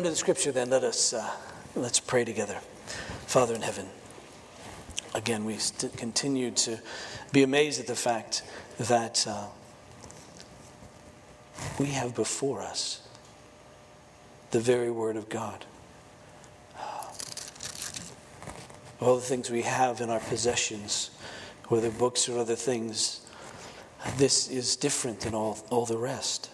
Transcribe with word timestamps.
To 0.00 0.04
the 0.04 0.14
scripture, 0.14 0.52
then 0.52 0.70
let 0.70 0.84
us 0.84 1.12
uh, 1.12 1.28
let's 1.74 1.98
pray 1.98 2.24
together. 2.24 2.60
Father 3.26 3.56
in 3.56 3.62
heaven, 3.62 3.88
again 5.12 5.44
we 5.44 5.56
st- 5.56 5.96
continue 5.96 6.52
to 6.52 6.78
be 7.32 7.42
amazed 7.42 7.80
at 7.80 7.88
the 7.88 7.96
fact 7.96 8.44
that 8.78 9.26
uh, 9.26 9.46
we 11.80 11.86
have 11.86 12.14
before 12.14 12.60
us 12.60 13.02
the 14.52 14.60
very 14.60 14.88
Word 14.88 15.16
of 15.16 15.28
God. 15.28 15.64
All 19.00 19.16
the 19.16 19.20
things 19.20 19.50
we 19.50 19.62
have 19.62 20.00
in 20.00 20.10
our 20.10 20.20
possessions, 20.20 21.10
whether 21.66 21.90
books 21.90 22.28
or 22.28 22.38
other 22.38 22.54
things, 22.54 23.26
this 24.16 24.48
is 24.48 24.76
different 24.76 25.22
than 25.22 25.34
all, 25.34 25.58
all 25.70 25.86
the 25.86 25.98
rest. 25.98 26.50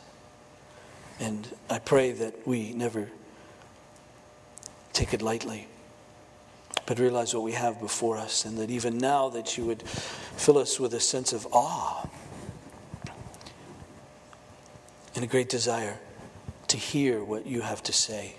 And 1.20 1.46
I 1.68 1.78
pray 1.78 2.12
that 2.12 2.46
we 2.46 2.72
never 2.72 3.10
take 4.94 5.12
it 5.12 5.20
lightly, 5.20 5.68
but 6.86 6.98
realize 6.98 7.34
what 7.34 7.42
we 7.42 7.52
have 7.52 7.80
before 7.80 8.16
us, 8.16 8.44
and 8.44 8.56
that 8.58 8.70
even 8.70 8.96
now 8.96 9.28
that 9.28 9.58
you 9.58 9.66
would 9.66 9.82
fill 9.82 10.56
us 10.56 10.80
with 10.80 10.94
a 10.94 11.00
sense 11.00 11.32
of 11.32 11.46
awe 11.52 12.08
and 15.14 15.22
a 15.22 15.26
great 15.26 15.48
desire 15.48 15.98
to 16.68 16.76
hear 16.76 17.22
what 17.22 17.46
you 17.46 17.60
have 17.60 17.82
to 17.82 17.92
say. 17.92 18.34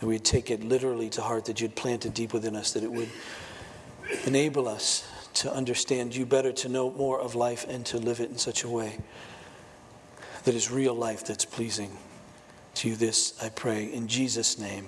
And 0.00 0.08
we'd 0.08 0.24
take 0.24 0.50
it 0.50 0.64
literally 0.64 1.10
to 1.10 1.22
heart 1.22 1.46
that 1.46 1.60
you'd 1.60 1.76
plant 1.76 2.06
it 2.06 2.14
deep 2.14 2.32
within 2.32 2.56
us, 2.56 2.72
that 2.72 2.82
it 2.82 2.90
would 2.90 3.10
enable 4.24 4.66
us 4.68 5.06
to 5.34 5.52
understand 5.52 6.16
you 6.16 6.24
better, 6.26 6.52
to 6.52 6.68
know 6.68 6.90
more 6.90 7.20
of 7.20 7.34
life, 7.34 7.66
and 7.68 7.84
to 7.86 7.98
live 7.98 8.20
it 8.20 8.30
in 8.30 8.38
such 8.38 8.64
a 8.64 8.68
way 8.68 8.98
that 10.44 10.54
is 10.54 10.70
real 10.70 10.94
life 10.94 11.24
that's 11.26 11.44
pleasing 11.44 11.96
to 12.74 12.88
you. 12.88 12.96
This 12.96 13.40
I 13.42 13.50
pray 13.50 13.84
in 13.84 14.08
Jesus' 14.08 14.58
name. 14.58 14.86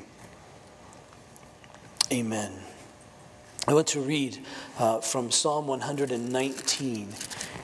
Amen. 2.13 2.53
I 3.67 3.73
want 3.73 3.87
to 3.89 4.01
read 4.01 4.39
uh, 4.79 5.01
from 5.01 5.31
Psalm 5.31 5.67
119. 5.67 7.09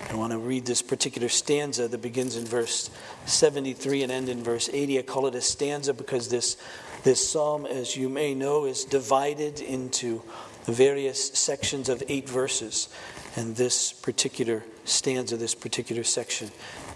I 0.08 0.14
want 0.14 0.32
to 0.32 0.38
read 0.38 0.64
this 0.64 0.80
particular 0.80 1.28
stanza 1.28 1.86
that 1.86 2.00
begins 2.00 2.34
in 2.34 2.46
verse 2.46 2.88
73 3.26 4.04
and 4.04 4.10
end 4.10 4.30
in 4.30 4.42
verse 4.42 4.70
80. 4.72 5.00
I 5.00 5.02
call 5.02 5.26
it 5.26 5.34
a 5.34 5.42
stanza 5.42 5.92
because 5.92 6.30
this, 6.30 6.56
this 7.04 7.28
psalm, 7.28 7.66
as 7.66 7.94
you 7.94 8.08
may 8.08 8.34
know, 8.34 8.64
is 8.64 8.86
divided 8.86 9.60
into 9.60 10.22
various 10.64 11.28
sections 11.38 11.90
of 11.90 12.02
eight 12.08 12.26
verses. 12.26 12.88
And 13.36 13.54
this 13.54 13.92
particular 13.92 14.64
stanza, 14.86 15.36
this 15.36 15.54
particular 15.54 16.04
section, 16.04 16.50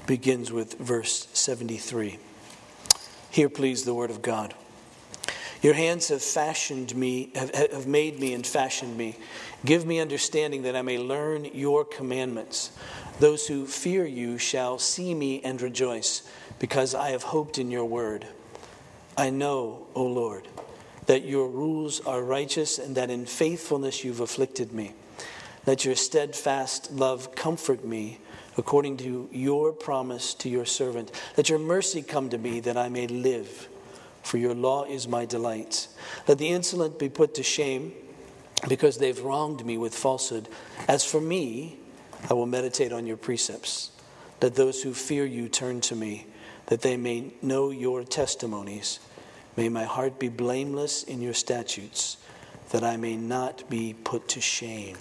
begins 0.07 0.51
with 0.51 0.79
verse 0.79 1.29
73. 1.35 2.19
Hear, 3.31 3.51
please, 3.51 3.85
the 3.85 3.93
word 3.93 4.11
of 4.11 4.23
God. 4.23 4.55
Your 5.63 5.75
hands 5.75 6.09
have 6.09 6.23
fashioned 6.23 6.95
me, 6.97 7.31
have, 7.37 7.55
have 7.55 7.87
made 7.87 8.19
me 8.19 8.35
and 8.35 8.45
fashioned 8.45 8.97
me. 8.97 9.17
Give 9.65 9.87
me 9.87 10.01
understanding 10.01 10.63
that 10.63 10.75
I 10.75 10.83
may 10.83 10.99
learn 10.99 11.45
your 11.45 11.85
commandments. 11.85 12.73
Those 13.21 13.47
who 13.47 13.67
fear 13.67 14.05
you 14.05 14.39
shall 14.39 14.79
see 14.79 15.15
me 15.15 15.41
and 15.43 15.63
rejoice, 15.63 16.29
because 16.59 16.97
I 16.97 17.11
have 17.11 17.23
hoped 17.23 17.59
in 17.59 17.71
your 17.71 17.85
word. 17.85 18.27
I 19.17 19.31
know, 19.31 19.87
O 19.95 20.05
Lord, 20.05 20.49
that 21.07 21.25
your 21.25 21.49
rules 21.49 22.01
are 22.01 22.23
righteous 22.23 22.81
and 22.81 22.97
that 22.97 23.11
in 23.11 23.25
faithfulness 23.25 24.03
you've 24.03 24.21
afflicted 24.21 24.73
me. 24.73 24.95
Let 25.65 25.85
your 25.85 25.95
steadfast 25.95 26.91
love 26.91 27.37
comfort 27.37 27.85
me 27.85 28.19
according 28.57 28.97
to 28.97 29.29
your 29.31 29.73
promise 29.73 30.35
to 30.35 30.49
your 30.49 30.65
servant. 30.65 31.13
Let 31.37 31.49
your 31.49 31.61
mercy 31.61 32.03
come 32.03 32.31
to 32.31 32.39
me 32.39 32.59
that 32.61 32.77
I 32.77 32.89
may 32.89 33.07
live 33.07 33.69
for 34.23 34.39
your 34.39 34.55
law 34.55 34.85
is 34.85 35.07
my 35.07 35.25
delight. 35.25 35.89
Let 36.27 36.39
the 36.39 36.49
insolent 36.49 36.99
be 36.99 37.09
put 37.09 37.35
to 37.35 37.43
shame, 37.43 37.93
because 38.69 38.99
they've 38.99 39.21
wronged 39.21 39.67
me 39.67 39.77
with 39.77 39.95
falsehood. 39.95 40.49
As 40.87 41.05
for 41.05 41.21
me, 41.21 41.79
I 42.31 42.35
will 42.35 42.47
meditate 42.47 42.93
on 42.93 43.07
your 43.07 43.17
precepts. 43.17 43.91
Let 44.41 44.55
those 44.55 44.83
who 44.83 44.95
fear 44.95 45.25
you 45.25 45.49
turn 45.49 45.81
to 45.83 45.97
me, 45.97 46.27
that 46.67 46.83
they 46.83 46.97
may 46.97 47.33
know 47.43 47.71
your 47.71 48.05
testimonies. 48.05 49.01
May 49.57 49.69
my 49.69 49.85
heart 49.85 50.19
be 50.19 50.29
blameless 50.29 51.03
in 51.03 51.21
your 51.21 51.35
statutes, 51.35 52.17
that 52.71 52.85
I 52.85 52.97
may 52.97 53.17
not 53.17 53.69
be 53.69 53.95
put 53.95 54.29
to 54.29 54.41
shame. 54.41 54.97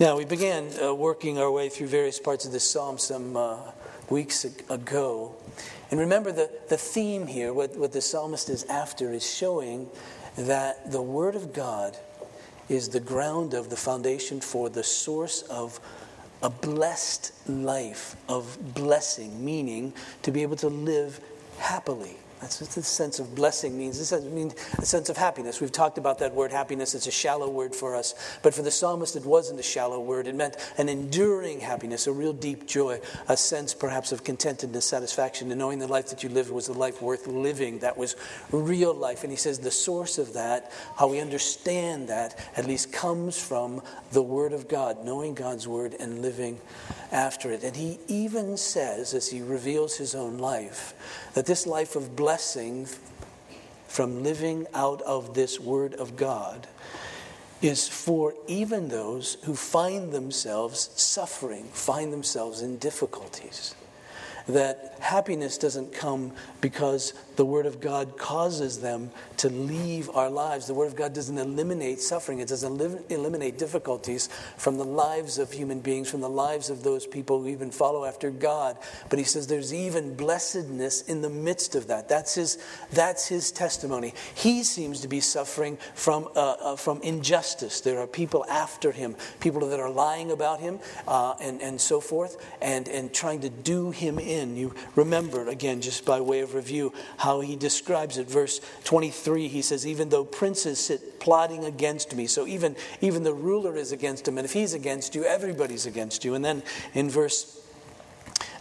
Now, 0.00 0.16
we 0.16 0.24
began 0.24 0.70
uh, 0.82 0.94
working 0.94 1.38
our 1.38 1.50
way 1.50 1.68
through 1.68 1.88
various 1.88 2.18
parts 2.18 2.46
of 2.46 2.52
this 2.52 2.68
psalm 2.68 2.96
some 2.96 3.36
uh, 3.36 3.58
weeks 4.08 4.44
ago. 4.44 5.34
And 5.90 5.98
remember, 5.98 6.30
the, 6.30 6.50
the 6.68 6.76
theme 6.76 7.26
here, 7.26 7.52
what, 7.52 7.76
what 7.76 7.92
the 7.92 8.00
psalmist 8.00 8.48
is 8.48 8.64
after, 8.64 9.12
is 9.12 9.28
showing 9.28 9.88
that 10.36 10.90
the 10.90 11.02
Word 11.02 11.34
of 11.34 11.52
God 11.52 11.96
is 12.68 12.90
the 12.90 13.00
ground 13.00 13.54
of 13.54 13.68
the 13.68 13.76
foundation 13.76 14.40
for 14.40 14.68
the 14.68 14.84
source 14.84 15.42
of 15.42 15.80
a 16.42 16.48
blessed 16.48 17.32
life, 17.48 18.16
of 18.28 18.74
blessing, 18.74 19.44
meaning 19.44 19.92
to 20.22 20.30
be 20.30 20.42
able 20.42 20.56
to 20.56 20.68
live 20.68 21.20
happily. 21.58 22.16
That's 22.40 22.58
what 22.60 22.70
the 22.70 22.82
sense 22.82 23.18
of 23.18 23.34
blessing 23.34 23.76
means. 23.76 24.12
It 24.12 24.32
means 24.32 24.54
a 24.78 24.86
sense 24.86 25.10
of 25.10 25.18
happiness. 25.18 25.60
We've 25.60 25.70
talked 25.70 25.98
about 25.98 26.20
that 26.20 26.34
word 26.34 26.52
happiness. 26.52 26.94
It's 26.94 27.06
a 27.06 27.10
shallow 27.10 27.50
word 27.50 27.74
for 27.74 27.94
us. 27.94 28.14
But 28.42 28.54
for 28.54 28.62
the 28.62 28.70
psalmist, 28.70 29.14
it 29.14 29.26
wasn't 29.26 29.60
a 29.60 29.62
shallow 29.62 30.00
word. 30.00 30.26
It 30.26 30.34
meant 30.34 30.56
an 30.78 30.88
enduring 30.88 31.60
happiness, 31.60 32.06
a 32.06 32.12
real 32.12 32.32
deep 32.32 32.66
joy, 32.66 33.00
a 33.28 33.36
sense 33.36 33.74
perhaps 33.74 34.10
of 34.10 34.24
contentedness, 34.24 34.84
satisfaction, 34.86 35.50
and 35.50 35.58
knowing 35.58 35.78
the 35.78 35.86
life 35.86 36.08
that 36.08 36.22
you 36.22 36.30
lived 36.30 36.50
was 36.50 36.68
a 36.68 36.72
life 36.72 37.02
worth 37.02 37.26
living. 37.26 37.80
That 37.80 37.98
was 37.98 38.16
real 38.50 38.94
life. 38.94 39.22
And 39.22 39.30
he 39.30 39.36
says 39.36 39.58
the 39.58 39.70
source 39.70 40.16
of 40.16 40.32
that, 40.32 40.72
how 40.96 41.08
we 41.08 41.20
understand 41.20 42.08
that, 42.08 42.38
at 42.56 42.66
least 42.66 42.90
comes 42.90 43.38
from 43.38 43.82
the 44.12 44.22
Word 44.22 44.54
of 44.54 44.66
God, 44.66 45.04
knowing 45.04 45.34
God's 45.34 45.68
Word 45.68 45.94
and 46.00 46.22
living 46.22 46.58
after 47.12 47.50
it. 47.50 47.64
And 47.64 47.76
he 47.76 47.98
even 48.08 48.56
says, 48.56 49.12
as 49.12 49.28
he 49.28 49.42
reveals 49.42 49.96
his 49.96 50.14
own 50.14 50.38
life, 50.38 50.94
that 51.34 51.44
this 51.44 51.66
life 51.66 51.96
of 51.96 52.16
blessing 52.16 52.29
from 53.88 54.22
living 54.22 54.66
out 54.72 55.02
of 55.02 55.34
this 55.34 55.58
Word 55.58 55.94
of 55.94 56.16
God 56.16 56.68
is 57.60 57.88
for 57.88 58.34
even 58.46 58.88
those 58.88 59.36
who 59.44 59.54
find 59.54 60.12
themselves 60.12 60.90
suffering, 60.94 61.64
find 61.64 62.12
themselves 62.12 62.62
in 62.62 62.78
difficulties 62.78 63.74
that 64.50 64.96
happiness 65.00 65.58
doesn't 65.58 65.92
come 65.92 66.32
because 66.60 67.14
the 67.36 67.44
Word 67.44 67.66
of 67.66 67.80
God 67.80 68.18
causes 68.18 68.80
them 68.80 69.10
to 69.38 69.48
leave 69.48 70.10
our 70.10 70.28
lives. 70.28 70.66
The 70.66 70.74
Word 70.74 70.88
of 70.88 70.96
God 70.96 71.14
doesn't 71.14 71.38
eliminate 71.38 72.00
suffering, 72.00 72.40
it 72.40 72.48
doesn't 72.48 73.10
eliminate 73.10 73.58
difficulties 73.58 74.28
from 74.58 74.76
the 74.76 74.84
lives 74.84 75.38
of 75.38 75.50
human 75.50 75.80
beings, 75.80 76.10
from 76.10 76.20
the 76.20 76.28
lives 76.28 76.68
of 76.68 76.82
those 76.82 77.06
people 77.06 77.40
who 77.40 77.48
even 77.48 77.70
follow 77.70 78.04
after 78.04 78.30
God. 78.30 78.76
But 79.08 79.18
He 79.18 79.24
says 79.24 79.46
there's 79.46 79.72
even 79.72 80.14
blessedness 80.14 81.02
in 81.02 81.22
the 81.22 81.30
midst 81.30 81.74
of 81.74 81.86
that. 81.86 82.08
That's 82.08 82.34
His, 82.34 82.58
that's 82.92 83.26
his 83.26 83.50
testimony. 83.52 84.12
He 84.34 84.62
seems 84.62 85.00
to 85.00 85.08
be 85.08 85.20
suffering 85.20 85.78
from, 85.94 86.28
uh, 86.36 86.56
uh, 86.60 86.76
from 86.76 87.00
injustice. 87.02 87.80
There 87.80 88.00
are 88.00 88.06
people 88.06 88.44
after 88.50 88.92
Him, 88.92 89.16
people 89.40 89.66
that 89.68 89.80
are 89.80 89.90
lying 89.90 90.30
about 90.30 90.60
Him, 90.60 90.78
uh, 91.08 91.34
and, 91.40 91.62
and 91.62 91.80
so 91.80 92.00
forth, 92.00 92.36
and, 92.60 92.88
and 92.88 93.14
trying 93.14 93.40
to 93.40 93.48
do 93.48 93.90
Him 93.90 94.18
in. 94.18 94.39
You 94.56 94.74
remember, 94.96 95.48
again, 95.48 95.80
just 95.80 96.04
by 96.04 96.20
way 96.20 96.40
of 96.40 96.54
review, 96.54 96.92
how 97.18 97.40
he 97.40 97.56
describes 97.56 98.18
it. 98.18 98.28
Verse 98.28 98.60
23, 98.84 99.48
he 99.48 99.62
says, 99.62 99.86
Even 99.86 100.08
though 100.08 100.24
princes 100.24 100.78
sit 100.78 101.20
plotting 101.20 101.64
against 101.64 102.14
me, 102.14 102.26
so 102.26 102.46
even, 102.46 102.76
even 103.00 103.22
the 103.22 103.34
ruler 103.34 103.76
is 103.76 103.92
against 103.92 104.26
him, 104.26 104.38
and 104.38 104.44
if 104.44 104.52
he's 104.52 104.74
against 104.74 105.14
you, 105.14 105.24
everybody's 105.24 105.86
against 105.86 106.24
you. 106.24 106.34
And 106.34 106.44
then 106.44 106.62
in 106.94 107.10
verse 107.10 107.60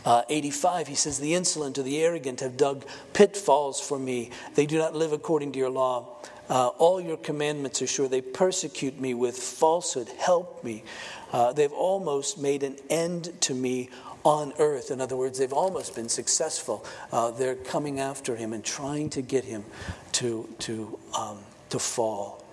uh, 0.06 0.23
85, 0.29 0.88
he 0.88 0.95
says, 0.95 1.19
The 1.19 1.34
insolent 1.35 1.78
or 1.78 1.84
the 1.84 2.01
arrogant 2.01 2.39
have 2.39 2.57
dug 2.57 2.85
pitfalls 3.13 3.81
for 3.81 4.00
me. 4.00 4.31
They 4.56 4.66
do 4.66 4.78
not 4.78 4.95
live 4.95 5.12
according 5.12 5.51
to 5.54 5.59
your 5.59 5.69
law. 5.69 6.18
Uh, 6.50 6.69
all 6.80 7.00
your 7.00 7.18
commandments 7.18 7.81
are 7.81 7.88
sure. 7.88 8.07
They 8.07 8.21
persecute 8.21 9.00
me 9.00 9.13
with 9.13 9.38
falsehood. 9.38 10.09
Help 10.18 10.63
me. 10.63 10.83
Uh, 11.31 11.54
they've 11.54 11.71
almost 11.71 12.39
made 12.39 12.63
an 12.63 12.77
end 12.89 13.39
to 13.42 13.54
me 13.54 13.89
on 14.30 14.54
earth. 14.60 14.92
In 14.92 15.02
other 15.02 15.18
words, 15.18 15.40
they've 15.40 15.52
almost 15.52 15.96
been 15.96 16.08
successful. 16.08 16.86
Uh, 17.12 17.31
they're 17.31 17.56
coming 17.56 18.00
after 18.00 18.36
him 18.36 18.54
and 18.54 18.64
trying 18.64 19.10
to 19.10 19.24
get 19.24 19.44
him 19.44 19.66
to, 20.12 20.48
to, 20.60 21.00
um, 21.18 21.40
to 21.72 21.80
fall. 21.80 22.46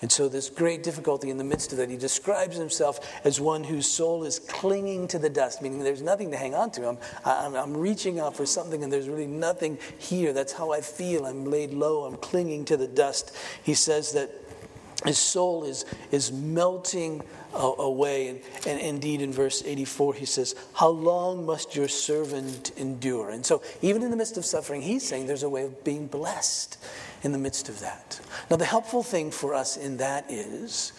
And 0.00 0.10
so, 0.10 0.28
this 0.28 0.48
great 0.48 0.82
difficulty 0.82 1.28
in 1.28 1.36
the 1.36 1.44
midst 1.44 1.72
of 1.72 1.78
that, 1.78 1.90
he 1.90 1.96
describes 1.98 2.56
himself 2.56 3.00
as 3.24 3.40
one 3.40 3.64
whose 3.64 3.86
soul 3.86 4.24
is 4.24 4.38
clinging 4.38 5.08
to 5.08 5.18
the 5.18 5.28
dust, 5.28 5.60
meaning 5.60 5.80
there's 5.80 6.00
nothing 6.00 6.30
to 6.30 6.36
hang 6.36 6.54
on 6.54 6.70
to. 6.70 6.88
I'm, 6.88 6.98
I'm, 7.26 7.54
I'm, 7.54 7.76
reaching 7.76 8.20
out 8.20 8.34
for 8.34 8.46
something, 8.46 8.82
and 8.82 8.90
there's 8.90 9.08
really 9.08 9.26
nothing 9.26 9.76
here. 9.98 10.32
That's 10.32 10.52
how 10.52 10.72
I 10.72 10.80
feel. 10.80 11.26
I'm 11.26 11.44
laid 11.44 11.74
low, 11.74 12.04
I'm 12.04 12.16
clinging 12.16 12.64
to 12.66 12.76
the 12.76 12.86
dust. 12.86 13.36
He 13.64 13.74
says 13.74 14.12
that 14.12 14.30
his 15.04 15.18
soul 15.18 15.64
is, 15.64 15.84
is 16.10 16.32
melting 16.32 17.22
uh, 17.54 17.72
away. 17.78 18.28
And, 18.28 18.40
and 18.66 18.80
indeed, 18.80 19.22
in 19.22 19.32
verse 19.32 19.62
84, 19.64 20.14
he 20.14 20.26
says, 20.26 20.54
How 20.74 20.88
long 20.88 21.46
must 21.46 21.76
your 21.76 21.88
servant 21.88 22.72
endure? 22.76 23.30
And 23.30 23.46
so, 23.46 23.62
even 23.80 24.02
in 24.02 24.10
the 24.10 24.16
midst 24.16 24.36
of 24.36 24.44
suffering, 24.44 24.82
he's 24.82 25.06
saying 25.06 25.26
there's 25.26 25.44
a 25.44 25.48
way 25.48 25.64
of 25.64 25.84
being 25.84 26.08
blessed 26.08 26.78
in 27.22 27.32
the 27.32 27.38
midst 27.38 27.68
of 27.68 27.80
that. 27.80 28.20
Now, 28.50 28.56
the 28.56 28.64
helpful 28.64 29.02
thing 29.02 29.30
for 29.30 29.54
us 29.54 29.76
in 29.76 29.98
that 29.98 30.30
is 30.30 30.92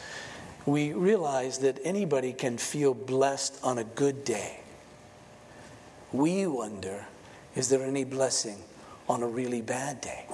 we 0.66 0.94
realize 0.94 1.60
that 1.60 1.80
anybody 1.84 2.32
can 2.32 2.58
feel 2.58 2.94
blessed 2.94 3.60
on 3.64 3.78
a 3.78 3.84
good 3.84 4.24
day. 4.24 4.60
We 6.12 6.48
wonder, 6.48 7.06
is 7.56 7.70
there 7.70 7.84
any 7.84 8.04
blessing 8.04 8.58
on 9.08 9.24
a 9.24 9.28
really 9.28 9.62
bad 9.62 10.02
day? 10.02 10.26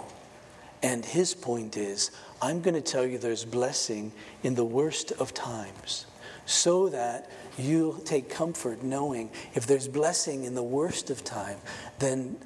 And 0.83 1.03
his 1.03 1.33
point 1.33 1.77
is, 1.77 2.11
I'm 2.41 2.61
going 2.61 2.75
to 2.75 2.81
tell 2.81 3.05
you 3.05 3.17
there's 3.17 3.45
blessing 3.45 4.11
in 4.43 4.55
the 4.55 4.65
worst 4.65 5.11
of 5.13 5.33
times 5.33 6.05
so 6.45 6.89
that 6.89 7.29
you'll 7.57 7.97
take 7.99 8.29
comfort 8.29 8.83
knowing 8.83 9.29
if 9.53 9.65
there's 9.65 9.87
blessing 9.87 10.43
in 10.43 10.53
the 10.55 10.63
worst 10.63 11.09
of 11.09 11.23
time, 11.23 11.57
then 11.99 12.37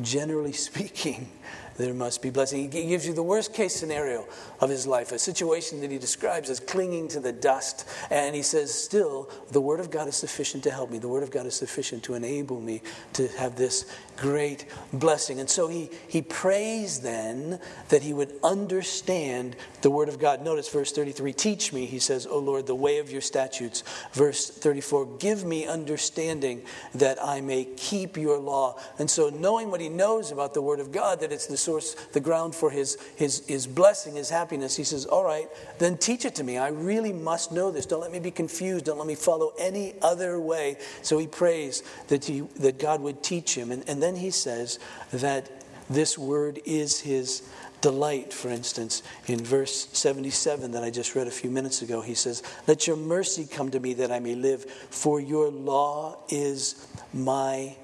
generally 0.00 0.52
speaking, 0.68 1.30
there 1.78 1.94
must 1.94 2.22
be 2.22 2.30
blessing. 2.30 2.70
He 2.70 2.86
gives 2.88 3.06
you 3.06 3.14
the 3.14 3.22
worst 3.22 3.54
case 3.54 3.74
scenario 3.74 4.26
of 4.60 4.68
his 4.68 4.86
life, 4.86 5.12
a 5.12 5.18
situation 5.18 5.80
that 5.80 5.90
he 5.90 5.98
describes 5.98 6.50
as 6.50 6.58
clinging 6.58 7.06
to 7.08 7.20
the 7.20 7.32
dust. 7.32 7.88
And 8.10 8.34
he 8.34 8.42
says, 8.42 8.74
Still, 8.74 9.30
the 9.52 9.60
Word 9.60 9.78
of 9.78 9.90
God 9.90 10.08
is 10.08 10.16
sufficient 10.16 10.64
to 10.64 10.72
help 10.72 10.90
me. 10.90 10.98
The 10.98 11.08
Word 11.08 11.22
of 11.22 11.30
God 11.30 11.46
is 11.46 11.54
sufficient 11.54 12.02
to 12.04 12.14
enable 12.14 12.60
me 12.60 12.82
to 13.12 13.28
have 13.28 13.54
this 13.54 13.90
great 14.16 14.66
blessing. 14.92 15.38
And 15.38 15.48
so 15.48 15.68
he, 15.68 15.90
he 16.08 16.20
prays 16.20 16.98
then 17.00 17.60
that 17.90 18.02
he 18.02 18.12
would 18.12 18.32
understand 18.42 19.54
the 19.82 19.90
Word 19.90 20.08
of 20.08 20.18
God. 20.18 20.42
Notice 20.42 20.68
verse 20.68 20.92
33 20.92 21.32
Teach 21.32 21.72
me, 21.72 21.86
he 21.86 21.98
says, 21.98 22.26
O 22.26 22.38
Lord, 22.38 22.66
the 22.66 22.74
way 22.74 22.98
of 22.98 23.10
your 23.10 23.20
statutes. 23.20 23.84
Verse 24.12 24.48
34 24.48 25.18
Give 25.18 25.44
me 25.44 25.66
understanding 25.66 26.62
that 26.94 27.22
I 27.22 27.40
may 27.40 27.64
keep 27.64 28.16
your 28.16 28.38
law. 28.38 28.78
And 28.98 29.10
so, 29.10 29.28
knowing 29.28 29.70
what 29.70 29.80
he 29.80 29.88
knows 29.88 30.32
about 30.32 30.54
the 30.54 30.62
Word 30.62 30.80
of 30.80 30.92
God, 30.92 31.20
that 31.20 31.32
it's 31.32 31.46
the 31.46 31.56
source, 31.56 31.94
the 32.12 32.20
ground 32.20 32.54
for 32.54 32.70
his, 32.70 32.98
his, 33.16 33.46
his 33.46 33.66
blessing, 33.66 34.16
his 34.16 34.30
happiness, 34.30 34.76
he 34.76 34.84
says, 34.84 35.04
All 35.04 35.24
right, 35.24 35.48
then 35.78 35.96
teach 35.96 36.24
it 36.24 36.34
to 36.36 36.44
me. 36.44 36.58
I 36.58 36.68
really 36.68 37.12
must 37.12 37.52
know 37.52 37.70
this. 37.70 37.86
Don't 37.86 38.00
let 38.00 38.12
me 38.12 38.20
be 38.20 38.30
confused. 38.30 38.84
Don't 38.84 38.98
let 38.98 39.06
me 39.06 39.14
follow 39.14 39.52
any 39.58 39.94
other 40.02 40.40
way. 40.40 40.76
So 41.02 41.18
he 41.18 41.26
prays 41.26 41.82
that, 42.08 42.24
he, 42.24 42.40
that 42.56 42.78
God 42.78 43.00
would 43.00 43.22
teach 43.22 43.54
him. 43.56 43.70
And, 43.70 43.88
and 43.88 44.02
then 44.02 44.16
he 44.16 44.30
says 44.30 44.78
that 45.12 45.50
this 45.90 46.18
word 46.18 46.60
is 46.64 47.00
his 47.00 47.42
delight, 47.80 48.32
for 48.32 48.48
instance, 48.48 49.02
in 49.26 49.44
verse 49.44 49.88
77 49.92 50.72
that 50.72 50.82
I 50.82 50.90
just 50.90 51.14
read 51.14 51.26
a 51.26 51.32
few 51.32 51.50
minutes 51.50 51.82
ago, 51.82 52.00
he 52.00 52.14
says, 52.14 52.42
Let 52.66 52.86
your 52.86 52.96
mercy 52.96 53.46
come 53.46 53.70
to 53.70 53.80
me 53.80 53.94
that 53.94 54.10
I 54.10 54.18
may 54.18 54.34
live, 54.34 54.64
for 54.64 55.20
your 55.20 55.50
law 55.50 56.18
is 56.28 56.86
my 57.12 57.76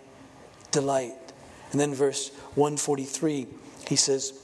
delight. 0.70 1.14
And 1.72 1.80
then 1.80 1.94
verse 1.94 2.30
143, 2.54 3.46
he 3.88 3.96
says, 3.96 4.40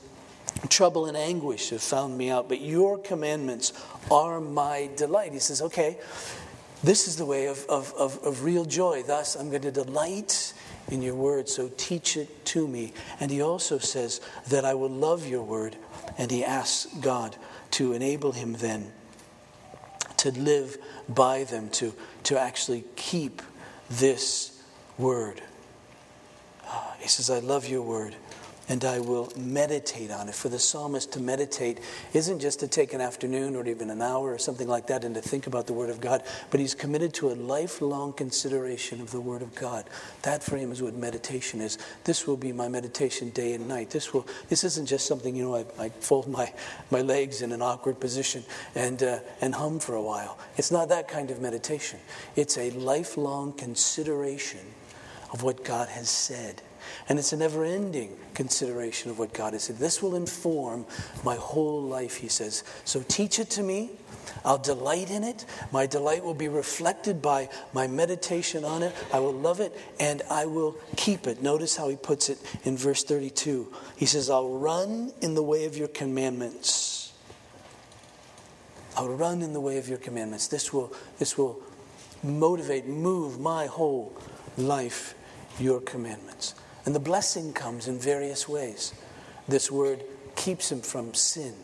Trouble 0.68 1.06
and 1.06 1.16
anguish 1.16 1.70
have 1.70 1.82
found 1.82 2.18
me 2.18 2.30
out, 2.30 2.48
but 2.48 2.60
your 2.60 2.98
commandments 2.98 3.72
are 4.10 4.40
my 4.40 4.90
delight. 4.96 5.32
He 5.32 5.38
says, 5.38 5.62
Okay, 5.62 5.98
this 6.82 7.08
is 7.08 7.16
the 7.16 7.26
way 7.26 7.46
of, 7.46 7.64
of, 7.68 7.92
of, 7.98 8.18
of 8.24 8.44
real 8.44 8.64
joy. 8.64 9.02
Thus, 9.06 9.36
I'm 9.36 9.50
going 9.50 9.62
to 9.62 9.70
delight 9.70 10.54
in 10.90 11.02
your 11.02 11.14
word, 11.14 11.48
so 11.48 11.70
teach 11.76 12.16
it 12.16 12.44
to 12.46 12.66
me. 12.66 12.92
And 13.18 13.30
he 13.30 13.40
also 13.40 13.78
says 13.78 14.20
that 14.48 14.64
I 14.64 14.74
will 14.74 14.90
love 14.90 15.26
your 15.26 15.42
word. 15.42 15.76
And 16.18 16.30
he 16.30 16.44
asks 16.44 16.92
God 17.00 17.36
to 17.72 17.92
enable 17.92 18.32
him 18.32 18.54
then 18.54 18.92
to 20.20 20.30
live 20.32 20.76
by 21.08 21.44
them, 21.44 21.70
to, 21.70 21.94
to 22.24 22.38
actually 22.38 22.84
keep 22.94 23.40
this 23.88 24.62
word. 24.98 25.40
Ah, 26.66 26.94
he 26.98 27.08
says, 27.08 27.30
I 27.30 27.38
love 27.38 27.66
your 27.66 27.80
word 27.80 28.14
and 28.70 28.84
I 28.84 29.00
will 29.00 29.32
meditate 29.36 30.12
on 30.12 30.28
it. 30.28 30.34
For 30.34 30.48
the 30.48 30.58
psalmist 30.60 31.12
to 31.14 31.20
meditate 31.20 31.80
isn't 32.14 32.38
just 32.38 32.60
to 32.60 32.68
take 32.68 32.92
an 32.94 33.00
afternoon 33.00 33.56
or 33.56 33.66
even 33.66 33.90
an 33.90 34.00
hour 34.00 34.32
or 34.32 34.38
something 34.38 34.68
like 34.68 34.86
that 34.86 35.02
and 35.02 35.12
to 35.16 35.20
think 35.20 35.48
about 35.48 35.66
the 35.66 35.72
Word 35.72 35.90
of 35.90 36.00
God, 36.00 36.22
but 36.50 36.60
he's 36.60 36.72
committed 36.72 37.12
to 37.14 37.30
a 37.30 37.34
lifelong 37.34 38.12
consideration 38.12 39.00
of 39.00 39.10
the 39.10 39.20
Word 39.20 39.42
of 39.42 39.52
God. 39.56 39.86
That 40.22 40.44
for 40.44 40.56
him 40.56 40.70
is 40.70 40.80
what 40.80 40.94
meditation 40.94 41.60
is. 41.60 41.78
This 42.04 42.28
will 42.28 42.36
be 42.36 42.52
my 42.52 42.68
meditation 42.68 43.30
day 43.30 43.54
and 43.54 43.66
night. 43.66 43.90
This 43.90 44.14
will. 44.14 44.24
This 44.48 44.62
isn't 44.62 44.86
just 44.86 45.04
something 45.04 45.34
you 45.34 45.42
know. 45.42 45.56
I, 45.56 45.64
I 45.86 45.88
fold 45.88 46.28
my, 46.28 46.52
my 46.92 47.00
legs 47.00 47.42
in 47.42 47.50
an 47.50 47.62
awkward 47.62 47.98
position 47.98 48.44
and 48.76 49.02
uh, 49.02 49.18
and 49.40 49.52
hum 49.52 49.80
for 49.80 49.96
a 49.96 50.02
while. 50.02 50.38
It's 50.56 50.70
not 50.70 50.88
that 50.90 51.08
kind 51.08 51.32
of 51.32 51.40
meditation. 51.40 51.98
It's 52.36 52.56
a 52.56 52.70
lifelong 52.70 53.52
consideration 53.52 54.60
of 55.32 55.42
what 55.42 55.64
God 55.64 55.88
has 55.88 56.08
said 56.08 56.62
and 57.08 57.18
it's 57.18 57.32
a 57.32 57.36
never 57.36 57.64
ending 57.64 58.16
consideration 58.34 59.10
of 59.10 59.18
what 59.18 59.32
God 59.32 59.52
has 59.52 59.64
said. 59.64 59.78
This 59.78 60.02
will 60.02 60.14
inform 60.14 60.86
my 61.24 61.36
whole 61.36 61.82
life, 61.82 62.16
he 62.16 62.28
says. 62.28 62.64
So 62.84 63.02
teach 63.06 63.38
it 63.38 63.50
to 63.50 63.62
me. 63.62 63.90
I'll 64.44 64.58
delight 64.58 65.10
in 65.10 65.24
it. 65.24 65.44
My 65.72 65.86
delight 65.86 66.24
will 66.24 66.34
be 66.34 66.48
reflected 66.48 67.20
by 67.20 67.48
my 67.72 67.86
meditation 67.86 68.64
on 68.64 68.82
it. 68.82 68.94
I 69.12 69.18
will 69.18 69.32
love 69.32 69.60
it 69.60 69.76
and 69.98 70.22
I 70.30 70.46
will 70.46 70.76
keep 70.96 71.26
it. 71.26 71.42
Notice 71.42 71.76
how 71.76 71.88
he 71.88 71.96
puts 71.96 72.28
it 72.28 72.38
in 72.64 72.76
verse 72.76 73.04
32. 73.04 73.72
He 73.96 74.06
says, 74.06 74.30
I'll 74.30 74.50
run 74.50 75.12
in 75.20 75.34
the 75.34 75.42
way 75.42 75.64
of 75.64 75.76
your 75.76 75.88
commandments. 75.88 77.12
I'll 78.96 79.08
run 79.08 79.42
in 79.42 79.52
the 79.52 79.60
way 79.60 79.78
of 79.78 79.88
your 79.88 79.98
commandments. 79.98 80.48
This 80.48 80.72
will, 80.72 80.92
this 81.18 81.38
will 81.38 81.60
motivate, 82.22 82.86
move 82.86 83.40
my 83.40 83.66
whole 83.66 84.14
life, 84.56 85.14
your 85.58 85.80
commandments. 85.80 86.54
And 86.90 86.94
the 86.96 86.98
blessing 86.98 87.52
comes 87.52 87.86
in 87.86 88.00
various 88.00 88.48
ways. 88.48 88.92
This 89.46 89.70
word 89.70 90.02
keeps 90.34 90.72
him 90.72 90.80
from 90.80 91.14
sin 91.14 91.54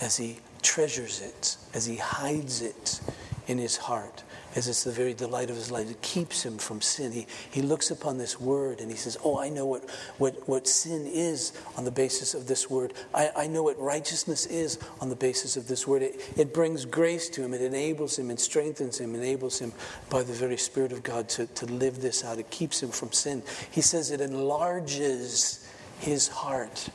as 0.00 0.16
he 0.16 0.38
treasures 0.62 1.20
it, 1.20 1.58
as 1.74 1.84
he 1.84 1.96
hides 1.96 2.62
it 2.62 3.02
in 3.48 3.58
his 3.58 3.76
heart, 3.76 4.22
as 4.56 4.66
it's 4.66 4.84
the 4.84 4.90
very 4.90 5.14
delight 5.14 5.48
of 5.48 5.56
his 5.56 5.70
life. 5.70 5.90
It 5.90 6.02
keeps 6.02 6.44
him 6.44 6.58
from 6.58 6.80
sin. 6.80 7.12
He, 7.12 7.26
he 7.50 7.62
looks 7.62 7.90
upon 7.90 8.18
this 8.18 8.40
word 8.40 8.80
and 8.80 8.90
he 8.90 8.96
says, 8.96 9.16
Oh, 9.24 9.38
I 9.38 9.48
know 9.48 9.66
what, 9.66 9.88
what, 10.18 10.48
what 10.48 10.66
sin 10.66 11.06
is 11.06 11.52
on 11.76 11.84
the 11.84 11.90
basis 11.90 12.34
of 12.34 12.46
this 12.46 12.68
word. 12.68 12.92
I, 13.14 13.30
I 13.36 13.46
know 13.46 13.62
what 13.62 13.78
righteousness 13.78 14.46
is 14.46 14.78
on 15.00 15.08
the 15.08 15.16
basis 15.16 15.56
of 15.56 15.68
this 15.68 15.86
word. 15.86 16.02
It, 16.02 16.32
it 16.36 16.52
brings 16.52 16.84
grace 16.84 17.28
to 17.30 17.42
him, 17.42 17.54
it 17.54 17.62
enables 17.62 18.18
him, 18.18 18.30
and 18.30 18.40
strengthens 18.40 18.98
him, 18.98 19.14
enables 19.14 19.58
him 19.58 19.72
by 20.08 20.22
the 20.22 20.32
very 20.32 20.56
Spirit 20.56 20.92
of 20.92 21.02
God 21.02 21.28
to, 21.30 21.46
to 21.46 21.66
live 21.66 22.00
this 22.00 22.24
out. 22.24 22.38
It 22.38 22.50
keeps 22.50 22.82
him 22.82 22.90
from 22.90 23.12
sin. 23.12 23.42
He 23.70 23.80
says 23.80 24.10
it 24.10 24.20
enlarges 24.20 25.68
his 26.00 26.28
heart. 26.28 26.88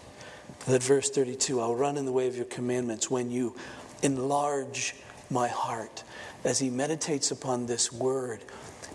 That 0.68 0.84
verse 0.84 1.10
32 1.10 1.62
I'll 1.62 1.76
run 1.76 1.96
in 1.96 2.06
the 2.06 2.12
way 2.12 2.28
of 2.28 2.36
your 2.36 2.46
commandments 2.46 3.10
when 3.10 3.32
you 3.32 3.56
enlarge 4.02 4.96
my 5.30 5.48
heart 5.48 6.04
as 6.46 6.60
he 6.60 6.70
meditates 6.70 7.32
upon 7.32 7.66
this 7.66 7.92
word, 7.92 8.40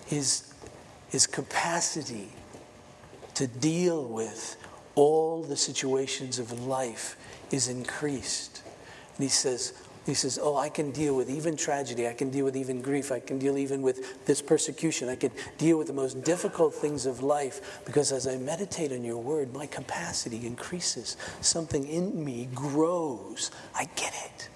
his, 0.06 0.54
his 1.08 1.26
capacity 1.26 2.30
to 3.34 3.46
deal 3.46 4.04
with 4.04 4.56
all 4.94 5.42
the 5.42 5.56
situations 5.56 6.38
of 6.38 6.66
life 6.66 7.16
is 7.50 7.68
increased. 7.68 8.62
And 9.16 9.24
he 9.24 9.28
says, 9.28 9.74
he 10.06 10.14
says, 10.14 10.38
Oh, 10.40 10.56
I 10.56 10.68
can 10.68 10.92
deal 10.92 11.14
with 11.16 11.28
even 11.28 11.56
tragedy. 11.56 12.08
I 12.08 12.14
can 12.14 12.30
deal 12.30 12.44
with 12.44 12.56
even 12.56 12.80
grief. 12.80 13.12
I 13.12 13.20
can 13.20 13.38
deal 13.38 13.58
even 13.58 13.82
with 13.82 14.24
this 14.26 14.40
persecution. 14.40 15.08
I 15.08 15.16
can 15.16 15.30
deal 15.58 15.76
with 15.76 15.88
the 15.88 15.92
most 15.92 16.24
difficult 16.24 16.74
things 16.74 17.04
of 17.04 17.22
life 17.22 17.82
because 17.84 18.12
as 18.12 18.26
I 18.26 18.36
meditate 18.36 18.92
on 18.92 19.04
your 19.04 19.18
word, 19.18 19.52
my 19.52 19.66
capacity 19.66 20.46
increases. 20.46 21.16
Something 21.40 21.86
in 21.86 22.24
me 22.24 22.48
grows. 22.54 23.50
I 23.74 23.88
get 23.96 24.14
it. 24.14 24.48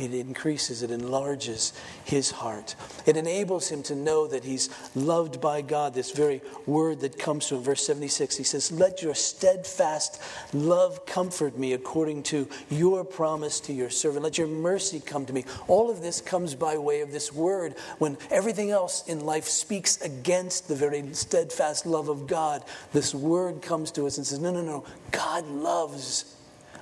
It 0.00 0.14
increases, 0.14 0.82
it 0.82 0.90
enlarges 0.90 1.74
his 2.04 2.30
heart. 2.30 2.74
It 3.04 3.18
enables 3.18 3.68
him 3.68 3.82
to 3.82 3.94
know 3.94 4.26
that 4.28 4.44
he's 4.44 4.70
loved 4.94 5.42
by 5.42 5.60
God. 5.60 5.92
This 5.92 6.12
very 6.12 6.40
word 6.64 7.00
that 7.00 7.18
comes 7.18 7.46
from 7.46 7.62
verse 7.62 7.84
76, 7.84 8.34
he 8.38 8.42
says, 8.42 8.72
Let 8.72 9.02
your 9.02 9.14
steadfast 9.14 10.22
love 10.54 11.04
comfort 11.04 11.58
me 11.58 11.74
according 11.74 12.22
to 12.24 12.48
your 12.70 13.04
promise 13.04 13.60
to 13.60 13.74
your 13.74 13.90
servant. 13.90 14.24
Let 14.24 14.38
your 14.38 14.46
mercy 14.46 15.00
come 15.00 15.26
to 15.26 15.34
me. 15.34 15.44
All 15.68 15.90
of 15.90 16.00
this 16.00 16.22
comes 16.22 16.54
by 16.54 16.78
way 16.78 17.02
of 17.02 17.12
this 17.12 17.30
word 17.30 17.74
when 17.98 18.16
everything 18.30 18.70
else 18.70 19.06
in 19.06 19.26
life 19.26 19.44
speaks 19.44 20.00
against 20.00 20.66
the 20.66 20.74
very 20.74 21.12
steadfast 21.12 21.84
love 21.84 22.08
of 22.08 22.26
God. 22.26 22.64
This 22.94 23.14
word 23.14 23.60
comes 23.60 23.90
to 23.92 24.06
us 24.06 24.16
and 24.16 24.26
says, 24.26 24.38
No, 24.38 24.50
no, 24.50 24.62
no. 24.62 24.84
God 25.10 25.46
loves 25.46 26.36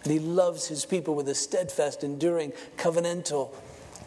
and 0.04 0.12
he 0.12 0.18
loves 0.18 0.66
his 0.68 0.84
people 0.84 1.14
with 1.14 1.28
a 1.28 1.34
steadfast, 1.34 2.04
enduring, 2.04 2.52
covenantal 2.76 3.52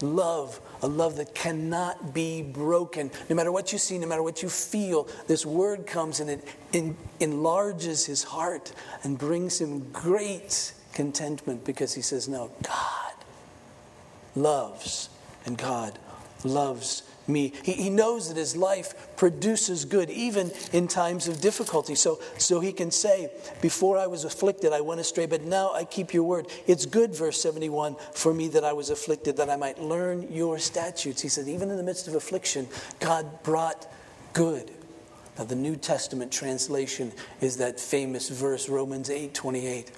love, 0.02 0.60
a 0.82 0.88
love 0.88 1.18
that 1.18 1.36
cannot 1.36 2.14
be 2.14 2.42
broken. 2.42 3.12
No 3.30 3.36
matter 3.36 3.52
what 3.52 3.72
you 3.72 3.78
see, 3.78 3.98
no 3.98 4.08
matter 4.08 4.24
what 4.24 4.42
you 4.42 4.50
feel, 4.50 5.08
this 5.28 5.46
word 5.46 5.86
comes 5.86 6.20
and 6.20 6.30
it 6.30 6.48
in, 6.74 6.98
enlarges 7.20 8.06
his 8.06 8.24
heart 8.24 8.74
and 9.04 9.18
brings 9.18 9.60
him 9.60 9.92
great 9.92 10.74
contentment 10.94 11.66
because 11.66 11.94
he 11.94 12.02
says, 12.02 12.28
No, 12.28 12.52
God 12.64 13.14
loves, 14.36 15.10
and 15.46 15.58
God 15.58 16.00
loves 16.44 17.04
me. 17.32 17.54
He, 17.64 17.74
he 17.74 17.90
knows 17.90 18.28
that 18.28 18.38
his 18.38 18.56
life 18.56 18.94
produces 19.16 19.86
good 19.86 20.10
even 20.10 20.52
in 20.74 20.88
times 20.88 21.28
of 21.28 21.42
difficulty. 21.42 21.96
So, 21.96 22.20
so 22.38 22.60
he 22.60 22.72
can 22.74 22.92
say, 22.92 23.32
Before 23.62 23.98
I 23.98 24.08
was 24.08 24.26
afflicted, 24.26 24.74
I 24.74 24.82
went 24.82 25.02
astray, 25.02 25.26
but 25.26 25.44
now 25.44 25.72
I 25.74 25.86
keep 25.86 26.14
your 26.14 26.24
word. 26.24 26.48
It's 26.68 26.86
good, 26.86 27.16
verse 27.16 27.42
71, 27.42 27.96
for 28.14 28.34
me 28.34 28.48
that 28.50 28.64
I 28.64 28.74
was 28.74 28.90
afflicted, 28.90 29.38
that 29.38 29.50
I 29.50 29.56
might 29.56 29.80
learn 29.80 30.32
your 30.32 30.60
statutes. 30.60 31.22
He 31.22 31.30
said, 31.30 31.48
Even 31.48 31.70
in 31.70 31.78
the 31.78 31.84
midst 31.84 32.08
of 32.08 32.16
affliction, 32.16 32.68
God 33.00 33.44
brought 33.44 33.88
good. 34.34 34.72
Now, 35.38 35.46
the 35.46 35.56
New 35.56 35.76
Testament 35.76 36.32
translation 36.32 37.12
is 37.40 37.58
that 37.58 37.80
famous 37.80 38.30
verse, 38.30 38.70
Romans 38.70 39.10
8 39.10 39.34
28 39.34 39.92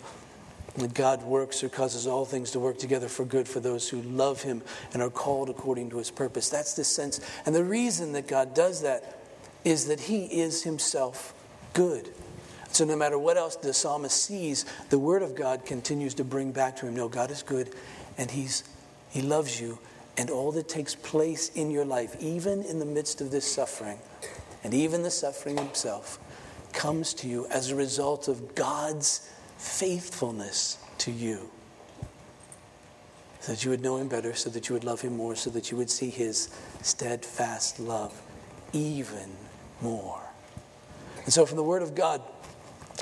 that 0.75 0.94
God 0.94 1.24
works 1.24 1.63
or 1.63 1.70
causes 1.70 2.08
all 2.08 2.25
things 2.25 2.51
to 2.51 2.60
work 2.60 2.80
together 2.80 3.08
for 3.08 3.25
good 3.25 3.48
for 3.48 3.60
those 3.60 3.89
who 3.89 4.01
love 4.01 4.42
Him 4.42 4.62
and 4.94 5.03
are 5.03 5.10
called 5.10 5.50
according 5.50 5.92
to 5.92 5.98
His 5.98 6.10
purpose. 6.10 6.50
That's 6.50 6.74
the 6.74 6.84
sense. 6.84 7.20
And 7.46 7.53
the 7.53 7.63
reason 7.63 8.13
that 8.13 8.27
God 8.27 8.53
does 8.56 8.82
that 8.82 9.20
is 9.63 9.86
that 9.88 10.00
He 10.00 10.25
is 10.25 10.63
Himself 10.63 11.34
good. 11.74 12.10
So 12.72 12.86
no 12.86 12.96
matter 12.96 13.20
what 13.20 13.38
else 13.38 13.56
the 13.56 13.74
psalmist 13.74 14.24
sees, 14.24 14.65
the 14.89 14.98
Word 14.98 15.22
of 15.22 15.36
God 15.36 15.63
continues 15.63 16.15
to 16.15 16.24
bring 16.24 16.51
back 16.51 16.75
to 16.77 16.88
him 16.88 16.96
no, 16.96 17.08
God 17.08 17.30
is 17.30 17.44
good 17.44 17.70
and 18.18 18.32
He's, 18.32 18.63
He 19.12 19.22
loves 19.22 19.62
you. 19.62 19.77
And 20.18 20.30
all 20.30 20.51
that 20.51 20.70
takes 20.70 20.94
place 20.94 21.50
in 21.50 21.72
your 21.72 21.86
life, 21.86 22.15
even 22.20 22.63
in 22.63 22.77
the 22.77 22.86
midst 22.86 23.20
of 23.20 23.32
this 23.32 23.51
suffering, 23.51 23.98
and 24.63 24.74
even 24.74 25.01
the 25.01 25.10
suffering 25.10 25.58
Himself, 25.58 26.20
comes 26.72 27.13
to 27.15 27.27
you 27.27 27.48
as 27.48 27.70
a 27.70 27.75
result 27.75 28.27
of 28.27 28.56
God's 28.56 29.27
faithfulness 29.63 30.77
to 31.00 31.12
you. 31.12 31.50
So 33.39 33.53
that 33.53 33.63
you 33.63 33.72
would 33.72 33.82
know 33.82 33.98
him 33.98 34.08
better, 34.08 34.34
so 34.34 34.50
that 34.50 34.70
you 34.70 34.74
would 34.74 34.84
love 34.84 35.01
him 35.01 35.17
more, 35.17 35.36
so 35.36 35.50
that 35.51 35.72
you 35.72 35.77
would 35.77 35.89
see 35.89 36.10
his 36.10 36.50
steadfast 36.82 37.79
love 37.79 38.22
even 38.74 39.29
more. 39.82 40.22
And 41.24 41.34
so, 41.34 41.46
from 41.46 41.58
the 41.58 41.63
Word 41.63 41.82
of 41.82 41.96
God, 41.96 42.22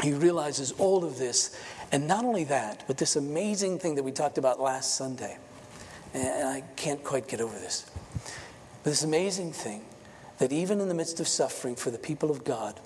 he 0.01 0.13
realizes 0.13 0.71
all 0.73 1.03
of 1.03 1.17
this. 1.17 1.57
And 1.91 2.07
not 2.07 2.23
only 2.23 2.43
that, 2.45 2.83
but 2.87 2.97
this 2.97 3.15
amazing 3.15 3.79
thing 3.79 3.95
that 3.95 4.03
we 4.03 4.11
talked 4.11 4.37
about 4.37 4.59
last 4.59 4.95
Sunday. 4.95 5.37
And 6.13 6.47
I 6.47 6.61
can't 6.75 7.03
quite 7.03 7.27
get 7.27 7.41
over 7.41 7.57
this. 7.57 7.89
But 8.83 8.91
this 8.91 9.03
amazing 9.03 9.51
thing 9.51 9.83
that 10.37 10.51
even 10.51 10.79
in 10.79 10.87
the 10.87 10.93
midst 10.93 11.19
of 11.19 11.27
suffering 11.27 11.75
for 11.75 11.91
the 11.91 11.97
people 11.97 12.31
of 12.31 12.43
God, 12.43 12.79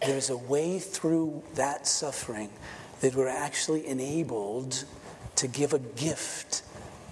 there's 0.00 0.30
a 0.30 0.36
way 0.36 0.78
through 0.78 1.42
that 1.54 1.86
suffering 1.86 2.50
that 3.00 3.14
we're 3.14 3.28
actually 3.28 3.86
enabled 3.86 4.84
to 5.36 5.48
give 5.48 5.72
a 5.72 5.78
gift 5.78 6.62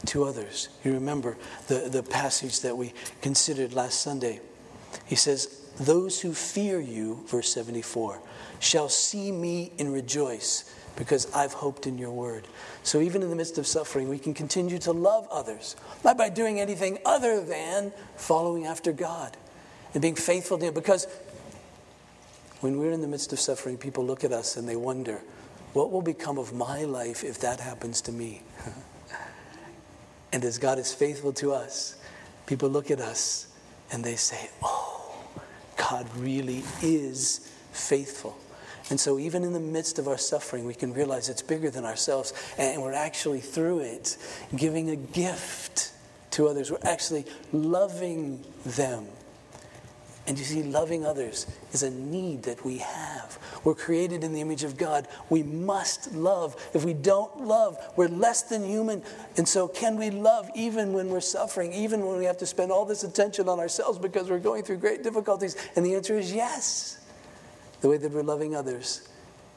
to 0.07 0.25
others. 0.25 0.69
You 0.85 0.93
remember 0.93 1.37
the, 1.69 1.89
the 1.91 2.03
passage 2.03 2.61
that 2.61 2.77
we 2.77 2.93
considered 3.21 3.73
last 3.73 4.01
Sunday. 4.01 4.41
He 5.07 5.17
says, 5.17 5.63
Those 5.79 6.21
who 6.21 6.33
fear 6.33 6.81
you, 6.81 7.25
verse 7.27 7.53
74, 7.53 8.21
shall 8.61 8.89
see 8.89 9.33
me 9.33 9.73
and 9.79 9.93
rejoice 9.93 10.75
because 10.97 11.31
I've 11.33 11.53
hoped 11.53 11.87
in 11.87 11.99
your 11.99 12.13
word. 12.13 12.47
So 12.83 13.01
even 13.01 13.23
in 13.23 13.31
the 13.31 13.37
midst 13.37 13.59
of 13.59 13.67
suffering, 13.67 14.09
we 14.09 14.19
can 14.19 14.35
continue 14.35 14.79
to 14.81 14.93
love 14.93 15.27
others, 15.31 15.77
not 16.05 16.17
by 16.17 16.29
doing 16.29 16.61
anything 16.61 16.99
other 17.05 17.45
than 17.45 17.93
following 18.17 18.67
after 18.67 18.93
God 18.93 19.37
and 19.93 20.03
being 20.03 20.15
faithful 20.15 20.59
to 20.59 20.67
Him. 20.67 20.75
Because 20.75 21.07
when 22.61 22.79
we're 22.79 22.93
in 22.93 23.01
the 23.01 23.09
midst 23.09 23.33
of 23.33 23.41
suffering, 23.41 23.77
people 23.77 24.05
look 24.05 24.25
at 24.25 24.33
us 24.33 24.57
and 24.57 24.69
they 24.69 24.77
wonder, 24.77 25.21
what 25.75 25.91
will 25.91 26.03
become 26.03 26.39
of 26.39 26.53
my 26.53 26.85
life 26.85 27.23
if 27.23 27.41
that 27.41 27.61
happens 27.61 28.01
to 28.03 28.13
me? 28.13 28.43
and 30.33 30.45
as 30.45 30.57
God 30.59 30.79
is 30.79 30.95
faithful 30.95 31.33
to 31.35 31.53
us, 31.53 31.97
people 32.47 32.69
look 32.69 32.91
at 32.91 33.01
us 33.01 33.49
and 33.93 34.03
they 34.03 34.17
say, 34.17 34.51
Oh, 34.63 35.15
God 35.77 36.09
really 36.17 36.63
is 36.81 37.51
faithful. 37.73 38.39
And 38.91 39.01
so, 39.01 39.19
even 39.19 39.45
in 39.45 39.53
the 39.53 39.61
midst 39.61 39.99
of 39.99 40.09
our 40.09 40.19
suffering, 40.19 40.65
we 40.65 40.75
can 40.75 40.93
realize 40.93 41.29
it's 41.29 41.43
bigger 41.43 41.71
than 41.71 41.85
ourselves, 41.85 42.35
and 42.59 42.83
we're 42.83 42.93
actually 42.93 43.41
through 43.41 43.81
it 43.81 44.19
giving 44.55 44.91
a 44.91 44.97
gift 44.97 45.93
to 46.33 46.49
others. 46.49 46.71
We're 46.71 46.79
actually 46.83 47.25
loving 47.53 48.45
them 48.67 49.07
and 50.27 50.39
you 50.39 50.45
see, 50.45 50.63
loving 50.63 51.05
others 51.05 51.47
is 51.73 51.83
a 51.83 51.91
need 51.91 52.45
that 52.45 52.65
we 52.65 52.79
have. 52.79 53.39
We're 53.63 53.75
created 53.75 54.25
in 54.25 54.33
the 54.33 54.41
image 54.41 54.65
of 54.65 54.79
God. 54.79 55.07
We 55.29 55.43
must 55.43 56.15
love. 56.15 56.57
If 56.73 56.83
we 56.85 56.95
don't 56.95 57.43
love, 57.43 57.77
we're 57.95 58.09
less 58.09 58.43
than 58.43 58.65
human. 58.65 59.03
And 59.37 59.47
so, 59.47 59.69
can 59.69 59.99
we 59.99 60.09
love 60.09 60.49
even 60.55 60.95
when 60.95 61.11
we're 61.11 61.21
suffering, 61.21 61.75
even 61.75 62.07
when 62.07 62.17
we 62.17 62.25
have 62.25 62.39
to 62.39 62.47
spend 62.47 62.73
all 62.73 62.87
this 62.87 63.05
attention 63.05 63.51
on 63.51 63.59
ourselves 63.59 63.99
because 63.99 64.31
we're 64.31 64.39
going 64.39 64.63
through 64.63 64.79
great 64.79 65.03
difficulties? 65.03 65.57
And 65.77 65.85
the 65.85 65.95
answer 65.95 66.19
is 66.19 66.33
yes. 66.33 67.01
The 67.83 67.91
way 67.91 67.99
that 67.99 68.11
we're 68.11 68.23
loving 68.23 68.57
others 68.57 69.07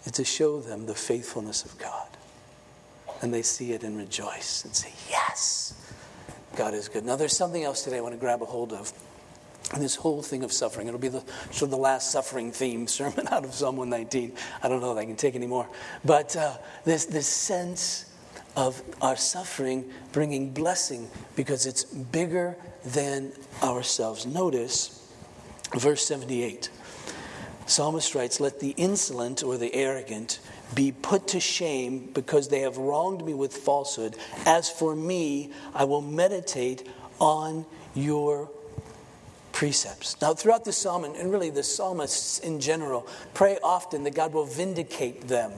is 0.04 0.12
to 0.14 0.26
show 0.26 0.60
them 0.60 0.86
the 0.86 0.96
faithfulness 0.96 1.64
of 1.64 1.78
God. 1.78 2.10
And 3.22 3.34
they 3.34 3.42
see 3.42 3.72
it 3.72 3.84
and 3.84 3.98
rejoice 3.98 4.66
and 4.66 4.76
say, 4.76 4.92
Yes, 5.10 5.82
God 6.58 6.74
is 6.74 6.90
good. 6.90 7.06
Now, 7.06 7.16
there's 7.16 7.38
something 7.38 7.64
else 7.64 7.84
today 7.84 8.00
I 8.00 8.02
want 8.02 8.16
to 8.16 8.20
grab 8.20 8.42
a 8.42 8.46
hold 8.46 8.74
of. 8.74 8.92
And 9.74 9.84
this 9.84 9.96
whole 9.96 10.22
thing 10.22 10.44
of 10.44 10.54
suffering, 10.54 10.88
it'll 10.88 11.00
be 11.00 11.10
the 11.10 11.24
sort 11.52 11.64
of 11.64 11.72
the 11.72 11.78
last 11.78 12.12
suffering 12.12 12.52
theme 12.52 12.88
sermon 12.88 13.28
out 13.30 13.44
of 13.44 13.54
Psalm 13.54 13.78
119. 13.78 14.34
I 14.64 14.70
don't 14.70 14.82
know 14.82 14.92
if 14.92 14.98
I 14.98 15.06
can 15.06 15.16
take 15.16 15.36
any 15.36 15.48
more. 15.48 15.68
But 16.06 16.36
uh, 16.36 16.58
this, 16.86 17.06
this 17.06 17.28
sense 17.28 18.06
of 18.56 18.82
our 19.02 19.16
suffering 19.16 19.86
bringing 20.12 20.52
blessing 20.52 21.10
because 21.36 21.66
it's 21.66 21.84
bigger 21.84 22.58
than 22.86 23.32
ourselves. 23.62 24.26
Notice 24.26 25.14
verse 25.78 26.06
78. 26.06 26.70
Psalmist 27.68 28.16
writes, 28.16 28.40
Let 28.40 28.60
the 28.60 28.72
insolent 28.72 29.44
or 29.44 29.58
the 29.58 29.74
arrogant 29.76 30.40
be 30.74 30.92
put 30.92 31.28
to 31.30 31.40
shame 31.40 32.10
because 32.14 32.48
they 32.48 32.62
have 32.62 32.78
wronged 32.78 33.26
me 33.26 33.34
with 33.34 33.56
falsehood. 33.56 34.16
As 34.46 34.70
for 34.70 34.96
me, 34.96 35.52
I 35.74 35.84
will 35.84 36.02
meditate 36.02 36.88
on 37.20 37.66
your 37.94 38.50
precepts. 39.58 40.22
Now, 40.22 40.36
throughout 40.36 40.66
the 40.66 40.72
psalm, 40.72 41.04
and 41.04 41.32
really 41.32 41.50
the 41.50 41.64
psalmists 41.64 42.38
in 42.38 42.60
general, 42.60 43.08
pray 43.34 43.58
often 43.64 44.04
that 44.04 44.14
God 44.14 44.32
will 44.32 44.46
vindicate 44.46 45.28
them, 45.28 45.52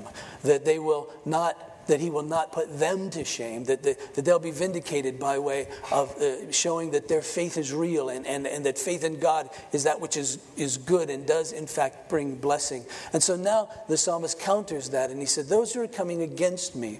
that 0.44 0.64
they 0.64 0.80
will 0.80 1.10
not 1.26 1.58
that 1.88 2.00
he 2.00 2.12
will 2.12 2.22
not 2.22 2.52
put 2.52 2.78
them 2.78 3.10
to 3.10 3.26
shame, 3.26 3.64
that, 3.64 3.82
that, 3.82 4.14
that 4.14 4.24
they'll 4.24 4.38
be 4.38 4.52
vindicated 4.52 5.20
by 5.20 5.40
way 5.40 5.68
of 5.92 6.16
uh, 6.18 6.52
showing 6.52 6.92
that 6.92 7.08
their 7.08 7.24
faith 7.24 7.58
is 7.58 7.74
real 7.74 8.10
and, 8.10 8.28
and, 8.28 8.46
and 8.46 8.64
that 8.64 8.78
faith 8.78 9.04
in 9.04 9.20
God 9.20 9.50
is 9.74 9.86
that 9.86 10.00
which 10.00 10.16
is, 10.16 10.38
is 10.56 10.78
good 10.78 11.10
and 11.10 11.26
does, 11.26 11.52
in 11.52 11.66
fact, 11.66 12.08
bring 12.08 12.36
blessing. 12.36 12.86
And 13.12 13.24
so 13.24 13.36
now 13.36 13.70
the 13.88 13.98
psalmist 13.98 14.40
counters 14.40 14.92
that 14.92 15.10
and 15.10 15.20
he 15.20 15.26
said, 15.26 15.48
Those 15.48 15.74
who 15.74 15.82
are 15.82 15.88
coming 15.88 16.22
against 16.22 16.76
me, 16.76 17.00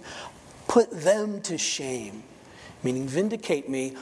put 0.68 0.90
them 0.90 1.40
to 1.44 1.60
shame, 1.60 2.24
meaning 2.82 3.08
vindicate 3.08 3.70
me 3.70 3.96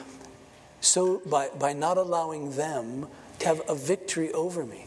so 0.80 1.20
by, 1.26 1.48
by 1.58 1.72
not 1.72 1.98
allowing 1.98 2.52
them 2.52 3.08
to 3.40 3.46
have 3.46 3.62
a 3.68 3.74
victory 3.74 4.32
over 4.32 4.64
me. 4.64 4.86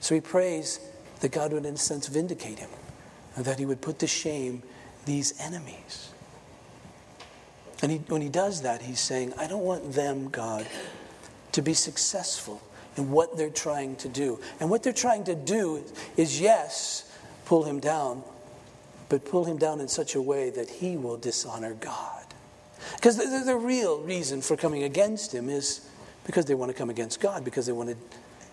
So 0.00 0.14
he 0.14 0.20
prays 0.20 0.80
that 1.20 1.32
God 1.32 1.52
would, 1.52 1.66
in 1.66 1.74
a 1.74 1.78
sense, 1.78 2.06
vindicate 2.06 2.58
him 2.58 2.70
and 3.36 3.44
that 3.44 3.58
he 3.58 3.66
would 3.66 3.80
put 3.80 3.98
to 4.00 4.06
shame 4.06 4.62
these 5.04 5.38
enemies. 5.40 6.10
And 7.82 7.92
he, 7.92 7.98
when 8.08 8.22
he 8.22 8.28
does 8.28 8.62
that, 8.62 8.82
he's 8.82 9.00
saying, 9.00 9.32
I 9.38 9.46
don't 9.46 9.64
want 9.64 9.92
them, 9.92 10.28
God, 10.28 10.66
to 11.52 11.62
be 11.62 11.74
successful 11.74 12.60
in 12.96 13.10
what 13.10 13.36
they're 13.36 13.50
trying 13.50 13.96
to 13.96 14.08
do. 14.08 14.40
And 14.58 14.68
what 14.68 14.82
they're 14.82 14.92
trying 14.92 15.24
to 15.24 15.34
do 15.34 15.84
is, 16.16 16.40
yes, 16.40 17.10
pull 17.44 17.64
him 17.64 17.78
down, 17.78 18.22
but 19.08 19.24
pull 19.24 19.44
him 19.44 19.56
down 19.56 19.80
in 19.80 19.88
such 19.88 20.14
a 20.16 20.22
way 20.22 20.50
that 20.50 20.68
he 20.68 20.96
will 20.96 21.16
dishonor 21.16 21.74
God. 21.74 22.27
Because 22.96 23.16
the, 23.16 23.42
the, 23.44 23.56
real 23.56 24.00
reason 24.00 24.40
for 24.40 24.56
coming 24.56 24.82
against 24.82 25.34
him 25.34 25.48
is 25.48 25.88
because 26.26 26.46
they 26.46 26.54
want 26.54 26.70
to 26.70 26.76
come 26.76 26.90
against 26.90 27.20
God, 27.20 27.44
because 27.44 27.66
they 27.66 27.72
want 27.72 27.90
to 27.90 27.96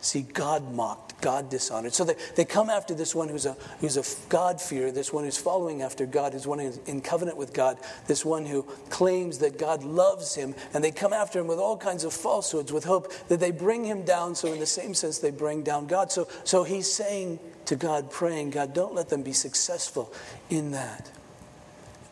see 0.05 0.22
God 0.22 0.74
mocked, 0.74 1.20
God 1.22 1.50
dishonored. 1.50 1.94
So 1.94 2.03
they, 2.03 2.15
they 2.36 2.46
come 2.46 2.70
after 2.70 2.94
this 2.94 3.15
one 3.15 3.27
who's 3.27 3.46
a, 3.46 3.53
who's 3.79 3.98
a 3.98 4.29
God-fearer, 4.29 4.91
this 4.91 5.12
one 5.12 5.24
who's 5.24 5.38
following 5.38 5.82
after 5.82 6.05
God, 6.05 6.34
who's 6.34 6.48
one 6.48 6.60
in 6.60 7.01
covenant 7.01 7.38
with 7.38 7.53
God, 7.53 7.77
this 8.08 8.24
one 8.24 8.46
who 8.46 8.63
claims 8.89 9.39
that 9.39 9.58
God 9.58 9.84
loves 9.84 10.36
him, 10.36 10.53
and 10.74 10.84
they 10.84 10.91
come 10.91 11.13
after 11.13 11.39
him 11.39 11.48
with 11.48 11.60
all 11.60 11.77
kinds 11.77 12.03
of 12.03 12.13
falsehoods 12.13 12.72
with 12.72 12.84
hope 12.84 13.12
that 13.27 13.39
they 13.39 13.51
bring 13.51 13.84
him 13.84 14.03
down, 14.03 14.36
so 14.36 14.53
in 14.53 14.60
the 14.60 14.65
same 14.65 14.94
sense 14.94 15.20
they 15.20 15.32
bring 15.32 15.63
down 15.63 15.88
God. 15.88 16.12
So, 16.12 16.27
so 16.44 16.63
he's 16.63 16.91
saying 16.91 17.39
to 17.65 17.75
God, 17.75 18.12
praying, 18.12 18.51
God, 18.51 18.74
don't 18.74 18.94
let 18.94 19.10
them 19.10 19.24
be 19.24 19.34
successful 19.34 20.13
in 20.50 20.72
that. 20.72 21.12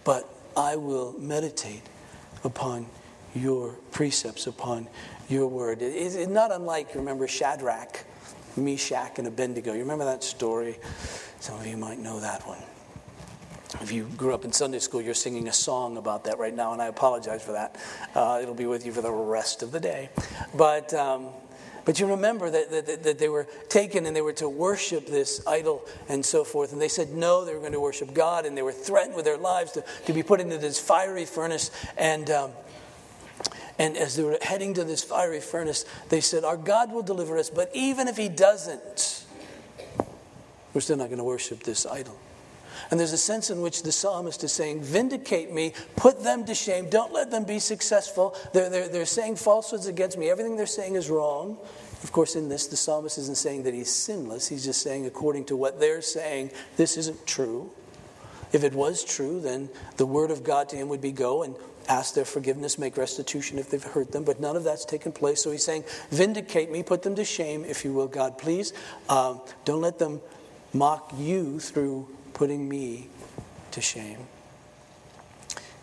But 0.03 0.27
I 0.57 0.75
will 0.75 1.13
meditate 1.17 1.83
upon 2.43 2.87
your 3.35 3.73
precepts, 3.91 4.47
upon 4.47 4.87
your 5.29 5.47
word. 5.47 5.81
It's 5.81 6.15
not 6.27 6.51
unlike, 6.51 6.93
remember, 6.95 7.27
Shadrach, 7.27 8.05
Meshach, 8.55 9.17
and 9.17 9.27
Abednego. 9.27 9.73
You 9.73 9.79
remember 9.79 10.05
that 10.05 10.23
story? 10.23 10.77
Some 11.39 11.59
of 11.59 11.65
you 11.65 11.77
might 11.77 11.99
know 11.99 12.19
that 12.19 12.47
one. 12.47 12.61
If 13.81 13.91
you 13.91 14.03
grew 14.17 14.35
up 14.35 14.45
in 14.45 14.51
Sunday 14.51 14.79
school, 14.79 15.01
you're 15.01 15.15
singing 15.15 15.47
a 15.47 15.53
song 15.53 15.97
about 15.97 16.25
that 16.25 16.37
right 16.37 16.55
now, 16.55 16.73
and 16.73 16.81
I 16.81 16.85
apologize 16.85 17.43
for 17.43 17.53
that. 17.53 17.75
Uh, 18.13 18.39
it'll 18.41 18.53
be 18.53 18.67
with 18.67 18.85
you 18.85 18.91
for 18.91 19.01
the 19.01 19.11
rest 19.11 19.63
of 19.63 19.71
the 19.71 19.79
day. 19.79 20.09
But. 20.53 20.93
Um, 20.93 21.29
but 21.85 21.99
you 21.99 22.07
remember 22.07 22.49
that, 22.49 22.71
that, 22.71 23.03
that, 23.03 23.19
they 23.19 23.27
were 23.27 23.45
taken 23.67 24.05
and 24.05 24.15
they 24.15 24.21
were 24.21 24.33
to 24.33 24.47
worship 24.47 25.05
this 25.05 25.45
idol 25.45 25.85
and 26.07 26.25
so 26.25 26.43
forth. 26.43 26.71
And 26.71 26.81
they 26.81 26.87
said 26.87 27.09
no, 27.09 27.43
they 27.43 27.53
were 27.53 27.59
going 27.59 27.73
to 27.73 27.79
worship 27.79 28.13
God, 28.13 28.45
and 28.45 28.55
they 28.57 28.61
were 28.61 28.71
threatened 28.71 29.15
with 29.15 29.25
their 29.25 29.37
lives 29.37 29.73
to, 29.73 29.83
to 30.05 30.13
be 30.13 30.23
put 30.23 30.39
into 30.39 30.57
this 30.57 30.79
fiery 30.79 31.25
furnace. 31.25 31.71
And, 31.97 32.29
um, 32.29 32.51
and 33.77 33.97
as 33.97 34.15
they 34.15 34.23
were 34.23 34.37
heading 34.41 34.73
to 34.75 34.85
this 34.85 35.03
fiery 35.03 35.41
furnace, 35.41 35.85
they 36.09 36.21
said, 36.21 36.45
Our 36.45 36.57
God 36.57 36.91
will 36.91 37.03
deliver 37.03 37.37
us, 37.37 37.49
but 37.49 37.69
even 37.73 38.07
if 38.07 38.15
He 38.15 38.29
doesn't, 38.29 39.25
we're 40.73 40.81
still 40.81 40.97
not 40.97 41.07
going 41.07 41.17
to 41.17 41.23
worship 41.23 41.63
this 41.63 41.85
idol. 41.85 42.17
And 42.93 42.99
there's 42.99 43.11
a 43.11 43.17
sense 43.17 43.49
in 43.49 43.61
which 43.61 43.81
the 43.81 43.91
psalmist 43.91 44.43
is 44.43 44.51
saying, 44.51 44.83
Vindicate 44.83 45.51
me, 45.51 45.73
put 45.95 46.23
them 46.23 46.45
to 46.45 46.53
shame, 46.53 46.91
don't 46.91 47.11
let 47.11 47.31
them 47.31 47.43
be 47.43 47.57
successful. 47.57 48.35
They're, 48.53 48.69
they're, 48.69 48.87
they're 48.87 49.05
saying 49.07 49.37
falsehoods 49.37 49.87
against 49.87 50.15
me, 50.15 50.29
everything 50.29 50.57
they're 50.57 50.67
saying 50.67 50.93
is 50.93 51.09
wrong. 51.09 51.57
Of 52.03 52.11
course, 52.11 52.35
in 52.35 52.49
this, 52.49 52.67
the 52.67 52.77
psalmist 52.77 53.17
isn't 53.17 53.37
saying 53.37 53.63
that 53.63 53.73
he's 53.73 53.89
sinless, 53.89 54.47
he's 54.47 54.63
just 54.63 54.83
saying, 54.83 55.07
according 55.07 55.45
to 55.45 55.55
what 55.55 55.79
they're 55.79 56.03
saying, 56.03 56.51
this 56.77 56.95
isn't 56.95 57.25
true. 57.25 57.71
If 58.51 58.63
it 58.63 58.75
was 58.75 59.03
true, 59.03 59.41
then 59.41 59.69
the 59.97 60.05
word 60.05 60.29
of 60.29 60.43
God 60.43 60.69
to 60.69 60.75
him 60.75 60.87
would 60.89 61.01
be 61.01 61.11
go 61.11 61.41
and 61.41 61.55
ask 61.89 62.13
their 62.13 62.25
forgiveness, 62.25 62.77
make 62.77 62.95
restitution 62.95 63.57
if 63.57 63.71
they've 63.71 63.83
hurt 63.83 64.11
them, 64.11 64.23
but 64.23 64.39
none 64.39 64.55
of 64.55 64.63
that's 64.63 64.85
taken 64.85 65.11
place. 65.11 65.41
So 65.41 65.49
he's 65.49 65.65
saying, 65.65 65.83
Vindicate 66.11 66.69
me, 66.69 66.83
put 66.83 67.01
them 67.01 67.15
to 67.15 67.25
shame, 67.25 67.65
if 67.65 67.83
you 67.83 67.91
will, 67.91 68.07
God, 68.07 68.37
please. 68.37 68.71
Um, 69.09 69.41
don't 69.65 69.81
let 69.81 69.97
them 69.97 70.21
mock 70.73 71.11
you 71.17 71.59
through 71.59 72.07
putting 72.33 72.67
me 72.67 73.09
to 73.71 73.81
shame. 73.81 74.19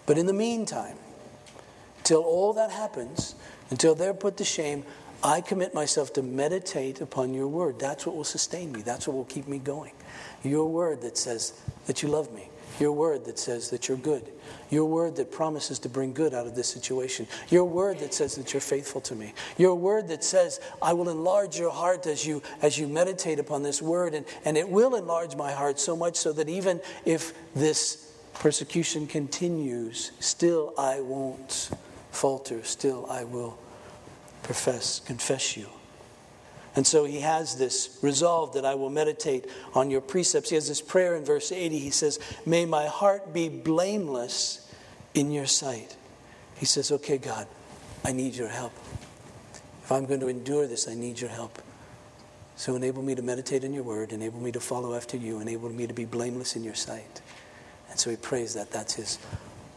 But 0.06 0.18
in 0.18 0.26
the 0.26 0.32
meantime, 0.32 0.96
till 2.04 2.22
all 2.22 2.52
that 2.54 2.70
happens, 2.70 3.34
until 3.70 3.94
they're 3.94 4.14
put 4.14 4.36
to 4.38 4.44
shame, 4.44 4.84
I 5.22 5.40
commit 5.40 5.74
myself 5.74 6.12
to 6.14 6.22
meditate 6.22 7.00
upon 7.00 7.34
your 7.34 7.46
word. 7.46 7.78
That's 7.78 8.06
what 8.06 8.16
will 8.16 8.24
sustain 8.24 8.72
me. 8.72 8.82
That's 8.82 9.06
what 9.06 9.16
will 9.16 9.26
keep 9.26 9.46
me 9.46 9.58
going. 9.58 9.92
Your 10.42 10.66
word 10.66 11.02
that 11.02 11.18
says 11.18 11.52
that 11.86 12.02
you 12.02 12.08
love 12.08 12.32
me. 12.32 12.48
Your 12.78 12.92
word 12.92 13.26
that 13.26 13.38
says 13.38 13.70
that 13.70 13.88
you're 13.88 13.98
good. 13.98 14.26
Your 14.70 14.84
word 14.84 15.16
that 15.16 15.30
promises 15.30 15.78
to 15.80 15.88
bring 15.88 16.12
good 16.12 16.32
out 16.32 16.46
of 16.46 16.54
this 16.54 16.68
situation. 16.68 17.26
Your 17.48 17.64
word 17.64 17.98
that 17.98 18.14
says 18.14 18.36
that 18.36 18.52
you're 18.52 18.60
faithful 18.60 19.00
to 19.02 19.14
me. 19.14 19.34
Your 19.58 19.74
word 19.74 20.08
that 20.08 20.24
says, 20.24 20.60
I 20.80 20.92
will 20.92 21.08
enlarge 21.08 21.58
your 21.58 21.70
heart 21.70 22.06
as 22.06 22.26
you, 22.26 22.42
as 22.62 22.78
you 22.78 22.86
meditate 22.86 23.38
upon 23.38 23.62
this 23.62 23.82
word. 23.82 24.14
And, 24.14 24.24
and 24.44 24.56
it 24.56 24.68
will 24.68 24.94
enlarge 24.94 25.36
my 25.36 25.52
heart 25.52 25.80
so 25.80 25.96
much 25.96 26.16
so 26.16 26.32
that 26.32 26.48
even 26.48 26.80
if 27.04 27.34
this 27.54 28.12
persecution 28.34 29.06
continues, 29.06 30.12
still 30.20 30.72
I 30.78 31.00
won't 31.00 31.70
falter. 32.10 32.62
Still 32.62 33.06
I 33.10 33.24
will 33.24 33.58
profess, 34.42 35.00
confess 35.00 35.56
you. 35.56 35.66
And 36.76 36.86
so 36.86 37.04
he 37.04 37.20
has 37.20 37.56
this 37.56 37.98
resolve 38.00 38.54
that 38.54 38.64
I 38.64 38.74
will 38.74 38.90
meditate 38.90 39.46
on 39.74 39.90
your 39.90 40.00
precepts. 40.00 40.50
He 40.50 40.54
has 40.54 40.68
this 40.68 40.80
prayer 40.80 41.16
in 41.16 41.24
verse 41.24 41.50
80. 41.50 41.78
He 41.78 41.90
says, 41.90 42.20
May 42.46 42.64
my 42.64 42.86
heart 42.86 43.32
be 43.32 43.48
blameless 43.48 44.72
in 45.14 45.32
your 45.32 45.46
sight. 45.46 45.96
He 46.56 46.66
says, 46.66 46.92
Okay, 46.92 47.18
God, 47.18 47.48
I 48.04 48.12
need 48.12 48.34
your 48.36 48.48
help. 48.48 48.72
If 49.82 49.90
I'm 49.90 50.06
going 50.06 50.20
to 50.20 50.28
endure 50.28 50.68
this, 50.68 50.86
I 50.86 50.94
need 50.94 51.20
your 51.20 51.30
help. 51.30 51.60
So 52.54 52.76
enable 52.76 53.02
me 53.02 53.14
to 53.14 53.22
meditate 53.22 53.64
in 53.64 53.72
your 53.72 53.82
word, 53.82 54.12
enable 54.12 54.38
me 54.38 54.52
to 54.52 54.60
follow 54.60 54.94
after 54.94 55.16
you, 55.16 55.40
enable 55.40 55.70
me 55.70 55.86
to 55.86 55.94
be 55.94 56.04
blameless 56.04 56.56
in 56.56 56.62
your 56.62 56.74
sight. 56.74 57.22
And 57.88 57.98
so 57.98 58.10
he 58.10 58.16
prays 58.16 58.54
that 58.54 58.70
that's 58.70 58.94
his, 58.94 59.18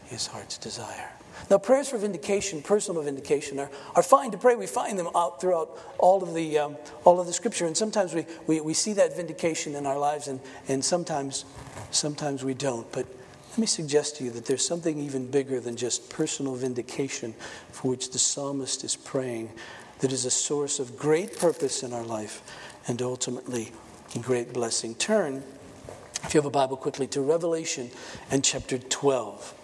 his 0.04 0.26
heart's 0.26 0.58
desire. 0.58 1.10
Now, 1.50 1.58
prayers 1.58 1.88
for 1.90 1.98
vindication, 1.98 2.62
personal 2.62 3.02
vindication, 3.02 3.58
are, 3.58 3.70
are 3.94 4.02
fine 4.02 4.30
to 4.30 4.38
pray. 4.38 4.56
We 4.56 4.66
find 4.66 4.98
them 4.98 5.08
out 5.14 5.40
throughout 5.40 5.78
all 5.98 6.22
of 6.22 6.34
the, 6.34 6.58
um, 6.58 6.76
all 7.04 7.20
of 7.20 7.26
the 7.26 7.32
scripture. 7.32 7.66
And 7.66 7.76
sometimes 7.76 8.14
we, 8.14 8.26
we, 8.46 8.60
we 8.60 8.74
see 8.74 8.94
that 8.94 9.16
vindication 9.16 9.74
in 9.74 9.86
our 9.86 9.98
lives, 9.98 10.28
and, 10.28 10.40
and 10.68 10.84
sometimes, 10.84 11.44
sometimes 11.90 12.44
we 12.44 12.54
don't. 12.54 12.90
But 12.92 13.06
let 13.50 13.58
me 13.58 13.66
suggest 13.66 14.16
to 14.16 14.24
you 14.24 14.30
that 14.32 14.46
there's 14.46 14.66
something 14.66 14.98
even 14.98 15.30
bigger 15.30 15.60
than 15.60 15.76
just 15.76 16.10
personal 16.10 16.54
vindication 16.54 17.34
for 17.70 17.88
which 17.88 18.10
the 18.10 18.18
psalmist 18.18 18.82
is 18.82 18.96
praying 18.96 19.52
that 20.00 20.12
is 20.12 20.24
a 20.24 20.30
source 20.30 20.80
of 20.80 20.98
great 20.98 21.38
purpose 21.38 21.82
in 21.82 21.92
our 21.92 22.02
life 22.02 22.42
and 22.88 23.00
ultimately 23.00 23.70
great 24.20 24.52
blessing. 24.52 24.94
Turn, 24.94 25.42
if 26.24 26.34
you 26.34 26.38
have 26.38 26.46
a 26.46 26.50
Bible, 26.50 26.76
quickly 26.76 27.06
to 27.08 27.20
Revelation 27.20 27.90
and 28.30 28.42
chapter 28.42 28.78
12. 28.78 29.54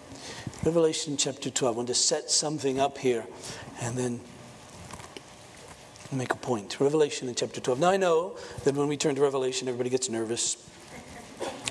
Revelation 0.63 1.17
chapter 1.17 1.49
12. 1.49 1.73
I 1.73 1.75
want 1.75 1.87
to 1.87 1.95
set 1.95 2.29
something 2.29 2.79
up 2.79 2.99
here 2.99 3.25
and 3.81 3.97
then 3.97 4.19
make 6.11 6.31
a 6.31 6.37
point. 6.37 6.79
Revelation 6.79 7.27
in 7.27 7.33
chapter 7.33 7.59
12. 7.59 7.79
Now, 7.79 7.89
I 7.89 7.97
know 7.97 8.37
that 8.63 8.75
when 8.75 8.87
we 8.87 8.95
turn 8.95 9.15
to 9.15 9.21
Revelation, 9.21 9.67
everybody 9.67 9.89
gets 9.89 10.07
nervous 10.07 10.57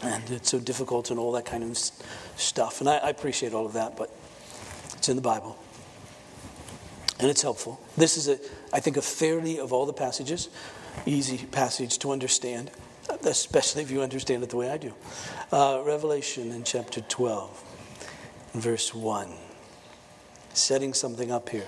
and 0.02 0.28
it's 0.30 0.50
so 0.50 0.58
difficult 0.58 1.12
and 1.12 1.20
all 1.20 1.30
that 1.32 1.44
kind 1.44 1.62
of 1.62 1.78
stuff. 1.78 2.80
And 2.80 2.90
I, 2.90 2.96
I 2.96 3.10
appreciate 3.10 3.54
all 3.54 3.64
of 3.64 3.74
that, 3.74 3.96
but 3.96 4.10
it's 4.94 5.08
in 5.08 5.14
the 5.14 5.22
Bible 5.22 5.56
and 7.20 7.30
it's 7.30 7.42
helpful. 7.42 7.80
This 7.96 8.16
is, 8.16 8.26
a, 8.26 8.40
I 8.72 8.80
think, 8.80 8.96
a 8.96 9.02
fairly, 9.02 9.60
of 9.60 9.72
all 9.72 9.86
the 9.86 9.92
passages, 9.92 10.48
easy 11.06 11.46
passage 11.46 11.98
to 11.98 12.10
understand, 12.10 12.72
especially 13.24 13.82
if 13.82 13.90
you 13.92 14.02
understand 14.02 14.42
it 14.42 14.50
the 14.50 14.56
way 14.56 14.68
I 14.68 14.78
do. 14.78 14.94
Uh, 15.52 15.80
Revelation 15.86 16.50
in 16.50 16.64
chapter 16.64 17.02
12 17.02 17.69
verse 18.54 18.94
1. 18.94 19.32
Setting 20.52 20.94
something 20.94 21.30
up 21.30 21.48
here. 21.48 21.66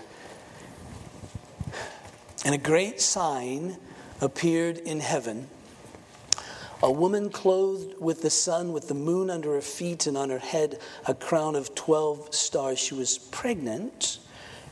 And 2.44 2.54
a 2.54 2.58
great 2.58 3.00
sign 3.00 3.76
appeared 4.20 4.78
in 4.78 5.00
heaven 5.00 5.48
a 6.82 6.90
woman 6.90 7.30
clothed 7.30 7.94
with 8.00 8.22
the 8.22 8.30
sun, 8.30 8.72
with 8.72 8.88
the 8.88 8.94
moon 8.94 9.30
under 9.30 9.54
her 9.54 9.60
feet, 9.60 10.06
and 10.08 10.16
on 10.16 10.30
her 10.30 10.40
head 10.40 10.80
a 11.06 11.14
crown 11.14 11.54
of 11.54 11.74
12 11.76 12.34
stars. 12.34 12.78
She 12.78 12.94
was 12.94 13.18
pregnant 13.18 14.18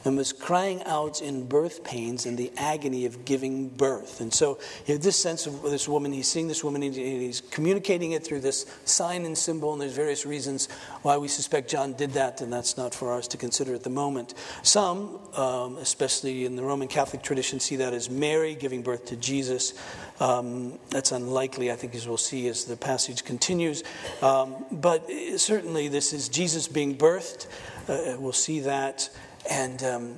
and 0.05 0.17
was 0.17 0.33
crying 0.33 0.83
out 0.85 1.21
in 1.21 1.47
birth 1.47 1.85
pains 1.85 2.27
and 2.27 2.39
the 2.39 2.51
agony 2.57 3.07
of 3.07 3.25
giving 3.25 3.69
birth. 3.69 4.21
And 4.21 4.33
so 4.33 4.59
you 4.87 4.95
have 4.95 5.03
this 5.03 5.17
sense 5.17 5.47
of 5.47 5.63
this 5.63 5.89
woman, 5.89 6.13
he's 6.13 6.29
seeing 6.29 6.49
this 6.49 6.65
woman, 6.65 6.83
and 6.83 6.95
he's 6.95 7.43
communicating 7.51 8.13
it 8.13 8.25
through 8.25 8.41
this 8.41 8.67
sign 8.85 9.25
and 9.25 9.37
symbol, 9.37 9.73
and 9.73 9.81
there's 9.81 9.93
various 9.93 10.25
reasons 10.25 10.69
why 11.03 11.17
we 11.17 11.29
suspect 11.29 11.71
John 11.71 11.93
did 11.95 12.13
that, 12.13 12.41
and 12.41 12.53
that's 12.53 12.77
not 12.77 12.95
for 12.95 13.13
us 13.13 13.29
to 13.29 13.37
consider 13.37 13.75
at 13.75 13.83
the 13.83 13.91
moment. 13.91 14.35
Some, 14.63 15.19
um, 15.37 15.77
especially 15.79 16.45
in 16.45 16.57
the 16.57 16.63
Roman 16.63 16.89
Catholic 16.89 17.23
tradition, 17.23 17.61
see 17.61 17.77
that 17.77 17.93
as 17.93 18.09
Mary 18.11 18.55
giving 18.55 18.83
birth 18.83 19.07
to 19.07 19.17
Jesus. 19.17 19.75
Um, 20.21 20.79
that's 20.91 21.13
unlikely, 21.13 21.73
I 21.73 21.77
think, 21.77 21.95
as 21.95 22.07
we'll 22.07 22.17
see 22.17 22.49
as 22.49 22.65
the 22.65 22.77
passage 22.77 23.25
continues. 23.25 23.83
Um, 24.23 24.65
but 24.71 25.09
certainly, 25.37 25.89
this 25.89 26.13
is 26.13 26.29
Jesus 26.29 26.69
being 26.69 26.97
birthed. 26.97 27.47
Uh, 27.89 28.17
we'll 28.19 28.33
see 28.33 28.61
that. 28.61 29.09
And 29.48 29.83
um, 29.83 30.16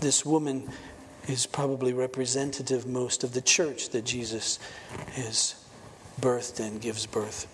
this 0.00 0.24
woman 0.24 0.70
is 1.28 1.46
probably 1.46 1.92
representative 1.92 2.86
most 2.86 3.24
of 3.24 3.32
the 3.32 3.40
church 3.40 3.90
that 3.90 4.04
Jesus 4.04 4.58
is 5.16 5.54
birthed 6.20 6.60
and 6.60 6.80
gives 6.80 7.06
birth 7.06 7.46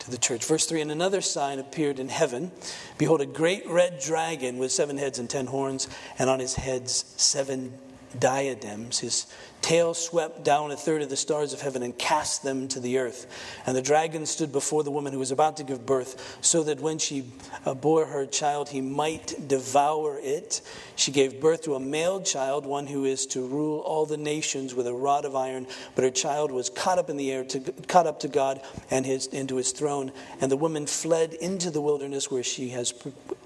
to 0.00 0.10
the 0.10 0.18
church. 0.18 0.44
Verse 0.44 0.66
3 0.66 0.80
And 0.80 0.90
another 0.90 1.20
sign 1.20 1.58
appeared 1.58 1.98
in 1.98 2.08
heaven. 2.08 2.50
Behold, 2.98 3.20
a 3.20 3.26
great 3.26 3.66
red 3.68 4.00
dragon 4.00 4.58
with 4.58 4.72
seven 4.72 4.98
heads 4.98 5.18
and 5.18 5.30
ten 5.30 5.46
horns, 5.46 5.88
and 6.18 6.28
on 6.28 6.40
his 6.40 6.56
heads 6.56 7.04
seven 7.16 7.78
diadems. 8.18 8.98
His 8.98 9.26
tail 9.62 9.94
swept 9.94 10.44
down 10.44 10.70
a 10.70 10.76
third 10.76 11.02
of 11.02 11.10
the 11.10 11.16
stars 11.16 11.52
of 11.52 11.60
heaven 11.60 11.82
and 11.82 11.96
cast 11.96 12.42
them 12.42 12.68
to 12.68 12.80
the 12.80 12.98
earth. 12.98 13.26
And 13.66 13.76
the 13.76 13.82
dragon 13.82 14.26
stood 14.26 14.52
before 14.52 14.82
the 14.82 14.90
woman 14.90 15.12
who 15.12 15.18
was 15.18 15.30
about 15.30 15.56
to 15.58 15.64
give 15.64 15.86
birth, 15.86 16.38
so 16.40 16.62
that 16.64 16.80
when 16.80 16.98
she 16.98 17.24
uh, 17.64 17.74
bore 17.74 18.06
her 18.06 18.26
child, 18.26 18.68
he 18.68 18.80
might 18.80 19.48
devour 19.48 20.18
it. 20.20 20.60
She 20.96 21.12
gave 21.12 21.40
birth 21.40 21.62
to 21.62 21.74
a 21.74 21.80
male 21.80 22.20
child, 22.20 22.66
one 22.66 22.86
who 22.86 23.04
is 23.04 23.26
to 23.26 23.46
rule 23.46 23.80
all 23.80 24.06
the 24.06 24.16
nations 24.16 24.74
with 24.74 24.86
a 24.86 24.94
rod 24.94 25.24
of 25.24 25.36
iron. 25.36 25.66
But 25.94 26.04
her 26.04 26.10
child 26.10 26.50
was 26.50 26.70
caught 26.70 26.98
up 26.98 27.10
in 27.10 27.16
the 27.16 27.30
air, 27.30 27.44
to, 27.44 27.60
caught 27.88 28.06
up 28.06 28.20
to 28.20 28.28
God 28.28 28.60
and 28.90 29.04
his, 29.04 29.26
into 29.26 29.56
his 29.56 29.72
throne. 29.72 30.12
And 30.40 30.50
the 30.50 30.56
woman 30.56 30.86
fled 30.86 31.34
into 31.34 31.70
the 31.70 31.80
wilderness 31.80 32.30
where 32.30 32.42
she 32.42 32.70
has 32.70 32.94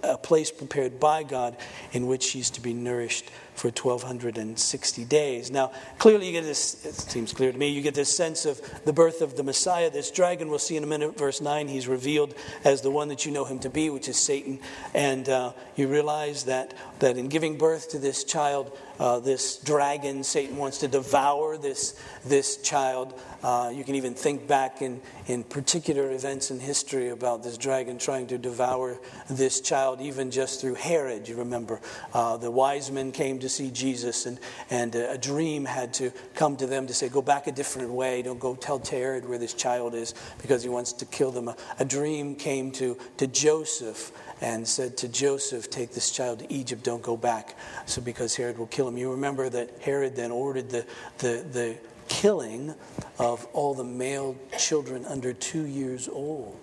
a 0.03 0.19
place 0.19 0.51
prepared 0.51 1.01
by 1.01 1.23
God 1.23 1.57
in 1.93 2.07
which 2.07 2.23
she's 2.23 2.51
to 2.51 2.61
be 2.61 2.75
nourished 2.75 3.31
for 3.55 3.69
1260 3.69 5.05
days. 5.05 5.51
Now, 5.51 5.73
clearly, 6.05 6.27
you 6.27 6.33
get 6.33 6.45
this, 6.45 6.85
it 6.85 6.95
seems 6.95 7.33
clear 7.33 7.51
to 7.51 7.57
me, 7.57 7.67
you 7.67 7.81
get 7.81 7.95
this 7.95 8.15
sense 8.15 8.45
of 8.45 8.61
the 8.85 8.93
birth 8.93 9.23
of 9.23 9.39
the 9.39 9.43
Messiah. 9.43 9.89
This 9.89 10.11
dragon, 10.11 10.51
we'll 10.51 10.59
see 10.59 10.77
in 10.77 10.85
a 10.85 10.87
minute, 10.87 11.17
verse 11.17 11.41
9, 11.41 11.67
he's 11.67 11.89
revealed 11.89 12.35
as 12.63 12.83
the 12.83 12.91
one 12.91 13.09
that 13.09 13.25
you 13.25 13.33
know 13.33 13.47
him 13.47 13.59
to 13.61 13.71
be, 13.71 13.89
which 13.89 14.07
is 14.07 14.19
Satan. 14.19 14.61
And 14.93 15.27
uh, 15.31 15.55
you 15.77 15.89
realize 15.89 16.45
that, 16.45 16.75
that 16.99 17.17
in 17.17 17.29
giving 17.29 17.57
birth 17.57 17.89
to 17.93 17.99
this 17.99 18.23
child, 18.23 18.77
uh, 18.99 19.19
this 19.21 19.57
dragon, 19.59 20.23
Satan 20.23 20.57
wants 20.57 20.79
to 20.79 20.89
devour 20.89 21.57
this, 21.57 22.01
this 22.25 22.57
child. 22.59 23.19
Uh, 23.43 23.71
you 23.75 23.85
can 23.85 23.95
even 23.95 24.15
think 24.15 24.47
back 24.47 24.81
in, 24.83 25.01
in 25.27 25.45
particular 25.45 26.13
events 26.13 26.51
in 26.51 26.61
history 26.61 27.09
about 27.09 27.43
this 27.43 27.59
dragon 27.59 27.99
trying 27.99 28.27
to 28.29 28.39
devour 28.39 28.99
this 29.29 29.61
child, 29.61 30.01
even 30.01 30.31
just 30.31 30.61
through 30.61 30.75
Herod. 30.75 31.29
You 31.29 31.37
remember 31.37 31.81
uh, 32.13 32.37
the 32.37 32.51
wise 32.51 32.91
men 32.91 33.13
came 33.13 33.39
to 33.41 33.49
see 33.49 33.71
Jesus, 33.71 34.27
and, 34.27 34.39
and 34.71 34.95
a 34.95 35.19
dream 35.19 35.65
had 35.65 35.93
to 35.95 36.11
come 36.35 36.57
to 36.57 36.67
them 36.67 36.87
to 36.87 36.95
say, 36.95 37.09
Go 37.09 37.23
back 37.23 37.47
a 37.47 37.53
different 37.53 37.91
way. 37.91 38.23
Don't 38.23 38.41
go 38.41 38.55
tell 38.55 38.79
Herod 38.79 39.29
where 39.29 39.39
this 39.39 39.55
child 39.55 39.95
is 39.95 40.15
because 40.41 40.63
he 40.63 40.69
wants 40.69 40.93
to 40.95 41.05
kill 41.07 41.31
them. 41.31 41.49
A, 41.49 41.57
a 41.79 41.85
dream 41.85 42.37
came 42.37 42.71
to, 42.73 42.97
to 43.17 43.27
Joseph 43.27 44.13
and 44.45 44.69
said 44.69 44.95
to 44.99 45.09
Joseph, 45.09 45.71
Take 45.71 45.93
this 45.93 46.11
child 46.11 46.41
to 46.41 46.53
Egypt, 46.53 46.85
don't 46.85 47.03
go 47.03 47.17
back. 47.17 47.57
So, 47.87 48.03
because 48.03 48.37
Herod 48.37 48.59
will 48.59 48.67
kill 48.67 48.87
him. 48.87 48.99
You 48.99 49.11
remember 49.11 49.49
that 49.49 49.71
Herod 49.81 50.17
then 50.17 50.31
ordered 50.31 50.69
the, 50.69 50.85
the, 51.17 51.47
the 51.51 51.79
killing 52.09 52.75
of 53.19 53.47
all 53.55 53.73
the 53.73 53.85
male 53.85 54.37
children 54.59 55.07
under 55.07 55.33
two 55.33 55.65
years 55.65 56.11
old 56.11 56.61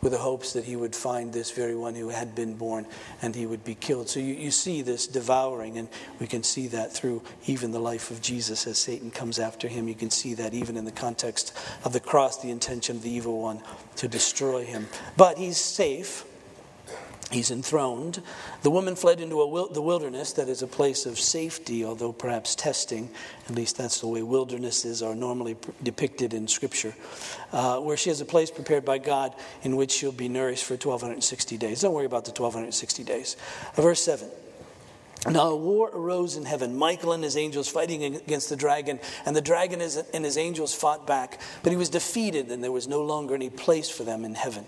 with 0.00 0.12
the 0.12 0.18
hopes 0.18 0.54
that 0.54 0.64
he 0.64 0.74
would 0.74 0.96
find 0.96 1.34
this 1.34 1.50
very 1.50 1.76
one 1.76 1.94
who 1.94 2.08
had 2.08 2.34
been 2.34 2.54
born 2.54 2.86
and 3.20 3.34
he 3.34 3.44
would 3.44 3.62
be 3.62 3.74
killed. 3.74 4.08
So 4.08 4.18
you, 4.18 4.32
you 4.32 4.50
see 4.50 4.80
this 4.80 5.06
devouring, 5.06 5.76
and 5.76 5.86
we 6.18 6.26
can 6.26 6.42
see 6.42 6.66
that 6.68 6.94
through 6.94 7.20
even 7.44 7.72
the 7.72 7.78
life 7.78 8.10
of 8.10 8.22
Jesus 8.22 8.66
as 8.66 8.78
Satan 8.78 9.10
comes 9.10 9.38
after 9.38 9.68
him. 9.68 9.86
You 9.86 9.94
can 9.94 10.08
see 10.08 10.32
that 10.32 10.54
even 10.54 10.78
in 10.78 10.86
the 10.86 10.92
context 10.92 11.54
of 11.84 11.92
the 11.92 12.00
cross, 12.00 12.40
the 12.40 12.50
intention 12.50 12.96
of 12.96 13.02
the 13.02 13.10
evil 13.10 13.42
one 13.42 13.60
to 13.96 14.08
destroy 14.08 14.64
him. 14.64 14.88
But 15.18 15.36
he's 15.36 15.58
safe 15.58 16.24
He's 17.30 17.52
enthroned. 17.52 18.22
The 18.62 18.70
woman 18.70 18.96
fled 18.96 19.20
into 19.20 19.36
wil- 19.36 19.68
the 19.68 19.80
wilderness, 19.80 20.32
that 20.32 20.48
is 20.48 20.62
a 20.62 20.66
place 20.66 21.06
of 21.06 21.18
safety, 21.18 21.84
although 21.84 22.12
perhaps 22.12 22.56
testing. 22.56 23.08
At 23.48 23.54
least 23.54 23.76
that's 23.78 24.00
the 24.00 24.08
way 24.08 24.22
wildernesses 24.22 25.00
are 25.00 25.14
normally 25.14 25.54
pr- 25.54 25.70
depicted 25.80 26.34
in 26.34 26.48
Scripture, 26.48 26.92
uh, 27.52 27.78
where 27.78 27.96
she 27.96 28.10
has 28.10 28.20
a 28.20 28.24
place 28.24 28.50
prepared 28.50 28.84
by 28.84 28.98
God 28.98 29.32
in 29.62 29.76
which 29.76 29.92
she'll 29.92 30.10
be 30.10 30.28
nourished 30.28 30.64
for 30.64 30.74
1,260 30.74 31.56
days. 31.56 31.82
Don't 31.82 31.94
worry 31.94 32.04
about 32.04 32.24
the 32.24 32.32
1,260 32.32 33.04
days. 33.04 33.36
Uh, 33.76 33.82
verse 33.82 34.02
7. 34.02 34.28
Now 35.28 35.50
a 35.50 35.56
war 35.56 35.88
arose 35.92 36.36
in 36.36 36.46
heaven. 36.46 36.76
Michael 36.76 37.12
and 37.12 37.22
his 37.22 37.36
angels 37.36 37.68
fighting 37.68 38.16
against 38.16 38.48
the 38.48 38.56
dragon, 38.56 38.98
and 39.24 39.36
the 39.36 39.42
dragon 39.42 39.80
and 39.80 40.24
his 40.24 40.36
angels 40.36 40.74
fought 40.74 41.06
back, 41.06 41.40
but 41.62 41.70
he 41.70 41.76
was 41.76 41.90
defeated, 41.90 42.50
and 42.50 42.64
there 42.64 42.72
was 42.72 42.88
no 42.88 43.02
longer 43.02 43.36
any 43.36 43.50
place 43.50 43.88
for 43.88 44.02
them 44.02 44.24
in 44.24 44.34
heaven. 44.34 44.66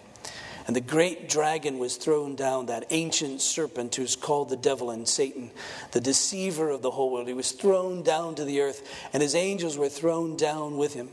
And 0.66 0.76
the 0.76 0.80
great 0.80 1.28
dragon 1.28 1.78
was 1.78 1.96
thrown 1.96 2.36
down, 2.36 2.66
that 2.66 2.86
ancient 2.90 3.40
serpent 3.40 3.94
who's 3.94 4.16
called 4.16 4.48
the 4.48 4.56
devil 4.56 4.90
and 4.90 5.08
Satan, 5.08 5.50
the 5.90 6.00
deceiver 6.00 6.70
of 6.70 6.82
the 6.82 6.90
whole 6.90 7.10
world. 7.10 7.28
He 7.28 7.34
was 7.34 7.52
thrown 7.52 8.02
down 8.02 8.34
to 8.36 8.44
the 8.44 8.60
earth, 8.60 9.08
and 9.12 9.22
his 9.22 9.34
angels 9.34 9.76
were 9.76 9.88
thrown 9.88 10.36
down 10.36 10.76
with 10.76 10.94
him. 10.94 11.08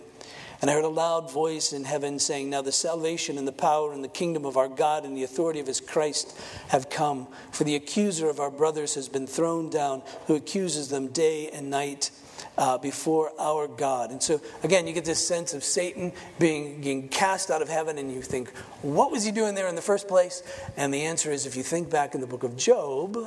And 0.61 0.69
I 0.69 0.73
heard 0.73 0.83
a 0.83 0.89
loud 0.89 1.31
voice 1.31 1.71
in 1.71 1.85
heaven 1.85 2.19
saying, 2.19 2.49
Now 2.49 2.61
the 2.61 2.73
salvation 2.73 3.37
and 3.37 3.47
the 3.47 3.53
power 3.53 3.93
and 3.93 4.03
the 4.03 4.09
kingdom 4.09 4.45
of 4.45 4.57
our 4.57 4.67
God 4.67 5.05
and 5.05 5.15
the 5.15 5.23
authority 5.23 5.61
of 5.61 5.67
his 5.67 5.79
Christ 5.79 6.37
have 6.67 6.89
come. 6.89 7.27
For 7.51 7.63
the 7.63 7.75
accuser 7.75 8.29
of 8.29 8.41
our 8.41 8.51
brothers 8.51 8.95
has 8.95 9.07
been 9.07 9.25
thrown 9.25 9.69
down, 9.69 10.01
who 10.27 10.35
accuses 10.35 10.89
them 10.89 11.07
day 11.07 11.49
and 11.49 11.69
night 11.69 12.11
uh, 12.59 12.77
before 12.77 13.31
our 13.39 13.67
God. 13.67 14.11
And 14.11 14.21
so, 14.21 14.41
again, 14.63 14.85
you 14.85 14.93
get 14.93 15.05
this 15.05 15.25
sense 15.25 15.53
of 15.53 15.63
Satan 15.63 16.11
being, 16.39 16.81
being 16.81 17.07
cast 17.07 17.49
out 17.49 17.61
of 17.61 17.69
heaven, 17.69 17.97
and 17.97 18.13
you 18.13 18.21
think, 18.21 18.49
what 18.81 19.11
was 19.11 19.23
he 19.23 19.31
doing 19.31 19.55
there 19.55 19.69
in 19.69 19.75
the 19.75 19.81
first 19.81 20.09
place? 20.09 20.43
And 20.75 20.93
the 20.93 21.03
answer 21.03 21.31
is 21.31 21.45
if 21.45 21.55
you 21.55 21.63
think 21.63 21.89
back 21.89 22.13
in 22.13 22.21
the 22.21 22.27
book 22.27 22.43
of 22.43 22.57
Job, 22.57 23.17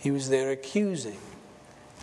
he 0.00 0.10
was 0.10 0.28
there 0.28 0.50
accusing. 0.50 1.16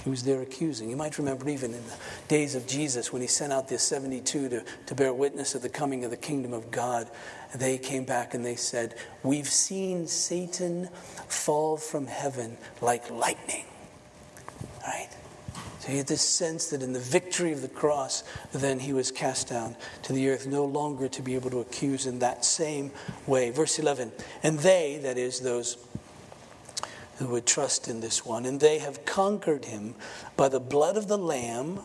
He 0.06 0.10
was 0.10 0.24
there 0.24 0.42
accusing. 0.42 0.90
You 0.90 0.96
might 0.96 1.18
remember 1.18 1.50
even 1.50 1.74
in 1.74 1.84
the 1.86 1.96
days 2.30 2.56
of 2.56 2.68
Jesus 2.68 3.12
when 3.12 3.22
he 3.22 3.28
sent 3.28 3.52
out 3.52 3.68
the 3.68 3.78
72 3.78 4.50
to, 4.50 4.64
to 4.86 4.96
bear 4.96 5.14
witness 5.14 5.56
of 5.56 5.62
the 5.62 5.70
coming 5.70 6.06
of 6.06 6.12
the 6.12 6.18
kingdom 6.18 6.54
of 6.54 6.72
God. 6.72 7.10
They 7.54 7.78
came 7.78 8.06
back 8.06 8.34
and 8.34 8.46
they 8.46 8.56
said, 8.56 8.96
We've 9.24 9.48
seen 9.48 10.08
Satan 10.08 10.88
fall 11.28 11.78
from 11.78 12.08
heaven 12.08 12.58
like 12.82 13.10
lightning. 13.12 13.66
Right? 14.86 15.10
So 15.84 15.92
he 15.92 15.98
had 15.98 16.08
this 16.08 16.22
sense 16.22 16.68
that 16.68 16.82
in 16.82 16.94
the 16.94 17.00
victory 17.00 17.52
of 17.52 17.62
the 17.62 17.68
cross, 17.68 18.24
then 18.54 18.80
he 18.80 18.94
was 18.94 19.12
cast 19.12 19.50
down 19.50 19.76
to 20.04 20.14
the 20.14 20.30
earth, 20.30 20.48
no 20.48 20.64
longer 20.64 21.10
to 21.10 21.22
be 21.22 21.36
able 21.36 21.50
to 21.50 21.60
accuse 21.60 22.06
in 22.06 22.20
that 22.20 22.46
same 22.46 22.90
way. 23.28 23.50
Verse 23.50 23.80
11, 23.80 24.14
and 24.44 24.60
they, 24.60 25.02
that 25.04 25.18
is, 25.18 25.42
those 25.42 25.78
who 27.18 27.28
would 27.28 27.46
trust 27.46 27.90
in 27.90 28.00
this 28.00 28.26
one, 28.26 28.46
and 28.46 28.62
they 28.62 28.80
have 28.80 29.04
conquered 29.04 29.66
him 29.66 29.96
by 30.38 30.48
the 30.48 30.62
blood 30.62 30.96
of 30.96 31.10
the 31.10 31.18
Lamb 31.18 31.82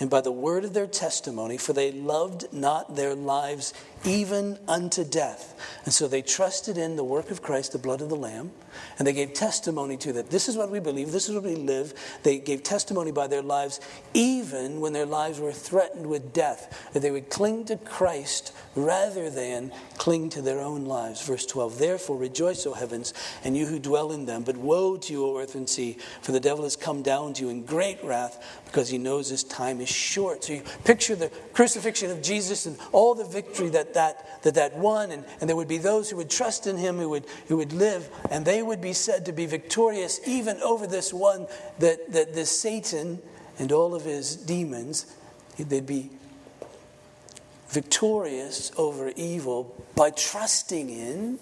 and 0.00 0.10
by 0.10 0.20
the 0.20 0.32
word 0.32 0.64
of 0.64 0.74
their 0.74 0.88
testimony, 0.88 1.56
for 1.56 1.72
they 1.72 1.92
loved 1.92 2.52
not 2.52 2.96
their 2.96 3.14
lives 3.14 3.72
even 4.04 4.58
unto 4.66 5.04
death. 5.04 5.54
And 5.84 5.94
so 5.94 6.08
they 6.08 6.20
trusted 6.20 6.76
in 6.76 6.96
the 6.96 7.04
work 7.04 7.30
of 7.30 7.42
Christ, 7.42 7.70
the 7.70 7.78
blood 7.78 8.00
of 8.00 8.08
the 8.08 8.16
Lamb, 8.16 8.50
and 8.98 9.06
they 9.06 9.12
gave 9.12 9.32
testimony 9.32 9.96
to 9.98 10.12
that. 10.14 10.30
This 10.30 10.48
is 10.48 10.56
what 10.56 10.70
we 10.70 10.80
believe, 10.80 11.12
this 11.12 11.28
is 11.28 11.34
what 11.34 11.44
we 11.44 11.56
live. 11.56 11.94
They 12.22 12.38
gave 12.38 12.62
testimony 12.62 13.12
by 13.12 13.26
their 13.26 13.42
lives, 13.42 13.80
even 14.14 14.80
when 14.80 14.92
their 14.92 15.06
lives 15.06 15.40
were 15.40 15.52
threatened 15.52 16.06
with 16.06 16.32
death, 16.32 16.90
that 16.92 17.00
they 17.00 17.10
would 17.10 17.30
cling 17.30 17.64
to 17.66 17.76
Christ 17.76 18.52
rather 18.74 19.30
than 19.30 19.72
cling 19.96 20.28
to 20.30 20.42
their 20.42 20.60
own 20.60 20.84
lives. 20.84 21.26
Verse 21.26 21.46
12 21.46 21.78
Therefore 21.78 22.16
rejoice, 22.16 22.66
O 22.66 22.74
heavens, 22.74 23.14
and 23.44 23.56
you 23.56 23.66
who 23.66 23.78
dwell 23.78 24.12
in 24.12 24.26
them. 24.26 24.42
But 24.42 24.56
woe 24.56 24.96
to 24.96 25.12
you, 25.12 25.26
O 25.26 25.38
earth 25.38 25.54
and 25.54 25.68
sea, 25.68 25.96
for 26.22 26.32
the 26.32 26.40
devil 26.40 26.64
has 26.64 26.76
come 26.76 27.02
down 27.02 27.34
to 27.34 27.42
you 27.42 27.48
in 27.48 27.64
great 27.64 28.02
wrath, 28.04 28.62
because 28.66 28.88
he 28.88 28.98
knows 28.98 29.28
his 29.28 29.44
time 29.44 29.80
is 29.80 29.88
short. 29.88 30.44
So 30.44 30.54
you 30.54 30.62
picture 30.84 31.16
the 31.16 31.30
crucifixion 31.52 32.10
of 32.10 32.22
Jesus 32.22 32.66
and 32.66 32.76
all 32.92 33.14
the 33.14 33.24
victory 33.24 33.70
that 33.70 33.94
that, 33.94 34.42
that, 34.42 34.54
that 34.54 34.76
won, 34.76 35.10
and, 35.10 35.24
and 35.40 35.48
there 35.48 35.56
would 35.56 35.68
be 35.68 35.78
those 35.78 36.10
who 36.10 36.16
would 36.16 36.30
trust 36.30 36.66
in 36.66 36.76
him, 36.76 36.98
who 36.98 37.08
would, 37.08 37.26
who 37.48 37.56
would 37.56 37.72
live, 37.72 38.08
and 38.30 38.44
they 38.44 38.62
would 38.66 38.80
be 38.80 38.92
said 38.92 39.24
to 39.26 39.32
be 39.32 39.46
victorious 39.46 40.20
even 40.26 40.60
over 40.62 40.86
this 40.86 41.12
one, 41.12 41.46
that, 41.78 42.12
that 42.12 42.34
this 42.34 42.50
Satan 42.50 43.20
and 43.58 43.72
all 43.72 43.94
of 43.94 44.04
his 44.04 44.36
demons, 44.36 45.16
they'd 45.58 45.86
be 45.86 46.10
victorious 47.68 48.72
over 48.76 49.12
evil 49.16 49.74
by 49.94 50.10
trusting 50.10 50.90
in 50.90 51.38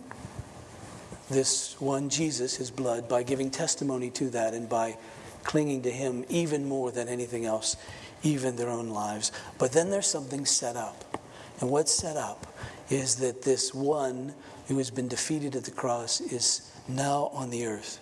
this 1.30 1.80
one 1.80 2.08
Jesus, 2.08 2.56
his 2.56 2.70
blood, 2.70 3.08
by 3.08 3.22
giving 3.22 3.50
testimony 3.50 4.10
to 4.10 4.30
that 4.30 4.54
and 4.54 4.68
by 4.68 4.96
clinging 5.42 5.82
to 5.82 5.90
him 5.90 6.24
even 6.28 6.66
more 6.66 6.90
than 6.90 7.08
anything 7.08 7.44
else, 7.44 7.76
even 8.22 8.56
their 8.56 8.70
own 8.70 8.90
lives. 8.90 9.32
But 9.58 9.72
then 9.72 9.90
there's 9.90 10.06
something 10.06 10.46
set 10.46 10.76
up. 10.76 11.20
And 11.60 11.70
what's 11.70 11.92
set 11.92 12.16
up 12.16 12.46
is 12.90 13.16
that 13.16 13.42
this 13.42 13.72
one 13.72 14.34
who 14.68 14.78
has 14.78 14.90
been 14.90 15.08
defeated 15.08 15.56
at 15.56 15.64
the 15.64 15.70
cross 15.70 16.20
is 16.20 16.70
now 16.88 17.30
on 17.32 17.50
the 17.50 17.66
earth. 17.66 18.00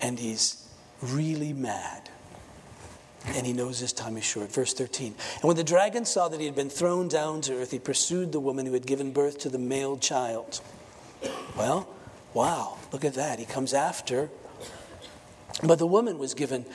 And 0.00 0.18
he's 0.18 0.68
really 1.02 1.52
mad. 1.52 2.10
And 3.26 3.46
he 3.46 3.52
knows 3.52 3.78
his 3.78 3.92
time 3.92 4.16
is 4.16 4.24
short. 4.24 4.52
Verse 4.52 4.74
13. 4.74 5.14
And 5.34 5.44
when 5.44 5.56
the 5.56 5.64
dragon 5.64 6.04
saw 6.04 6.28
that 6.28 6.40
he 6.40 6.46
had 6.46 6.54
been 6.54 6.68
thrown 6.68 7.08
down 7.08 7.40
to 7.42 7.54
earth, 7.54 7.70
he 7.70 7.78
pursued 7.78 8.32
the 8.32 8.40
woman 8.40 8.66
who 8.66 8.74
had 8.74 8.86
given 8.86 9.12
birth 9.12 9.38
to 9.40 9.48
the 9.48 9.58
male 9.58 9.96
child. 9.96 10.60
Well, 11.56 11.88
wow, 12.34 12.76
look 12.92 13.04
at 13.04 13.14
that. 13.14 13.38
He 13.38 13.46
comes 13.46 13.72
after. 13.72 14.28
But 15.62 15.78
the 15.78 15.86
woman 15.86 16.18
was 16.18 16.34
given 16.34 16.66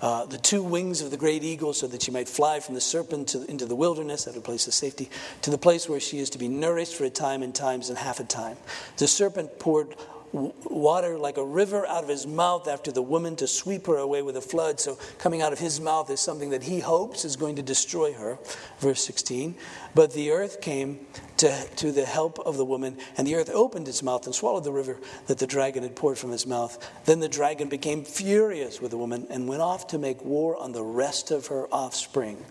uh, 0.00 0.26
the 0.26 0.38
two 0.38 0.62
wings 0.62 1.00
of 1.00 1.10
the 1.10 1.16
great 1.16 1.42
eagle 1.42 1.72
so 1.72 1.86
that 1.86 2.02
she 2.02 2.10
might 2.10 2.28
fly 2.28 2.60
from 2.60 2.74
the 2.74 2.80
serpent 2.80 3.28
to, 3.28 3.44
into 3.50 3.64
the 3.64 3.74
wilderness 3.74 4.26
at 4.26 4.36
a 4.36 4.40
place 4.40 4.66
of 4.66 4.74
safety 4.74 5.08
to 5.42 5.50
the 5.50 5.58
place 5.58 5.88
where 5.88 6.00
she 6.00 6.18
is 6.18 6.30
to 6.30 6.38
be 6.38 6.48
nourished 6.48 6.94
for 6.94 7.04
a 7.04 7.10
time 7.10 7.42
and 7.42 7.54
times 7.54 7.88
and 7.88 7.98
half 7.98 8.20
a 8.20 8.24
time. 8.24 8.58
The 8.98 9.08
serpent 9.08 9.58
poured 9.58 9.96
water 10.36 11.16
like 11.18 11.38
a 11.38 11.44
river 11.44 11.86
out 11.86 12.04
of 12.04 12.10
his 12.10 12.26
mouth 12.26 12.68
after 12.68 12.92
the 12.92 13.02
woman 13.02 13.36
to 13.36 13.46
sweep 13.46 13.86
her 13.86 13.96
away 13.96 14.22
with 14.22 14.36
a 14.36 14.40
flood. 14.40 14.78
So, 14.78 14.98
coming 15.18 15.40
out 15.40 15.52
of 15.52 15.58
his 15.58 15.80
mouth 15.80 16.10
is 16.10 16.20
something 16.20 16.50
that 16.50 16.62
he 16.62 16.80
hopes 16.80 17.24
is 17.24 17.36
going 17.36 17.56
to 17.56 17.62
destroy 17.62 18.12
her. 18.12 18.38
Verse 18.78 19.02
16. 19.04 19.56
But 19.94 20.12
the 20.12 20.30
earth 20.30 20.60
came 20.60 21.06
to, 21.38 21.66
to 21.76 21.92
the 21.92 22.04
help 22.04 22.38
of 22.40 22.56
the 22.56 22.64
woman, 22.64 22.98
and 23.16 23.26
the 23.26 23.34
earth 23.34 23.50
opened 23.50 23.88
its 23.88 24.02
mouth 24.02 24.26
and 24.26 24.34
swallowed 24.34 24.64
the 24.64 24.72
river 24.72 24.98
that 25.26 25.38
the 25.38 25.46
dragon 25.46 25.82
had 25.82 25.96
poured 25.96 26.18
from 26.18 26.30
his 26.30 26.46
mouth. 26.46 26.78
Then 27.06 27.20
the 27.20 27.28
dragon 27.28 27.68
became 27.68 28.04
furious 28.04 28.80
with 28.80 28.90
the 28.90 28.98
woman 28.98 29.26
and 29.30 29.48
went 29.48 29.62
off 29.62 29.86
to 29.88 29.98
make 29.98 30.22
war 30.24 30.56
on 30.56 30.72
the 30.72 30.82
rest 30.82 31.30
of 31.30 31.46
her 31.46 31.66
offspring. 31.72 32.44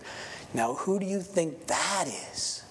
Now, 0.52 0.74
who 0.74 0.98
do 0.98 1.06
you 1.06 1.20
think 1.20 1.66
that 1.66 2.06
is? 2.08 2.62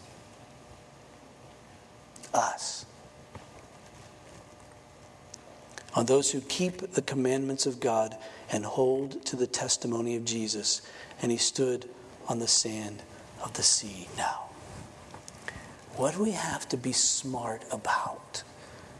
Us 2.33 2.85
on 5.95 6.05
those 6.05 6.31
who 6.31 6.41
keep 6.41 6.91
the 6.91 7.01
commandments 7.01 7.65
of 7.65 7.79
God 7.79 8.15
and 8.51 8.65
hold 8.65 9.25
to 9.25 9.35
the 9.35 9.47
testimony 9.47 10.15
of 10.15 10.25
Jesus. 10.25 10.81
And 11.21 11.31
he 11.31 11.37
stood 11.37 11.89
on 12.27 12.39
the 12.39 12.47
sand 12.47 13.01
of 13.43 13.53
the 13.53 13.63
sea. 13.63 14.07
Now, 14.17 14.49
what 15.95 16.15
do 16.15 16.23
we 16.23 16.31
have 16.31 16.67
to 16.69 16.77
be 16.77 16.91
smart 16.91 17.63
about 17.71 18.43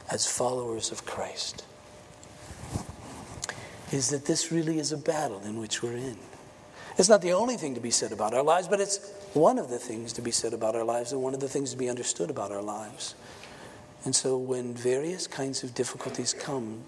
as 0.10 0.26
followers 0.26 0.92
of 0.92 1.06
Christ? 1.06 1.66
is 3.92 4.10
that 4.10 4.26
this 4.26 4.52
really 4.52 4.80
is 4.80 4.92
a 4.92 4.98
battle 4.98 5.42
in 5.46 5.60
which 5.60 5.84
we're 5.84 5.96
in. 5.96 6.18
It's 6.98 7.10
not 7.10 7.22
the 7.22 7.34
only 7.34 7.58
thing 7.58 7.76
to 7.76 7.82
be 7.82 7.92
said 7.92 8.12
about 8.12 8.34
our 8.34 8.44
lives, 8.44 8.68
but 8.68 8.80
it's 8.80 9.12
one 9.34 9.60
of 9.60 9.70
the 9.70 9.80
things 9.80 10.14
to 10.14 10.22
be 10.22 10.32
said 10.32 10.54
about 10.54 10.76
our 10.76 10.84
lives 10.84 11.12
and 11.12 11.22
one 11.22 11.34
of 11.34 11.40
the 11.40 11.50
things 11.50 11.72
to 11.72 11.78
be 11.78 11.90
understood 11.90 12.30
about 12.30 12.52
our 12.52 12.62
lives. 12.62 13.16
And 14.06 14.16
so 14.16 14.38
when 14.38 14.74
various 14.74 15.26
kinds 15.26 15.64
of 15.64 15.74
difficulties 15.74 16.34
come, 16.34 16.84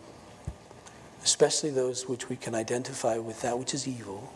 especially 1.24 1.72
those 1.72 2.08
which 2.08 2.30
we 2.30 2.36
can 2.36 2.54
identify 2.54 3.18
with 3.18 3.42
that 3.42 3.58
which 3.58 3.74
is 3.74 3.88
evil, 3.88 4.32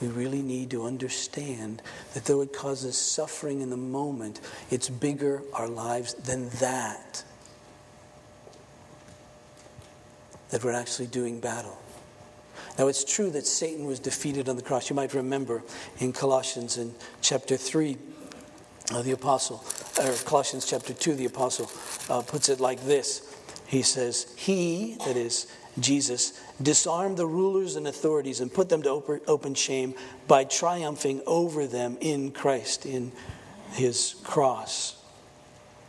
we 0.00 0.08
really 0.08 0.42
need 0.42 0.70
to 0.70 0.84
understand 0.84 1.82
that 2.14 2.24
though 2.26 2.42
it 2.42 2.52
causes 2.52 2.96
suffering 2.96 3.60
in 3.60 3.70
the 3.70 3.76
moment, 3.76 4.40
it's 4.70 4.88
bigger 4.88 5.42
our 5.54 5.68
lives 5.68 6.14
than 6.14 6.48
that. 6.60 7.24
That 10.50 10.64
we're 10.64 10.72
actually 10.72 11.08
doing 11.08 11.40
battle. 11.40 11.78
Now, 12.78 12.88
it's 12.88 13.04
true 13.04 13.30
that 13.30 13.46
Satan 13.46 13.84
was 13.84 13.98
defeated 13.98 14.48
on 14.48 14.56
the 14.56 14.62
cross. 14.62 14.88
You 14.88 14.96
might 14.96 15.12
remember 15.12 15.62
in 15.98 16.12
Colossians 16.12 16.78
in 16.78 16.94
chapter 17.20 17.56
3, 17.56 17.96
uh, 18.92 19.02
the 19.02 19.12
apostle, 19.12 19.58
or 19.98 20.12
Colossians 20.24 20.66
chapter 20.66 20.92
2, 20.92 21.14
the 21.14 21.26
apostle 21.26 21.70
uh, 22.08 22.22
puts 22.22 22.48
it 22.48 22.60
like 22.60 22.82
this. 22.84 23.36
He 23.66 23.82
says, 23.82 24.34
He, 24.36 24.96
that 25.06 25.16
is 25.16 25.46
Jesus, 25.78 26.40
disarmed 26.60 27.16
the 27.16 27.26
rulers 27.26 27.76
and 27.76 27.86
authorities 27.86 28.40
and 28.40 28.52
put 28.52 28.68
them 28.68 28.82
to 28.82 29.20
open 29.26 29.54
shame 29.54 29.94
by 30.26 30.44
triumphing 30.44 31.22
over 31.26 31.66
them 31.66 31.96
in 32.00 32.32
Christ, 32.32 32.86
in 32.86 33.12
his 33.72 34.16
cross. 34.24 34.96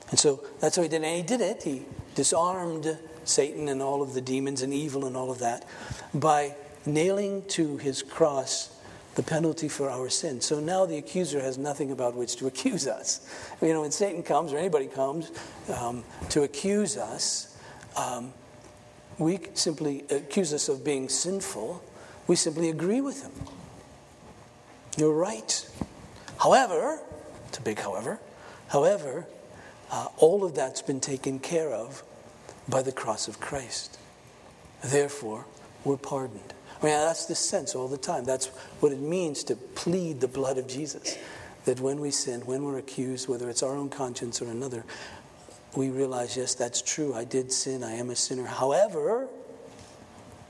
And 0.09 0.19
so 0.19 0.43
that's 0.59 0.75
how 0.75 0.83
he 0.83 0.89
did 0.89 1.03
it. 1.03 1.07
And 1.07 1.15
he 1.17 1.23
did 1.23 1.41
it. 1.41 1.63
He 1.63 1.83
disarmed 2.15 2.97
Satan 3.23 3.69
and 3.69 3.81
all 3.81 4.01
of 4.01 4.13
the 4.13 4.21
demons 4.21 4.61
and 4.61 4.73
evil 4.73 5.05
and 5.05 5.15
all 5.15 5.31
of 5.31 5.39
that 5.39 5.65
by 6.13 6.55
nailing 6.85 7.43
to 7.49 7.77
his 7.77 8.03
cross 8.03 8.70
the 9.15 9.23
penalty 9.23 9.67
for 9.67 9.89
our 9.89 10.09
sin. 10.09 10.39
So 10.41 10.59
now 10.59 10.85
the 10.85 10.97
accuser 10.97 11.41
has 11.41 11.57
nothing 11.57 11.91
about 11.91 12.15
which 12.15 12.35
to 12.37 12.47
accuse 12.51 12.87
us. 12.87 13.27
You 13.61 13.73
know, 13.73 13.81
when 13.81 13.91
Satan 13.91 14.23
comes 14.23 14.53
or 14.53 14.57
anybody 14.57 14.87
comes 14.87 15.31
um, 15.75 16.03
to 16.29 16.43
accuse 16.43 16.97
us, 16.97 17.57
um, 17.97 18.33
we 19.17 19.39
simply 19.53 20.03
accuse 20.09 20.53
us 20.53 20.69
of 20.69 20.83
being 20.83 21.09
sinful. 21.09 21.83
We 22.27 22.35
simply 22.35 22.69
agree 22.69 23.01
with 23.01 23.21
him. 23.21 23.31
You're 24.97 25.13
right. 25.13 25.69
However, 26.39 26.99
it's 27.47 27.57
a 27.57 27.61
big 27.61 27.79
however, 27.79 28.19
however, 28.69 29.27
uh, 29.91 30.07
all 30.17 30.43
of 30.43 30.55
that's 30.55 30.81
been 30.81 31.01
taken 31.01 31.39
care 31.39 31.69
of 31.69 32.03
by 32.67 32.81
the 32.81 32.91
cross 32.91 33.27
of 33.27 33.39
Christ. 33.39 33.99
Therefore, 34.83 35.45
we're 35.83 35.97
pardoned. 35.97 36.53
I 36.81 36.85
mean, 36.85 36.93
that's 36.95 37.25
the 37.25 37.35
sense 37.35 37.75
all 37.75 37.87
the 37.87 37.97
time. 37.97 38.23
That's 38.23 38.47
what 38.79 38.91
it 38.91 38.99
means 38.99 39.43
to 39.45 39.55
plead 39.55 40.19
the 40.19 40.27
blood 40.27 40.57
of 40.57 40.67
Jesus. 40.67 41.17
That 41.65 41.79
when 41.79 41.99
we 41.99 42.09
sin, 42.09 42.41
when 42.41 42.63
we're 42.63 42.79
accused, 42.79 43.29
whether 43.29 43.49
it's 43.49 43.61
our 43.61 43.75
own 43.75 43.89
conscience 43.89 44.41
or 44.41 44.45
another, 44.45 44.83
we 45.75 45.89
realize, 45.89 46.35
yes, 46.35 46.55
that's 46.55 46.81
true. 46.81 47.13
I 47.13 47.23
did 47.23 47.51
sin. 47.51 47.83
I 47.83 47.93
am 47.93 48.09
a 48.09 48.15
sinner. 48.15 48.45
However, 48.45 49.27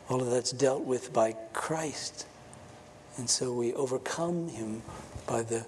all 0.10 0.22
of 0.22 0.30
that's 0.30 0.52
dealt 0.52 0.84
with 0.84 1.12
by 1.12 1.36
Christ. 1.54 2.26
And 3.18 3.30
so 3.30 3.52
we 3.54 3.74
overcome 3.74 4.48
him 4.48 4.84
by 5.28 5.44
the 5.44 5.66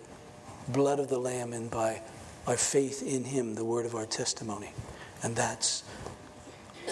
blood 0.70 1.00
of 1.00 1.10
the 1.10 1.20
Lamb 1.20 1.52
and 1.52 1.70
by 1.70 2.02
our 2.48 2.58
faith 2.58 3.04
in 3.04 3.26
him, 3.26 3.56
the 3.56 3.66
word 3.66 3.86
of 3.86 3.96
our 3.96 4.06
testimony. 4.06 4.72
And 5.22 5.36
that's 5.36 5.84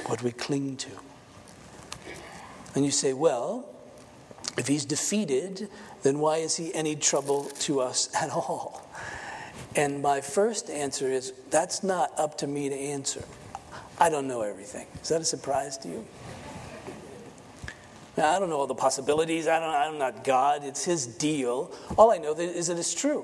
what 0.08 0.22
we 0.22 0.32
cling 0.32 0.76
to. 0.78 0.90
And 2.76 2.86
you 2.86 2.92
say, 2.92 3.14
well, 3.14 3.68
if 4.58 4.68
he's 4.68 4.86
defeated, 4.86 5.70
then 6.04 6.20
why 6.20 6.38
is 6.38 6.58
he 6.58 6.74
any 6.74 6.96
trouble 6.96 7.46
to 7.60 7.80
us 7.82 8.10
at 8.22 8.30
all? 8.30 8.88
And 9.76 10.02
my 10.02 10.22
first 10.22 10.70
answer 10.70 11.10
is 11.12 11.34
that's 11.50 11.84
not 11.84 12.12
up 12.18 12.38
to 12.40 12.48
me 12.48 12.70
to 12.70 12.76
answer. 12.76 13.24
I 14.00 14.10
don't 14.10 14.28
know 14.28 14.42
everything. 14.42 14.88
Is 15.02 15.10
that 15.10 15.22
a 15.22 15.26
surprise 15.26 15.78
to 15.80 15.88
you? 15.88 16.06
Now, 18.18 18.36
I 18.36 18.40
don't 18.40 18.50
know 18.50 18.58
all 18.58 18.68
the 18.68 18.76
possibilities. 18.76 19.48
I 19.48 19.60
don't, 19.60 19.74
I'm 19.74 19.98
not 19.98 20.24
God. 20.24 20.66
It's 20.66 20.84
his 20.84 21.08
deal. 21.08 21.72
All 21.98 22.12
I 22.12 22.18
know 22.18 22.34
is 22.34 22.68
that 22.68 22.78
it's 22.78 22.94
true. 22.94 23.24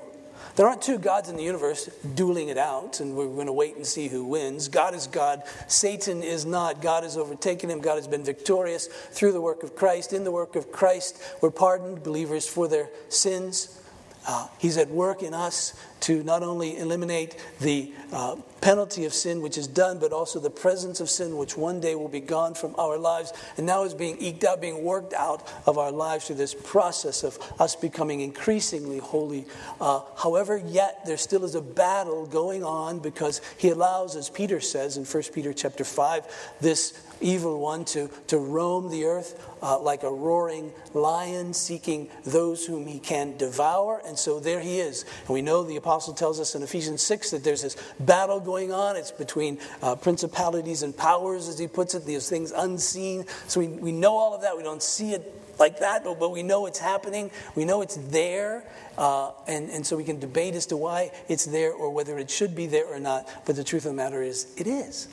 There 0.58 0.66
aren't 0.66 0.82
two 0.82 0.98
gods 0.98 1.28
in 1.28 1.36
the 1.36 1.44
universe 1.44 1.88
dueling 2.16 2.48
it 2.48 2.58
out, 2.58 2.98
and 2.98 3.14
we're 3.14 3.28
going 3.28 3.46
to 3.46 3.52
wait 3.52 3.76
and 3.76 3.86
see 3.86 4.08
who 4.08 4.24
wins. 4.24 4.66
God 4.66 4.92
is 4.92 5.06
God. 5.06 5.44
Satan 5.68 6.24
is 6.24 6.44
not. 6.44 6.82
God 6.82 7.04
has 7.04 7.16
overtaken 7.16 7.70
him. 7.70 7.80
God 7.80 7.94
has 7.94 8.08
been 8.08 8.24
victorious 8.24 8.88
through 8.88 9.30
the 9.30 9.40
work 9.40 9.62
of 9.62 9.76
Christ. 9.76 10.12
In 10.12 10.24
the 10.24 10.32
work 10.32 10.56
of 10.56 10.72
Christ, 10.72 11.22
we're 11.40 11.52
pardoned, 11.52 12.02
believers, 12.02 12.48
for 12.48 12.66
their 12.66 12.90
sins. 13.08 13.80
Uh, 14.26 14.48
he's 14.58 14.76
at 14.78 14.88
work 14.88 15.22
in 15.22 15.32
us 15.32 15.80
to 16.00 16.22
not 16.22 16.42
only 16.42 16.78
eliminate 16.78 17.36
the 17.60 17.92
uh, 18.12 18.36
penalty 18.60 19.04
of 19.04 19.14
sin 19.14 19.40
which 19.42 19.58
is 19.58 19.66
done, 19.66 19.98
but 19.98 20.12
also 20.12 20.40
the 20.40 20.50
presence 20.50 21.00
of 21.00 21.08
sin 21.08 21.36
which 21.36 21.56
one 21.56 21.80
day 21.80 21.94
will 21.94 22.08
be 22.08 22.20
gone 22.20 22.54
from 22.54 22.74
our 22.78 22.98
lives 22.98 23.32
and 23.56 23.66
now 23.66 23.84
is 23.84 23.94
being 23.94 24.16
eked 24.20 24.44
out, 24.44 24.60
being 24.60 24.82
worked 24.82 25.12
out 25.14 25.48
of 25.66 25.78
our 25.78 25.92
lives 25.92 26.26
through 26.26 26.36
this 26.36 26.54
process 26.54 27.22
of 27.22 27.38
us 27.58 27.76
becoming 27.76 28.20
increasingly 28.20 28.98
holy. 28.98 29.44
Uh, 29.80 30.00
however, 30.16 30.60
yet 30.66 31.04
there 31.06 31.16
still 31.16 31.44
is 31.44 31.54
a 31.54 31.62
battle 31.62 32.26
going 32.26 32.64
on 32.64 32.98
because 32.98 33.40
he 33.56 33.70
allows, 33.70 34.16
as 34.16 34.28
Peter 34.28 34.60
says 34.60 34.96
in 34.96 35.04
1 35.04 35.22
Peter 35.34 35.52
chapter 35.52 35.84
5, 35.84 36.56
this 36.60 37.00
evil 37.20 37.60
one 37.60 37.84
to, 37.84 38.08
to 38.28 38.38
roam 38.38 38.90
the 38.90 39.04
earth 39.04 39.44
uh, 39.62 39.78
like 39.78 40.02
a 40.02 40.10
roaring 40.10 40.72
lion, 40.94 41.52
seeking 41.52 42.08
those 42.24 42.64
whom 42.66 42.86
he 42.86 42.98
can 42.98 43.36
devour. 43.36 44.00
And 44.06 44.18
so 44.18 44.40
there 44.40 44.60
he 44.60 44.78
is. 44.80 45.04
And 45.26 45.30
we 45.30 45.42
know 45.42 45.62
the 45.62 45.76
apostle 45.88 46.12
tells 46.12 46.38
us 46.38 46.54
in 46.54 46.62
Ephesians 46.62 47.00
6 47.00 47.30
that 47.30 47.42
there's 47.42 47.62
this 47.62 47.74
battle 47.98 48.40
going 48.40 48.74
on. 48.74 48.94
It's 48.94 49.10
between 49.10 49.58
uh, 49.80 49.96
principalities 49.96 50.82
and 50.82 50.94
powers, 50.94 51.48
as 51.48 51.58
he 51.58 51.66
puts 51.66 51.94
it, 51.94 52.04
these 52.04 52.28
things 52.28 52.52
unseen. 52.52 53.24
So 53.46 53.60
we, 53.60 53.68
we 53.68 53.92
know 53.92 54.14
all 54.18 54.34
of 54.34 54.42
that. 54.42 54.54
We 54.54 54.62
don't 54.62 54.82
see 54.82 55.14
it 55.14 55.34
like 55.58 55.80
that, 55.80 56.04
but, 56.04 56.20
but 56.20 56.30
we 56.30 56.42
know 56.42 56.66
it's 56.66 56.78
happening. 56.78 57.30
We 57.54 57.64
know 57.64 57.80
it's 57.80 57.96
there. 57.96 58.64
Uh, 58.98 59.30
and, 59.46 59.70
and 59.70 59.86
so 59.86 59.96
we 59.96 60.04
can 60.04 60.20
debate 60.20 60.54
as 60.54 60.66
to 60.66 60.76
why 60.76 61.10
it's 61.26 61.46
there 61.46 61.72
or 61.72 61.88
whether 61.88 62.18
it 62.18 62.30
should 62.30 62.54
be 62.54 62.66
there 62.66 62.86
or 62.86 63.00
not. 63.00 63.26
But 63.46 63.56
the 63.56 63.64
truth 63.64 63.86
of 63.86 63.92
the 63.92 63.96
matter 63.96 64.22
is, 64.22 64.46
it 64.58 64.66
is. 64.66 65.08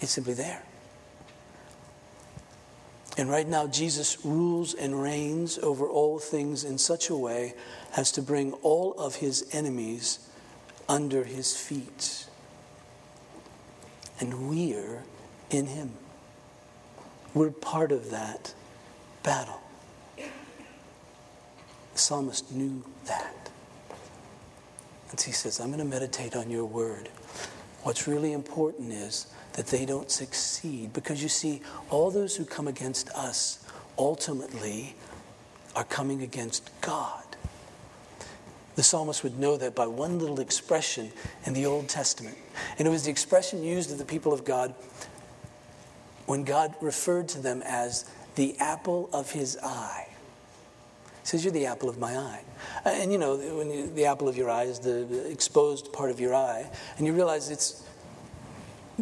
It's 0.00 0.12
simply 0.12 0.32
there. 0.32 0.62
And 3.16 3.30
right 3.30 3.48
now, 3.48 3.66
Jesus 3.66 4.24
rules 4.24 4.74
and 4.74 5.00
reigns 5.00 5.58
over 5.58 5.88
all 5.88 6.18
things 6.18 6.64
in 6.64 6.76
such 6.76 7.08
a 7.08 7.16
way 7.16 7.54
as 7.96 8.12
to 8.12 8.22
bring 8.22 8.52
all 8.54 8.92
of 8.94 9.16
his 9.16 9.48
enemies 9.52 10.18
under 10.88 11.24
his 11.24 11.56
feet. 11.56 12.26
And 14.20 14.50
we're 14.50 15.04
in 15.50 15.66
him. 15.66 15.92
We're 17.32 17.50
part 17.50 17.90
of 17.90 18.10
that 18.10 18.54
battle. 19.22 19.60
The 20.16 20.24
psalmist 21.94 22.52
knew 22.52 22.84
that. 23.06 23.50
And 25.10 25.20
he 25.20 25.32
says, 25.32 25.60
I'm 25.60 25.68
going 25.68 25.78
to 25.78 25.84
meditate 25.84 26.36
on 26.36 26.50
your 26.50 26.66
word. 26.66 27.08
What's 27.82 28.06
really 28.06 28.32
important 28.32 28.92
is 28.92 29.26
that 29.56 29.66
they 29.66 29.86
don't 29.86 30.10
succeed. 30.10 30.92
Because 30.92 31.22
you 31.22 31.28
see, 31.28 31.62
all 31.90 32.10
those 32.10 32.36
who 32.36 32.44
come 32.44 32.68
against 32.68 33.08
us 33.10 33.64
ultimately 33.98 34.94
are 35.74 35.84
coming 35.84 36.22
against 36.22 36.70
God. 36.82 37.22
The 38.76 38.82
psalmist 38.82 39.24
would 39.24 39.38
know 39.38 39.56
that 39.56 39.74
by 39.74 39.86
one 39.86 40.18
little 40.18 40.40
expression 40.40 41.10
in 41.46 41.54
the 41.54 41.64
Old 41.64 41.88
Testament. 41.88 42.36
And 42.78 42.86
it 42.86 42.90
was 42.90 43.04
the 43.04 43.10
expression 43.10 43.62
used 43.64 43.90
of 43.90 43.96
the 43.96 44.04
people 44.04 44.34
of 44.34 44.44
God 44.44 44.74
when 46.26 46.44
God 46.44 46.74
referred 46.82 47.28
to 47.28 47.40
them 47.40 47.62
as 47.64 48.10
the 48.34 48.56
apple 48.58 49.08
of 49.14 49.30
his 49.30 49.56
eye. 49.62 50.06
He 51.22 51.26
says, 51.26 51.44
You're 51.44 51.52
the 51.52 51.66
apple 51.66 51.88
of 51.88 51.98
my 51.98 52.18
eye. 52.18 52.42
And 52.84 53.10
you 53.10 53.16
know, 53.16 53.36
when 53.36 53.70
you, 53.70 53.90
the 53.90 54.04
apple 54.04 54.28
of 54.28 54.36
your 54.36 54.50
eye 54.50 54.64
is 54.64 54.80
the 54.80 55.30
exposed 55.30 55.92
part 55.94 56.10
of 56.10 56.20
your 56.20 56.34
eye, 56.34 56.70
and 56.98 57.06
you 57.06 57.14
realize 57.14 57.48
it's 57.48 57.82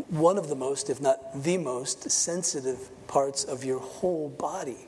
one 0.08 0.38
of 0.38 0.48
the 0.48 0.56
most, 0.56 0.90
if 0.90 1.00
not 1.00 1.42
the 1.42 1.58
most, 1.58 2.10
sensitive 2.10 2.90
parts 3.06 3.44
of 3.44 3.64
your 3.64 3.78
whole 3.78 4.28
body. 4.28 4.86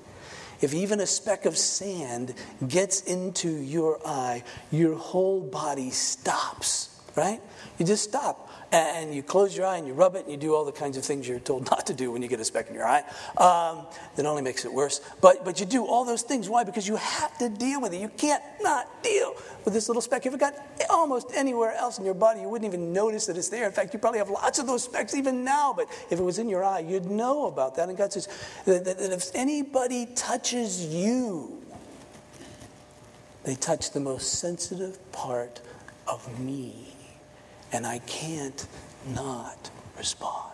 If 0.61 0.73
even 0.73 1.01
a 1.01 1.07
speck 1.07 1.45
of 1.45 1.57
sand 1.57 2.35
gets 2.66 3.03
into 3.03 3.51
your 3.51 4.01
eye, 4.07 4.42
your 4.71 4.97
whole 4.97 5.40
body 5.40 5.90
stops 5.90 6.97
right? 7.16 7.40
You 7.79 7.87
just 7.87 8.05
stop 8.05 8.45
and 8.72 9.14
you 9.14 9.22
close 9.22 9.57
your 9.57 9.66
eye 9.66 9.76
and 9.76 9.87
you 9.87 9.94
rub 9.94 10.16
it 10.16 10.22
and 10.22 10.31
you 10.31 10.37
do 10.37 10.55
all 10.55 10.64
the 10.64 10.72
kinds 10.72 10.96
of 10.96 11.05
things 11.05 11.29
you're 11.29 11.38
told 11.38 11.70
not 11.70 11.87
to 11.87 11.94
do 11.94 12.11
when 12.11 12.22
you 12.22 12.29
get 12.29 12.40
a 12.40 12.44
speck 12.44 12.68
in 12.68 12.74
your 12.74 12.87
eye. 12.87 13.05
Um, 13.37 13.87
that 14.16 14.26
only 14.26 14.42
makes 14.42 14.64
it 14.64 14.72
worse. 14.72 15.00
But, 15.20 15.44
but 15.44 15.61
you 15.61 15.66
do 15.66 15.85
all 15.87 16.05
those 16.05 16.22
things. 16.22 16.48
Why? 16.48 16.64
Because 16.64 16.87
you 16.88 16.96
have 16.96 17.37
to 17.38 17.48
deal 17.48 17.81
with 17.81 17.94
it. 17.94 18.00
You 18.00 18.09
can't 18.09 18.42
not 18.61 19.02
deal 19.02 19.35
with 19.64 19.74
this 19.74 19.88
little 19.88 20.02
speck. 20.02 20.26
If 20.26 20.35
it 20.35 20.40
got 20.40 20.55
almost 20.90 21.31
anywhere 21.35 21.74
else 21.74 21.98
in 21.98 22.05
your 22.05 22.14
body, 22.14 22.40
you 22.40 22.48
wouldn't 22.48 22.72
even 22.72 22.92
notice 22.92 23.26
that 23.26 23.37
it's 23.37 23.48
there. 23.48 23.66
In 23.66 23.72
fact, 23.72 23.94
you 23.94 24.00
probably 24.00 24.18
have 24.18 24.31
lots 24.31 24.59
of 24.59 24.66
those 24.66 24.85
specks 24.85 25.14
even 25.14 25.44
now. 25.44 25.72
But 25.76 25.87
if 26.11 26.18
it 26.18 26.22
was 26.22 26.38
in 26.38 26.48
your 26.48 26.64
eye, 26.64 26.81
you'd 26.81 27.07
know 27.07 27.46
about 27.46 27.76
that. 27.76 27.88
And 27.88 27.96
God 27.96 28.12
says 28.12 28.29
that, 28.64 28.85
that, 28.85 28.98
that 28.98 29.12
if 29.12 29.31
anybody 29.35 30.07
touches 30.14 30.85
you, 30.87 31.62
they 33.44 33.55
touch 33.55 33.92
the 33.92 34.00
most 34.00 34.40
sensitive 34.40 35.12
part 35.12 35.61
of 36.09 36.40
me 36.40 36.95
and 37.72 37.87
I 37.87 37.98
can't 38.00 38.66
not 39.14 39.70
respond. 39.96 40.52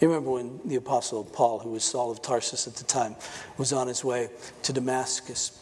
You 0.00 0.08
remember 0.08 0.30
when 0.30 0.60
the 0.64 0.76
Apostle 0.76 1.24
Paul, 1.24 1.58
who 1.58 1.70
was 1.70 1.82
Saul 1.82 2.10
of 2.12 2.22
Tarsus 2.22 2.68
at 2.68 2.74
the 2.74 2.84
time, 2.84 3.16
was 3.56 3.72
on 3.72 3.88
his 3.88 4.04
way 4.04 4.30
to 4.62 4.72
Damascus, 4.72 5.60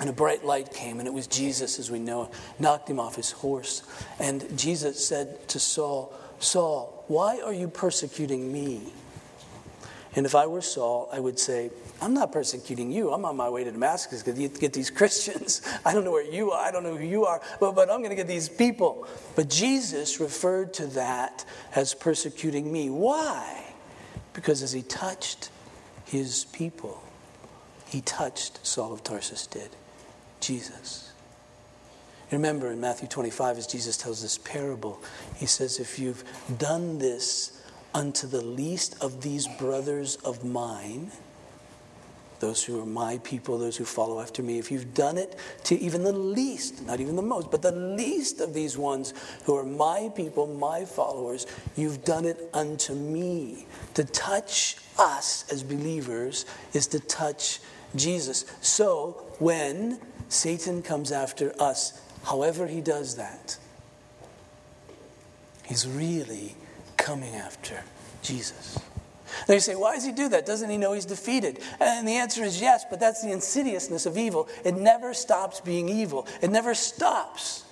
and 0.00 0.10
a 0.10 0.12
bright 0.12 0.44
light 0.44 0.72
came, 0.72 0.98
and 0.98 1.06
it 1.06 1.14
was 1.14 1.28
Jesus, 1.28 1.78
as 1.78 1.90
we 1.90 2.00
know, 2.00 2.30
knocked 2.58 2.90
him 2.90 2.98
off 2.98 3.14
his 3.14 3.30
horse. 3.30 3.84
And 4.18 4.58
Jesus 4.58 5.04
said 5.04 5.46
to 5.48 5.60
Saul, 5.60 6.12
Saul, 6.40 7.04
why 7.06 7.40
are 7.40 7.52
you 7.52 7.68
persecuting 7.68 8.52
me? 8.52 8.92
And 10.14 10.26
if 10.26 10.34
I 10.34 10.46
were 10.46 10.60
Saul, 10.60 11.08
I 11.10 11.20
would 11.20 11.38
say, 11.38 11.70
I'm 12.00 12.12
not 12.12 12.32
persecuting 12.32 12.92
you. 12.92 13.12
I'm 13.12 13.24
on 13.24 13.36
my 13.36 13.48
way 13.48 13.64
to 13.64 13.70
Damascus 13.70 14.22
to 14.22 14.32
get 14.32 14.72
these 14.72 14.90
Christians. 14.98 15.62
I 15.86 15.94
don't 15.94 16.04
know 16.04 16.12
where 16.12 16.30
you 16.30 16.50
are. 16.50 16.62
I 16.62 16.70
don't 16.70 16.82
know 16.82 16.96
who 16.96 17.06
you 17.06 17.24
are, 17.24 17.40
but, 17.60 17.74
but 17.74 17.90
I'm 17.90 17.98
going 17.98 18.10
to 18.10 18.16
get 18.16 18.26
these 18.26 18.48
people. 18.48 19.06
But 19.36 19.48
Jesus 19.48 20.20
referred 20.20 20.74
to 20.74 20.86
that 20.88 21.44
as 21.74 21.94
persecuting 21.94 22.70
me. 22.70 22.90
Why? 22.90 23.64
Because 24.34 24.62
as 24.62 24.72
he 24.72 24.82
touched 24.82 25.50
his 26.04 26.44
people, 26.46 27.02
he 27.88 28.02
touched, 28.02 28.64
Saul 28.66 28.92
of 28.92 29.02
Tarsus 29.02 29.46
did, 29.46 29.70
Jesus. 30.40 31.10
Remember 32.30 32.70
in 32.70 32.80
Matthew 32.80 33.08
25, 33.08 33.58
as 33.58 33.66
Jesus 33.66 33.96
tells 33.96 34.22
this 34.22 34.38
parable, 34.38 35.00
he 35.36 35.46
says, 35.46 35.78
If 35.78 35.98
you've 35.98 36.24
done 36.58 36.98
this 36.98 37.61
unto 37.94 38.26
the 38.26 38.42
least 38.42 39.02
of 39.02 39.22
these 39.22 39.46
brothers 39.46 40.16
of 40.16 40.44
mine, 40.44 41.10
those 42.40 42.64
who 42.64 42.80
are 42.80 42.86
my 42.86 43.18
people, 43.18 43.56
those 43.56 43.76
who 43.76 43.84
follow 43.84 44.20
after 44.20 44.42
me, 44.42 44.58
if 44.58 44.70
you've 44.70 44.94
done 44.94 45.16
it 45.16 45.38
to 45.62 45.78
even 45.78 46.02
the 46.02 46.12
least, 46.12 46.84
not 46.84 46.98
even 46.98 47.14
the 47.14 47.22
most, 47.22 47.50
but 47.52 47.62
the 47.62 47.70
least 47.70 48.40
of 48.40 48.52
these 48.52 48.76
ones 48.76 49.14
who 49.44 49.56
are 49.56 49.64
my 49.64 50.10
people, 50.16 50.48
my 50.48 50.84
followers, 50.84 51.46
you've 51.76 52.04
done 52.04 52.24
it 52.24 52.50
unto 52.52 52.94
me. 52.94 53.66
To 53.94 54.02
touch 54.04 54.76
us 54.98 55.50
as 55.52 55.62
believers 55.62 56.44
is 56.72 56.88
to 56.88 56.98
touch 56.98 57.60
Jesus. 57.94 58.44
So 58.60 59.22
when 59.38 60.00
Satan 60.28 60.82
comes 60.82 61.12
after 61.12 61.54
us, 61.62 62.00
however 62.24 62.66
he 62.66 62.80
does 62.80 63.16
that, 63.16 63.56
he's 65.64 65.86
really 65.86 66.56
coming 67.02 67.34
after 67.34 67.82
Jesus. 68.22 68.78
You 69.48 69.60
say, 69.60 69.74
why 69.74 69.94
does 69.94 70.04
he 70.04 70.12
do 70.12 70.28
that? 70.28 70.46
Doesn't 70.46 70.70
he 70.70 70.76
know 70.76 70.92
he's 70.92 71.06
defeated? 71.06 71.58
And 71.80 72.06
the 72.06 72.16
answer 72.16 72.44
is 72.44 72.60
yes, 72.60 72.84
but 72.88 73.00
that's 73.00 73.22
the 73.22 73.32
insidiousness 73.32 74.06
of 74.06 74.16
evil. 74.16 74.48
It 74.64 74.76
never 74.76 75.14
stops 75.14 75.60
being 75.60 75.88
evil, 75.88 76.26
it 76.40 76.50
never 76.50 76.74
stops 76.74 77.64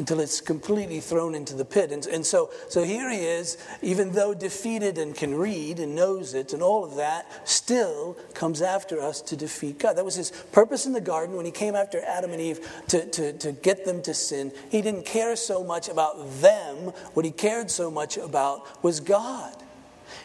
until 0.00 0.18
it's 0.18 0.40
completely 0.40 0.98
thrown 0.98 1.34
into 1.34 1.54
the 1.54 1.64
pit. 1.64 1.92
And, 1.92 2.04
and 2.06 2.24
so, 2.24 2.50
so 2.70 2.82
here 2.82 3.10
he 3.10 3.18
is, 3.18 3.58
even 3.82 4.12
though 4.12 4.32
defeated 4.32 4.96
and 4.96 5.14
can 5.14 5.34
read 5.34 5.78
and 5.78 5.94
knows 5.94 6.32
it 6.32 6.54
and 6.54 6.62
all 6.62 6.84
of 6.84 6.96
that, 6.96 7.26
still 7.48 8.16
comes 8.32 8.62
after 8.62 8.98
us 9.00 9.20
to 9.20 9.36
defeat 9.36 9.78
God. 9.78 9.96
That 9.98 10.04
was 10.06 10.14
his 10.14 10.30
purpose 10.52 10.86
in 10.86 10.94
the 10.94 11.02
garden 11.02 11.36
when 11.36 11.44
he 11.44 11.52
came 11.52 11.74
after 11.74 12.02
Adam 12.02 12.32
and 12.32 12.40
Eve 12.40 12.66
to, 12.88 13.06
to, 13.10 13.34
to 13.34 13.52
get 13.52 13.84
them 13.84 14.00
to 14.02 14.14
sin. 14.14 14.52
He 14.70 14.80
didn't 14.80 15.04
care 15.04 15.36
so 15.36 15.62
much 15.62 15.90
about 15.90 16.16
them, 16.40 16.92
what 17.12 17.26
he 17.26 17.30
cared 17.30 17.70
so 17.70 17.90
much 17.90 18.16
about 18.16 18.82
was 18.82 19.00
God. 19.00 19.54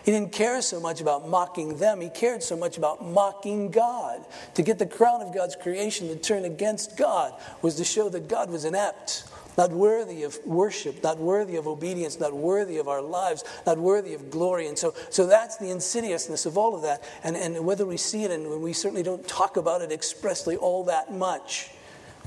He 0.05 0.11
didn't 0.11 0.31
care 0.31 0.61
so 0.61 0.79
much 0.79 1.01
about 1.01 1.27
mocking 1.27 1.77
them, 1.77 1.99
he 1.99 2.09
cared 2.09 2.43
so 2.43 2.55
much 2.55 2.77
about 2.77 3.03
mocking 3.03 3.71
God. 3.71 4.23
To 4.53 4.61
get 4.61 4.79
the 4.79 4.85
crown 4.85 5.21
of 5.21 5.33
God's 5.33 5.55
creation 5.55 6.07
to 6.07 6.15
turn 6.15 6.45
against 6.45 6.95
God 6.95 7.33
was 7.61 7.75
to 7.75 7.83
show 7.83 8.07
that 8.09 8.29
God 8.29 8.49
was 8.49 8.65
inept, 8.65 9.25
not 9.57 9.71
worthy 9.71 10.23
of 10.23 10.37
worship, 10.45 11.03
not 11.03 11.17
worthy 11.17 11.55
of 11.55 11.67
obedience, 11.67 12.19
not 12.19 12.33
worthy 12.33 12.77
of 12.77 12.87
our 12.87 13.01
lives, 13.01 13.43
not 13.65 13.77
worthy 13.77 14.13
of 14.13 14.29
glory. 14.29 14.67
And 14.67 14.77
so, 14.77 14.93
so 15.09 15.25
that's 15.27 15.57
the 15.57 15.69
insidiousness 15.69 16.45
of 16.45 16.57
all 16.57 16.75
of 16.75 16.81
that. 16.81 17.03
And, 17.23 17.35
and 17.35 17.65
whether 17.65 17.85
we 17.85 17.97
see 17.97 18.23
it, 18.23 18.31
and 18.31 18.61
we 18.61 18.73
certainly 18.73 19.03
don't 19.03 19.27
talk 19.27 19.57
about 19.57 19.81
it 19.81 19.91
expressly 19.91 20.57
all 20.57 20.83
that 20.85 21.13
much, 21.13 21.71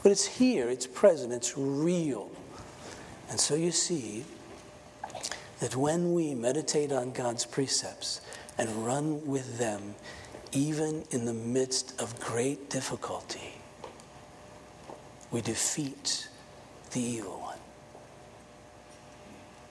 but 0.02 0.12
it's 0.12 0.26
here, 0.26 0.68
it's 0.68 0.86
present, 0.86 1.32
it's 1.32 1.56
real. 1.56 2.30
And 3.30 3.38
so 3.38 3.54
you 3.54 3.72
see, 3.72 4.24
that 5.60 5.74
when 5.74 6.12
we 6.12 6.34
meditate 6.34 6.92
on 6.92 7.12
God's 7.12 7.44
precepts 7.44 8.20
and 8.56 8.86
run 8.86 9.26
with 9.26 9.58
them, 9.58 9.94
even 10.52 11.04
in 11.10 11.24
the 11.24 11.34
midst 11.34 12.00
of 12.00 12.18
great 12.20 12.70
difficulty, 12.70 13.54
we 15.30 15.40
defeat 15.40 16.27
the 16.98 17.04
evil 17.04 17.38
one. 17.40 17.58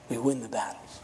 We 0.08 0.16
win 0.16 0.40
the 0.40 0.48
battles. 0.48 1.00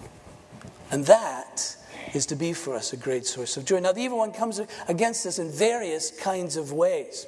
And 0.91 1.05
that 1.07 1.77
is 2.15 2.27
to 2.27 2.37
be 2.37 2.53
for 2.53 2.75
us 2.75 2.93
a 2.93 2.97
great 2.97 3.27
source 3.27 3.57
of 3.57 3.65
joy. 3.65 3.81
Now, 3.81 3.93
the 3.93 4.01
evil 4.01 4.19
one 4.19 4.33
comes 4.33 4.61
against 4.89 5.27
us 5.27 5.39
in 5.39 5.51
various 5.51 6.11
kinds 6.11 6.57
of 6.57 6.73
ways. 6.73 7.27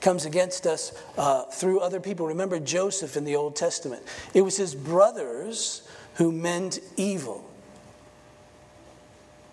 Comes 0.00 0.26
against 0.26 0.66
us 0.66 0.92
uh, 1.16 1.44
through 1.44 1.80
other 1.80 2.00
people. 2.00 2.26
Remember 2.26 2.60
Joseph 2.60 3.16
in 3.16 3.24
the 3.24 3.36
Old 3.36 3.56
Testament. 3.56 4.02
It 4.34 4.42
was 4.42 4.56
his 4.56 4.74
brothers 4.74 5.82
who 6.14 6.30
meant 6.30 6.80
evil. 6.96 7.48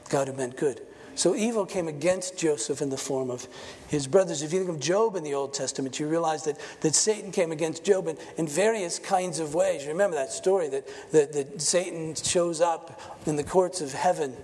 God 0.09 0.27
who 0.27 0.33
meant 0.33 0.57
good. 0.57 0.81
So 1.15 1.33
evil 1.33 1.65
came 1.65 1.87
against 1.87 2.37
Joseph 2.37 2.81
in 2.81 2.89
the 2.89 2.97
form 2.97 3.31
of 3.31 3.47
his 3.87 4.05
brothers. 4.05 4.41
If 4.41 4.51
you 4.51 4.59
think 4.59 4.69
of 4.69 4.79
Job 4.79 5.15
in 5.15 5.23
the 5.23 5.33
Old 5.33 5.53
Testament, 5.53 5.99
you 5.99 6.07
realize 6.07 6.43
that, 6.43 6.59
that 6.81 6.93
Satan 6.93 7.31
came 7.31 7.51
against 7.51 7.85
Job 7.85 8.07
in, 8.07 8.17
in 8.37 8.47
various 8.47 8.99
kinds 8.99 9.39
of 9.39 9.55
ways. 9.55 9.87
Remember 9.87 10.15
that 10.17 10.31
story 10.31 10.67
that, 10.69 10.87
that, 11.11 11.33
that 11.33 11.61
Satan 11.61 12.15
shows 12.15 12.59
up 12.59 12.99
in 13.25 13.37
the 13.37 13.43
courts 13.43 13.79
of 13.79 13.93
heaven 13.93 14.35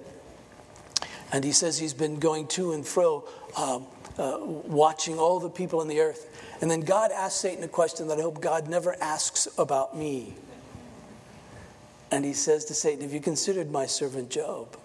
and 1.32 1.44
he 1.44 1.52
says 1.52 1.78
he's 1.78 1.94
been 1.94 2.20
going 2.20 2.48
to 2.48 2.74
and 2.74 2.86
fro, 2.86 3.28
um, 3.58 3.86
uh, 4.18 4.38
watching 4.42 5.18
all 5.18 5.40
the 5.40 5.50
people 5.50 5.82
in 5.82 5.88
the 5.88 6.00
earth. 6.00 6.28
And 6.62 6.70
then 6.70 6.82
God 6.82 7.12
asks 7.12 7.40
Satan 7.40 7.64
a 7.64 7.68
question 7.68 8.08
that 8.10 8.20
I 8.20 8.22
hope 8.22 8.42
God 8.42 8.68
never 8.68 8.96
asks 9.02 9.48
about 9.58 9.98
me. 9.98 10.36
And 12.12 12.26
he 12.26 12.34
says 12.34 12.66
to 12.66 12.74
Satan, 12.74 13.02
Have 13.02 13.14
you 13.14 13.22
considered 13.22 13.72
my 13.72 13.86
servant 13.86 14.30
Job? 14.30 14.78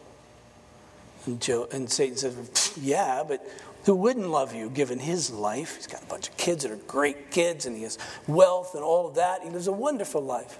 And, 1.27 1.41
Job, 1.41 1.69
and 1.73 1.91
Satan 1.91 2.17
says, 2.17 2.73
Yeah, 2.81 3.25
but 3.27 3.47
who 3.85 3.95
wouldn't 3.95 4.29
love 4.29 4.55
you 4.55 4.71
given 4.71 4.99
his 4.99 5.31
life? 5.31 5.77
He's 5.77 5.87
got 5.87 6.03
a 6.03 6.07
bunch 6.07 6.29
of 6.29 6.37
kids 6.37 6.63
that 6.63 6.73
are 6.73 6.77
great 6.77 7.31
kids, 7.31 7.67
and 7.67 7.77
he 7.77 7.83
has 7.83 7.99
wealth 8.27 8.75
and 8.75 8.83
all 8.83 9.09
of 9.09 9.17
that. 9.17 9.43
He 9.43 9.51
lives 9.51 9.67
a 9.67 9.73
wonderful 9.73 10.23
life. 10.23 10.59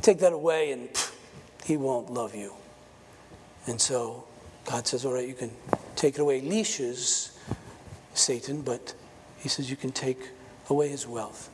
Take 0.00 0.18
that 0.18 0.32
away, 0.32 0.72
and 0.72 0.88
he 1.64 1.76
won't 1.76 2.12
love 2.12 2.34
you. 2.34 2.54
And 3.66 3.80
so 3.80 4.24
God 4.64 4.86
says, 4.86 5.04
All 5.04 5.12
right, 5.12 5.26
you 5.26 5.34
can 5.34 5.50
take 5.96 6.14
it 6.14 6.20
away. 6.20 6.40
Leashes 6.40 7.38
Satan, 8.14 8.62
but 8.62 8.94
he 9.38 9.48
says 9.48 9.70
you 9.70 9.76
can 9.76 9.90
take 9.90 10.30
away 10.68 10.88
his 10.88 11.06
wealth 11.06 11.50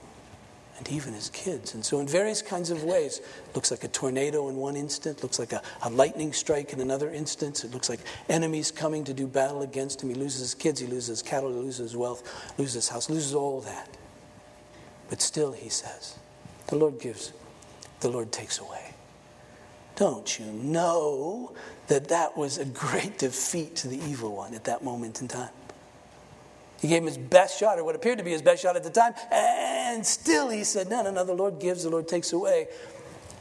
and 0.79 0.88
even 0.91 1.12
his 1.12 1.29
kids. 1.31 1.75
And 1.75 1.85
so, 1.85 1.99
in 1.99 2.07
various 2.07 2.41
kinds 2.41 2.71
of 2.71 2.85
ways, 2.85 3.19
it 3.19 3.55
looks 3.55 3.71
like 3.71 3.85
a 3.85 3.88
tornado 3.88 4.49
in 4.49 4.57
one 4.57 4.77
instant, 4.77 5.23
looks 5.23 5.38
like 5.38 5.53
a, 5.53 5.61
a, 5.83 5.91
lightning 5.91 6.33
strike 6.33 6.73
in 6.73 6.81
another 6.81 7.11
instance. 7.11 7.64
It 7.64 7.73
looks 7.73 7.88
like 7.88 8.01
enemies 8.29 8.71
coming 8.71 9.05
to 9.05 9.12
do 9.12 9.27
battle 9.27 9.62
against 9.62 10.03
him. 10.03 10.09
He 10.09 10.14
loses 10.14 10.41
his 10.41 10.55
kids, 10.55 10.81
he 10.81 10.87
loses 10.87 11.09
his 11.09 11.23
cattle, 11.23 11.51
he 11.51 11.57
loses 11.57 11.91
his 11.91 11.97
wealth, 11.97 12.23
loses 12.59 12.75
his 12.75 12.88
house, 12.88 13.11
loses 13.11 13.35
all 13.35 13.61
that. 13.62 13.88
But 15.11 15.21
still, 15.21 15.53
he 15.53 15.69
says, 15.69 16.17
the 16.69 16.77
Lord 16.77 17.01
gives, 17.01 17.33
the 18.01 18.09
Lord 18.09 18.31
takes 18.31 18.59
away. 18.59 18.95
Don't 19.97 20.38
you 20.38 20.47
know 20.47 21.53
that 21.88 22.09
that 22.09 22.37
was 22.37 22.59
a 22.59 22.64
great 22.64 23.19
defeat 23.19 23.75
to 23.77 23.88
the 23.88 23.99
evil 23.99 24.37
one 24.37 24.55
at 24.55 24.64
that 24.64 24.85
moment 24.85 25.21
in 25.21 25.27
time? 25.27 25.49
He 26.81 26.88
gave 26.88 27.03
him 27.03 27.07
his 27.07 27.19
best 27.19 27.59
shot, 27.59 27.79
or 27.79 27.85
what 27.85 27.97
appeared 27.97 28.19
to 28.19 28.25
be 28.25 28.31
his 28.31 28.43
best 28.43 28.62
shot 28.62 28.77
at 28.77 28.85
the 28.85 28.91
time, 28.91 29.14
and 29.33 30.07
still 30.07 30.49
he 30.49 30.62
said, 30.64 30.88
No, 30.88 31.03
no, 31.03 31.11
no, 31.11 31.25
the 31.25 31.35
Lord 31.35 31.59
gives, 31.59 31.83
the 31.83 31.91
Lord 31.91 32.07
takes 32.07 32.33
away. 32.33 32.69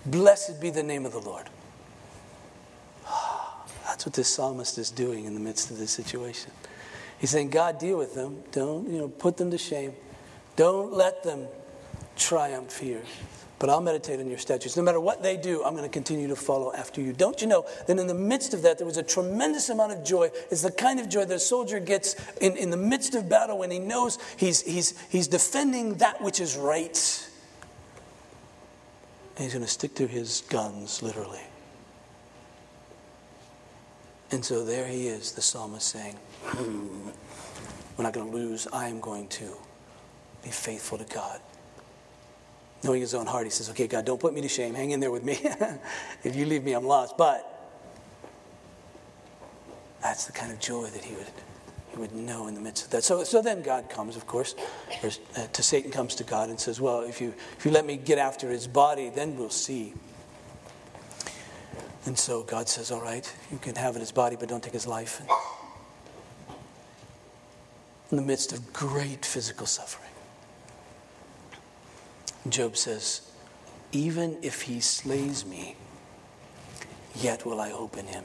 Blessed 0.06 0.60
be 0.60 0.70
the 0.70 0.84
name 0.84 1.06
of 1.06 1.12
the 1.12 1.20
Lord. 1.20 1.50
That's 3.86 4.06
what 4.06 4.16
this 4.16 4.34
psalmist 4.34 4.78
is 4.78 4.90
doing 4.90 5.26
in 5.26 5.34
the 5.34 5.40
midst 5.40 5.70
of 5.70 5.78
this 5.78 5.92
situation. 5.92 6.52
He's 7.20 7.30
saying, 7.30 7.50
God, 7.50 7.80
deal 7.80 7.98
with 7.98 8.16
them. 8.16 8.44
Don't, 8.52 8.90
you 8.90 9.00
know, 9.00 9.08
put 9.08 9.38
them 9.38 9.52
to 9.52 9.58
shame. 9.58 9.94
Don't 10.56 10.94
let 10.94 11.24
them 11.24 11.48
triumph 12.16 12.78
here. 12.78 13.04
But 13.60 13.70
I'll 13.70 13.82
meditate 13.82 14.20
on 14.20 14.28
your 14.28 14.38
statutes. 14.38 14.78
No 14.78 14.84
matter 14.84 15.00
what 15.00 15.24
they 15.24 15.36
do, 15.36 15.64
I'm 15.64 15.74
going 15.74 15.84
to 15.84 15.90
continue 15.90 16.28
to 16.28 16.36
follow 16.36 16.74
after 16.74 17.02
you. 17.02 17.12
Don't 17.12 17.42
you 17.42 17.48
know 17.48 17.66
that 17.88 17.98
in 17.98 18.06
the 18.06 18.14
midst 18.14 18.54
of 18.54 18.62
that, 18.62 18.78
there 18.78 18.86
was 18.86 18.98
a 18.98 19.04
tremendous 19.04 19.70
amount 19.70 19.94
of 19.94 20.04
joy? 20.04 20.30
It's 20.52 20.62
the 20.62 20.72
kind 20.72 21.00
of 21.00 21.10
joy 21.10 21.26
that 21.26 21.36
a 21.36 21.40
soldier 21.40 21.80
gets 21.80 22.16
in, 22.40 22.56
in 22.56 22.70
the 22.70 22.78
midst 22.78 23.16
of 23.16 23.28
battle 23.28 23.58
when 23.58 23.72
he 23.72 23.80
knows 23.80 24.20
he's, 24.38 24.62
he's, 24.62 25.00
he's 25.10 25.28
defending 25.28 25.96
that 25.96 26.22
which 26.22 26.40
is 26.40 26.56
right. 26.56 27.30
And 29.36 29.44
he's 29.44 29.54
going 29.54 29.66
to 29.66 29.72
stick 29.72 29.96
to 29.96 30.08
his 30.08 30.42
guns, 30.50 31.02
literally. 31.02 31.42
And 34.30 34.44
so 34.44 34.66
there 34.66 34.88
he 34.88 35.08
is, 35.08 35.32
the 35.32 35.42
psalmist 35.42 35.88
saying, 35.88 36.18
hmm, 36.44 37.10
We're 37.96 38.04
not 38.04 38.14
going 38.14 38.30
to 38.30 38.36
lose. 38.36 38.68
I 38.72 38.88
am 38.88 39.00
going 39.00 39.28
to 39.30 39.56
be 40.44 40.50
faithful 40.50 40.98
to 41.00 41.06
God. 41.06 41.40
Knowing 42.84 43.02
his 43.02 43.14
own 43.14 43.26
heart, 43.26 43.46
he 43.46 43.50
says, 43.50 43.70
Okay, 43.70 43.88
God, 43.88 44.06
don't 44.06 44.20
put 44.20 44.34
me 44.34 44.42
to 44.42 44.48
shame. 44.48 44.74
Hang 44.74 44.92
in 44.92 45.00
there 45.00 45.12
with 45.12 45.24
me. 45.24 45.40
if 46.24 46.36
you 46.36 46.46
leave 46.46 46.64
me, 46.64 46.74
I'm 46.74 46.86
lost. 46.86 47.18
But 47.18 47.58
that's 50.02 50.26
the 50.26 50.32
kind 50.32 50.52
of 50.52 50.60
joy 50.60 50.86
that 50.86 51.04
he 51.04 51.16
would, 51.16 51.28
he 51.92 51.98
would 51.98 52.14
know 52.14 52.48
in 52.48 52.54
the 52.54 52.62
midst 52.62 52.86
of 52.86 52.92
that. 52.92 53.04
So, 53.04 53.24
so 53.24 53.42
then 53.42 53.62
God 53.62 53.90
comes, 53.90 54.16
of 54.16 54.28
course, 54.28 54.56
or 55.04 55.10
uh, 55.36 55.48
to 55.48 55.64
Satan 55.64 55.92
comes 55.92 56.16
to 56.16 56.24
God 56.24 56.50
and 56.50 56.60
says, 56.60 56.80
Well, 56.80 57.02
if 57.02 57.20
you, 57.20 57.34
if 57.58 57.66
you 57.66 57.72
let 57.72 57.86
me 57.86 57.98
get 57.98 58.20
after 58.20 58.50
his 58.50 58.68
body, 58.68 59.10
then 59.10 59.36
we'll 59.36 59.50
see. 59.50 59.94
And 62.06 62.18
so 62.18 62.44
God 62.44 62.70
says, 62.70 62.92
All 62.92 63.02
right, 63.02 63.32
you 63.52 63.58
can 63.58 63.76
have 63.76 63.96
his 63.96 64.12
body, 64.12 64.38
but 64.40 64.48
don't 64.48 64.64
take 64.64 64.74
his 64.74 64.88
life. 64.88 65.22
In 68.12 68.16
the 68.16 68.24
midst 68.24 68.54
of 68.54 68.72
great 68.72 69.26
physical 69.26 69.66
suffering. 69.66 70.07
Job 72.52 72.78
says, 72.78 73.22
Even 73.92 74.38
if 74.42 74.64
he 74.64 74.80
slays 74.80 75.46
me, 75.46 75.76
yet 77.16 77.46
will 77.46 77.60
I 77.60 77.70
hope 77.70 77.98
in 77.98 78.08
him. 78.08 78.24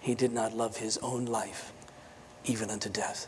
He 0.00 0.14
did 0.14 0.32
not 0.32 0.54
love 0.54 0.76
his 0.76 0.98
own 0.98 1.24
life, 1.24 1.72
even 2.44 2.68
unto 2.68 2.90
death, 2.90 3.26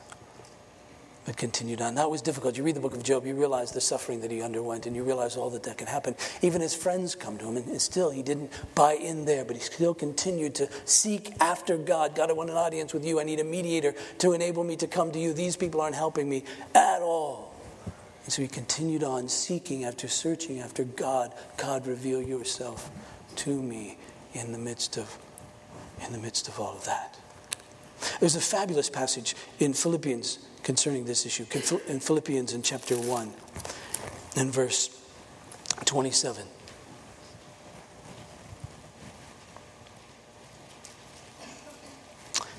but 1.25 1.39
continued 1.39 1.81
on. 1.81 1.95
That 1.95 2.11
was 2.11 2.21
difficult. 2.21 2.59
You 2.59 2.65
read 2.65 2.77
the 2.77 2.81
book 2.81 2.93
of 2.93 3.03
Job, 3.03 3.25
you 3.25 3.35
realize 3.35 3.73
the 3.73 3.81
suffering 3.81 4.21
that 4.21 4.31
he 4.31 4.43
underwent, 4.43 4.85
and 4.85 4.95
you 4.95 5.03
realize 5.03 5.39
all 5.39 5.49
that 5.51 5.63
that 5.63 5.79
can 5.79 5.87
happen. 5.87 6.15
Even 6.43 6.61
his 6.61 6.75
friends 6.75 7.15
come 7.15 7.39
to 7.39 7.47
him, 7.47 7.57
and 7.57 7.81
still 7.81 8.11
he 8.11 8.23
didn't 8.23 8.53
buy 8.75 8.93
in 8.93 9.25
there, 9.25 9.43
but 9.43 9.57
he 9.57 9.63
still 9.63 9.95
continued 9.95 10.55
to 10.57 10.69
seek 10.85 11.33
after 11.41 11.79
God. 11.79 12.15
God, 12.15 12.29
I 12.29 12.35
want 12.35 12.51
an 12.51 12.57
audience 12.57 12.93
with 12.93 13.07
you. 13.07 13.19
I 13.21 13.25
need 13.25 13.41
a 13.41 13.45
mediator 13.45 13.95
to 14.19 14.35
enable 14.35 14.63
me 14.63 14.77
to 14.77 14.87
come 14.87 15.11
to 15.13 15.19
you. 15.19 15.33
These 15.33 15.57
people 15.57 15.81
aren't 15.81 15.97
helping 15.97 16.29
me 16.29 16.45
at 16.75 17.01
all. 17.01 17.56
And 18.27 18.33
so 18.33 18.43
he 18.43 18.49
continued 18.49 19.05
on 19.05 19.29
seeking 19.29 19.85
after 19.85 20.09
searching 20.09 20.59
after 20.59 20.83
God. 20.83 21.33
God, 21.57 21.87
reveal 21.87 22.21
yourself 22.21 22.91
to 23.37 23.63
me 23.63 23.99
in 24.33 24.51
the 24.51 24.59
midst 24.59 24.99
of 24.99 25.17
in 26.05 26.13
the 26.13 26.19
midst 26.19 26.49
of 26.49 26.59
all 26.59 26.77
of 26.77 26.85
that. 26.87 27.17
There's 28.19 28.35
a 28.35 28.41
fabulous 28.41 28.91
passage 28.91 29.37
in 29.61 29.73
Philippians 29.73 30.41
concerning 30.65 31.05
this 31.05 31.25
issue. 31.25 31.47
In 31.87 32.01
Philippians 32.01 32.53
in 32.53 32.63
chapter 32.63 32.97
1 32.97 33.33
and 34.37 34.53
verse 34.53 34.91
27. 35.85 36.45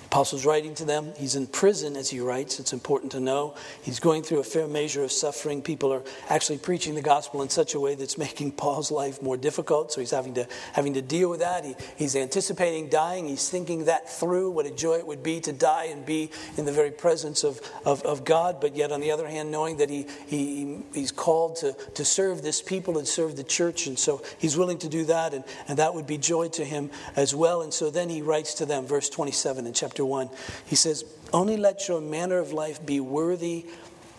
Apostle's 0.07 0.45
writing 0.45 0.73
to 0.75 0.85
them. 0.85 1.11
He's 1.17 1.35
in 1.35 1.47
prison 1.47 1.97
as 1.97 2.09
he 2.09 2.21
writes. 2.21 2.61
It's 2.61 2.71
important 2.71 3.11
to 3.11 3.19
know. 3.19 3.55
He's 3.81 3.99
going 3.99 4.23
through 4.23 4.39
a 4.39 4.43
fair 4.43 4.65
measure 4.65 5.03
of 5.03 5.11
suffering. 5.11 5.61
People 5.61 5.91
are 5.91 6.01
actually 6.29 6.59
preaching 6.59 6.95
the 6.95 7.01
gospel 7.01 7.41
in 7.41 7.49
such 7.49 7.75
a 7.75 7.79
way 7.79 7.95
that's 7.95 8.17
making 8.27 8.53
Paul's 8.53 8.89
life 8.89 9.21
more 9.21 9.35
difficult. 9.35 9.91
So 9.91 9.99
he's 9.99 10.11
having 10.11 10.33
to, 10.35 10.47
having 10.71 10.93
to 10.93 11.01
deal 11.01 11.29
with 11.29 11.41
that. 11.41 11.65
He, 11.65 11.75
he's 11.97 12.15
anticipating 12.15 12.87
dying. 12.87 13.27
He's 13.27 13.49
thinking 13.49 13.83
that 13.85 14.09
through, 14.09 14.51
what 14.51 14.65
a 14.65 14.71
joy 14.71 14.93
it 14.93 15.05
would 15.05 15.23
be 15.23 15.41
to 15.41 15.51
die 15.51 15.89
and 15.91 16.05
be 16.05 16.31
in 16.55 16.63
the 16.63 16.71
very 16.71 16.91
presence 16.91 17.43
of, 17.43 17.59
of, 17.83 18.01
of 18.03 18.23
God. 18.23 18.61
But 18.61 18.77
yet, 18.77 18.93
on 18.93 19.01
the 19.01 19.11
other 19.11 19.27
hand, 19.27 19.51
knowing 19.51 19.75
that 19.77 19.89
he, 19.89 20.07
he, 20.25 20.79
he's 20.93 21.11
called 21.11 21.57
to, 21.57 21.73
to 21.95 22.05
serve 22.05 22.43
this 22.43 22.61
people 22.61 22.97
and 22.97 23.05
serve 23.05 23.35
the 23.35 23.43
church. 23.43 23.87
And 23.87 23.99
so 23.99 24.23
he's 24.37 24.55
willing 24.55 24.77
to 24.77 24.87
do 24.87 25.03
that. 25.03 25.33
And, 25.33 25.43
and 25.67 25.77
that 25.79 25.93
would 25.93 26.07
be 26.07 26.17
joy 26.17 26.47
to 26.47 26.63
him 26.63 26.91
as 27.17 27.35
well. 27.35 27.61
And 27.61 27.73
so 27.73 27.89
then 27.89 28.07
he 28.07 28.21
writes 28.21 28.53
to 28.55 28.65
them, 28.65 28.87
verse 28.87 29.09
27 29.09 29.67
in 29.67 29.73
chapter 29.73 29.96
chapter 29.97 30.05
1. 30.05 30.29
He 30.67 30.75
says, 30.75 31.03
Only 31.33 31.57
let 31.57 31.87
your 31.87 32.01
manner 32.01 32.37
of 32.37 32.53
life 32.53 32.85
be 32.85 32.99
worthy 32.99 33.65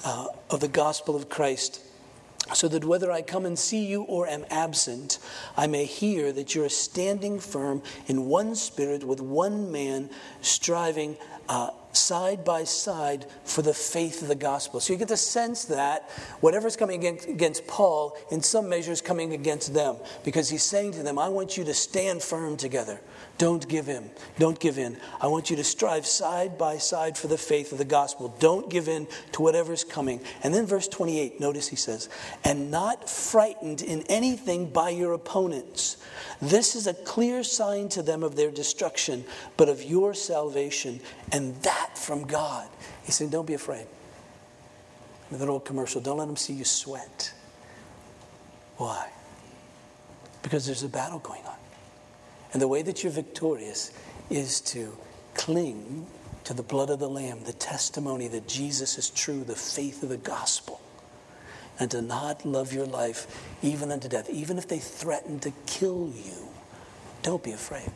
uh, 0.04 0.26
of 0.50 0.58
the 0.58 0.66
gospel 0.66 1.14
of 1.14 1.28
Christ, 1.28 1.80
so 2.52 2.66
that 2.66 2.84
whether 2.84 3.12
I 3.12 3.22
come 3.22 3.46
and 3.46 3.56
see 3.56 3.86
you 3.86 4.02
or 4.02 4.26
am 4.26 4.44
absent, 4.50 5.20
I 5.56 5.68
may 5.68 5.84
hear 5.84 6.32
that 6.32 6.56
you 6.56 6.64
are 6.64 6.68
standing 6.68 7.38
firm 7.38 7.82
in 8.08 8.26
one 8.26 8.56
spirit 8.56 9.04
with 9.04 9.20
one 9.20 9.70
man, 9.70 10.10
striving 10.40 11.16
uh, 11.48 11.70
side 11.92 12.44
by 12.44 12.64
side 12.64 13.26
for 13.44 13.62
the 13.62 13.72
faith 13.72 14.22
of 14.22 14.26
the 14.28 14.34
gospel. 14.34 14.80
So 14.80 14.92
you 14.92 14.98
get 14.98 15.06
the 15.06 15.16
sense 15.16 15.66
that 15.66 16.10
whatever's 16.40 16.76
coming 16.76 17.06
against 17.06 17.68
Paul, 17.68 18.16
in 18.32 18.42
some 18.42 18.68
measure, 18.68 18.90
is 18.90 19.00
coming 19.00 19.32
against 19.32 19.74
them 19.74 19.94
because 20.24 20.48
he's 20.48 20.64
saying 20.64 20.92
to 20.92 21.04
them, 21.04 21.20
I 21.20 21.28
want 21.28 21.56
you 21.56 21.62
to 21.64 21.74
stand 21.74 22.20
firm 22.20 22.56
together. 22.56 23.00
Don't 23.38 23.68
give 23.68 23.88
in. 23.88 24.10
Don't 24.40 24.58
give 24.58 24.78
in. 24.78 24.98
I 25.20 25.28
want 25.28 25.48
you 25.48 25.54
to 25.56 25.64
strive 25.64 26.06
side 26.06 26.58
by 26.58 26.78
side 26.78 27.16
for 27.16 27.28
the 27.28 27.38
faith 27.38 27.70
of 27.70 27.78
the 27.78 27.84
gospel. 27.84 28.34
Don't 28.40 28.68
give 28.68 28.88
in 28.88 29.06
to 29.32 29.42
whatever's 29.42 29.84
coming. 29.84 30.20
And 30.42 30.52
then 30.52 30.66
verse 30.66 30.88
28, 30.88 31.38
notice 31.38 31.68
he 31.68 31.76
says, 31.76 32.08
and 32.42 32.72
not 32.72 33.08
frightened 33.08 33.80
in 33.80 34.02
anything 34.08 34.70
by 34.70 34.90
your 34.90 35.12
opponents. 35.12 35.98
This 36.42 36.74
is 36.74 36.88
a 36.88 36.94
clear 36.94 37.44
sign 37.44 37.88
to 37.90 38.02
them 38.02 38.24
of 38.24 38.34
their 38.34 38.50
destruction, 38.50 39.24
but 39.56 39.68
of 39.68 39.84
your 39.84 40.14
salvation, 40.14 41.00
and 41.30 41.54
that 41.62 41.96
from 41.96 42.24
God. 42.26 42.68
He 43.04 43.12
said, 43.12 43.30
Don't 43.30 43.46
be 43.46 43.54
afraid. 43.54 43.86
With 45.30 45.42
an 45.42 45.48
old 45.48 45.64
commercial, 45.64 46.00
don't 46.00 46.18
let 46.18 46.26
them 46.26 46.36
see 46.36 46.54
you 46.54 46.64
sweat. 46.64 47.32
Why? 48.78 49.10
Because 50.42 50.66
there's 50.66 50.82
a 50.82 50.88
battle 50.88 51.18
going 51.18 51.44
on. 51.44 51.57
And 52.52 52.62
the 52.62 52.68
way 52.68 52.82
that 52.82 53.02
you're 53.02 53.12
victorious 53.12 53.92
is 54.30 54.60
to 54.62 54.96
cling 55.34 56.06
to 56.44 56.54
the 56.54 56.62
blood 56.62 56.90
of 56.90 56.98
the 56.98 57.08
Lamb, 57.08 57.44
the 57.44 57.52
testimony 57.52 58.28
that 58.28 58.48
Jesus 58.48 58.96
is 58.96 59.10
true, 59.10 59.44
the 59.44 59.54
faith 59.54 60.02
of 60.02 60.08
the 60.08 60.16
gospel, 60.16 60.80
and 61.78 61.90
to 61.90 62.00
not 62.00 62.46
love 62.46 62.72
your 62.72 62.86
life 62.86 63.26
even 63.62 63.92
unto 63.92 64.08
death, 64.08 64.30
even 64.30 64.58
if 64.58 64.66
they 64.66 64.78
threaten 64.78 65.38
to 65.40 65.52
kill 65.66 66.10
you. 66.14 66.48
Don't 67.22 67.42
be 67.42 67.52
afraid. 67.52 67.90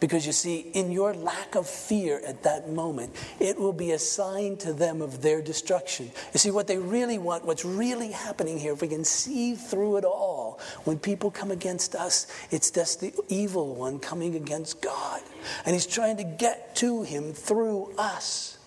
Because 0.00 0.26
you 0.26 0.32
see, 0.32 0.70
in 0.72 0.90
your 0.90 1.14
lack 1.14 1.54
of 1.54 1.68
fear 1.68 2.20
at 2.26 2.42
that 2.42 2.70
moment, 2.70 3.14
it 3.40 3.58
will 3.58 3.72
be 3.72 3.92
a 3.92 3.98
sign 3.98 4.56
to 4.58 4.72
them 4.72 5.02
of 5.02 5.22
their 5.22 5.42
destruction. 5.42 6.10
You 6.32 6.38
see, 6.38 6.50
what 6.50 6.66
they 6.66 6.78
really 6.78 7.18
want, 7.18 7.44
what's 7.44 7.64
really 7.64 8.12
happening 8.12 8.58
here, 8.58 8.72
if 8.72 8.82
we 8.82 8.88
can 8.88 9.04
see 9.04 9.54
through 9.54 9.98
it 9.98 10.04
all, 10.04 10.60
when 10.84 10.98
people 10.98 11.30
come 11.30 11.50
against 11.50 11.94
us, 11.94 12.26
it's 12.50 12.70
just 12.70 13.00
the 13.00 13.12
evil 13.28 13.74
one 13.74 13.98
coming 13.98 14.34
against 14.34 14.80
God. 14.80 15.20
And 15.64 15.74
he's 15.74 15.86
trying 15.86 16.16
to 16.18 16.24
get 16.24 16.76
to 16.76 17.02
him 17.02 17.32
through 17.32 17.92
us. 17.98 18.58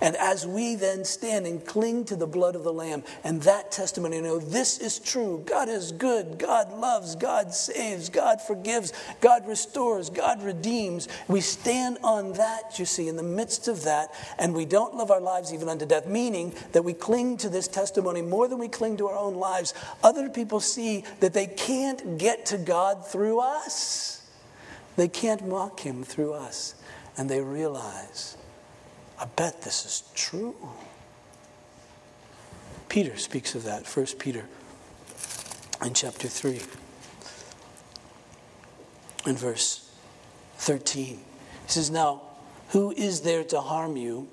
And 0.00 0.16
as 0.16 0.46
we 0.46 0.74
then 0.74 1.04
stand 1.04 1.46
and 1.46 1.64
cling 1.64 2.04
to 2.06 2.16
the 2.16 2.26
blood 2.26 2.56
of 2.56 2.64
the 2.64 2.72
Lamb 2.72 3.04
and 3.22 3.42
that 3.42 3.70
testimony, 3.70 4.20
know 4.20 4.38
this 4.38 4.78
is 4.78 4.98
true. 4.98 5.42
God 5.46 5.68
is 5.68 5.92
good. 5.92 6.38
God 6.38 6.72
loves. 6.72 7.14
God 7.14 7.54
saves. 7.54 8.08
God 8.08 8.40
forgives. 8.40 8.92
God 9.20 9.46
restores. 9.46 10.10
God 10.10 10.42
redeems. 10.42 11.08
We 11.28 11.40
stand 11.40 11.98
on 12.02 12.32
that, 12.34 12.78
you 12.78 12.84
see, 12.84 13.08
in 13.08 13.16
the 13.16 13.22
midst 13.22 13.68
of 13.68 13.84
that, 13.84 14.12
and 14.38 14.54
we 14.54 14.64
don't 14.64 14.94
love 14.94 15.10
our 15.10 15.20
lives 15.20 15.52
even 15.52 15.68
unto 15.68 15.86
death, 15.86 16.06
meaning 16.06 16.54
that 16.72 16.82
we 16.82 16.92
cling 16.92 17.36
to 17.38 17.48
this 17.48 17.68
testimony 17.68 18.22
more 18.22 18.48
than 18.48 18.58
we 18.58 18.68
cling 18.68 18.96
to 18.98 19.08
our 19.08 19.16
own 19.16 19.36
lives. 19.36 19.74
Other 20.02 20.28
people 20.28 20.60
see 20.60 21.04
that 21.20 21.32
they 21.32 21.46
can't 21.46 22.18
get 22.18 22.46
to 22.46 22.58
God 22.58 23.06
through 23.06 23.40
us, 23.40 24.22
they 24.96 25.08
can't 25.08 25.46
mock 25.46 25.80
Him 25.80 26.04
through 26.04 26.34
us, 26.34 26.74
and 27.16 27.28
they 27.28 27.40
realize 27.40 28.36
I 29.24 29.26
bet 29.36 29.62
this 29.62 29.86
is 29.86 30.02
true. 30.14 30.54
Peter 32.90 33.16
speaks 33.16 33.54
of 33.54 33.64
that, 33.64 33.86
First 33.86 34.18
Peter 34.18 34.44
in 35.82 35.94
chapter 35.94 36.28
3 36.28 36.60
in 39.24 39.34
verse 39.34 39.90
13. 40.58 41.06
He 41.06 41.20
says, 41.66 41.90
Now, 41.90 42.20
who 42.68 42.90
is 42.90 43.22
there 43.22 43.44
to 43.44 43.62
harm 43.62 43.96
you 43.96 44.28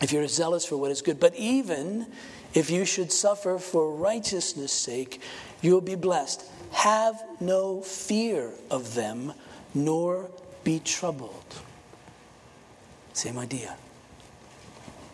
if 0.00 0.12
you're 0.12 0.26
zealous 0.28 0.64
for 0.64 0.78
what 0.78 0.90
is 0.90 1.02
good? 1.02 1.20
But 1.20 1.34
even 1.36 2.06
if 2.54 2.70
you 2.70 2.86
should 2.86 3.12
suffer 3.12 3.58
for 3.58 3.94
righteousness' 3.94 4.72
sake, 4.72 5.20
you 5.60 5.74
will 5.74 5.82
be 5.82 5.94
blessed. 5.94 6.42
Have 6.72 7.22
no 7.38 7.82
fear 7.82 8.50
of 8.70 8.94
them, 8.94 9.34
nor 9.74 10.30
be 10.64 10.80
troubled. 10.80 11.44
Same 13.12 13.36
idea. 13.36 13.76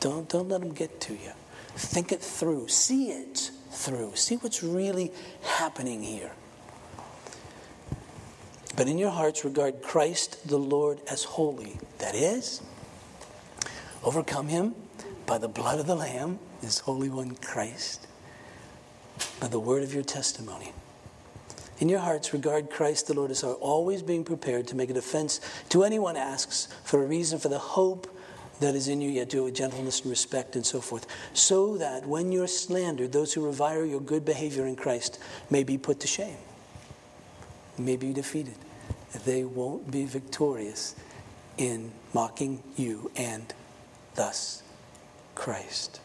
Don't, 0.02 0.28
don't 0.28 0.48
let 0.48 0.60
them 0.60 0.72
get 0.72 1.00
to 1.02 1.12
you. 1.12 1.30
think 1.76 2.10
it 2.10 2.20
through, 2.20 2.66
see 2.66 3.12
it 3.12 3.52
through, 3.70 4.16
see 4.16 4.34
what's 4.34 4.60
really 4.60 5.12
happening 5.42 6.02
here. 6.02 6.32
But 8.76 8.88
in 8.88 8.98
your 8.98 9.10
hearts, 9.10 9.44
regard 9.44 9.80
Christ 9.80 10.48
the 10.48 10.56
Lord 10.56 11.00
as 11.08 11.22
holy. 11.22 11.78
That 11.98 12.16
is, 12.16 12.62
overcome 14.02 14.48
him 14.48 14.74
by 15.24 15.38
the 15.38 15.46
blood 15.46 15.78
of 15.78 15.86
the 15.86 15.94
Lamb, 15.94 16.40
His 16.60 16.80
Holy 16.80 17.08
One 17.08 17.36
Christ, 17.36 18.08
by 19.40 19.46
the 19.46 19.60
word 19.60 19.84
of 19.84 19.94
your 19.94 20.02
testimony. 20.02 20.72
In 21.78 21.88
your 21.88 22.00
hearts, 22.00 22.32
regard 22.32 22.70
Christ 22.70 23.06
the 23.06 23.14
Lord 23.14 23.30
as 23.30 23.44
always 23.44 24.02
being 24.02 24.24
prepared 24.24 24.66
to 24.68 24.74
make 24.74 24.90
a 24.90 24.94
defense 24.94 25.40
to 25.68 25.84
anyone 25.84 26.16
asks 26.16 26.66
for 26.82 27.04
a 27.04 27.06
reason 27.06 27.38
for 27.38 27.48
the 27.48 27.60
hope 27.60 28.11
that 28.62 28.74
is 28.74 28.88
in 28.88 29.00
you, 29.00 29.10
yet 29.10 29.28
do 29.28 29.42
it 29.42 29.44
with 29.44 29.54
gentleness 29.54 30.00
and 30.00 30.10
respect 30.10 30.56
and 30.56 30.64
so 30.64 30.80
forth, 30.80 31.06
so 31.32 31.76
that 31.78 32.06
when 32.06 32.32
you're 32.32 32.46
slandered, 32.46 33.12
those 33.12 33.32
who 33.32 33.44
revile 33.44 33.84
your 33.84 34.00
good 34.00 34.24
behavior 34.24 34.66
in 34.66 34.76
Christ 34.76 35.18
may 35.50 35.64
be 35.64 35.78
put 35.78 36.00
to 36.00 36.06
shame, 36.06 36.38
may 37.78 37.96
be 37.96 38.12
defeated. 38.12 38.54
They 39.24 39.44
won't 39.44 39.90
be 39.90 40.04
victorious 40.04 40.94
in 41.58 41.92
mocking 42.14 42.62
you 42.76 43.10
and 43.16 43.52
thus 44.14 44.62
Christ. 45.34 46.00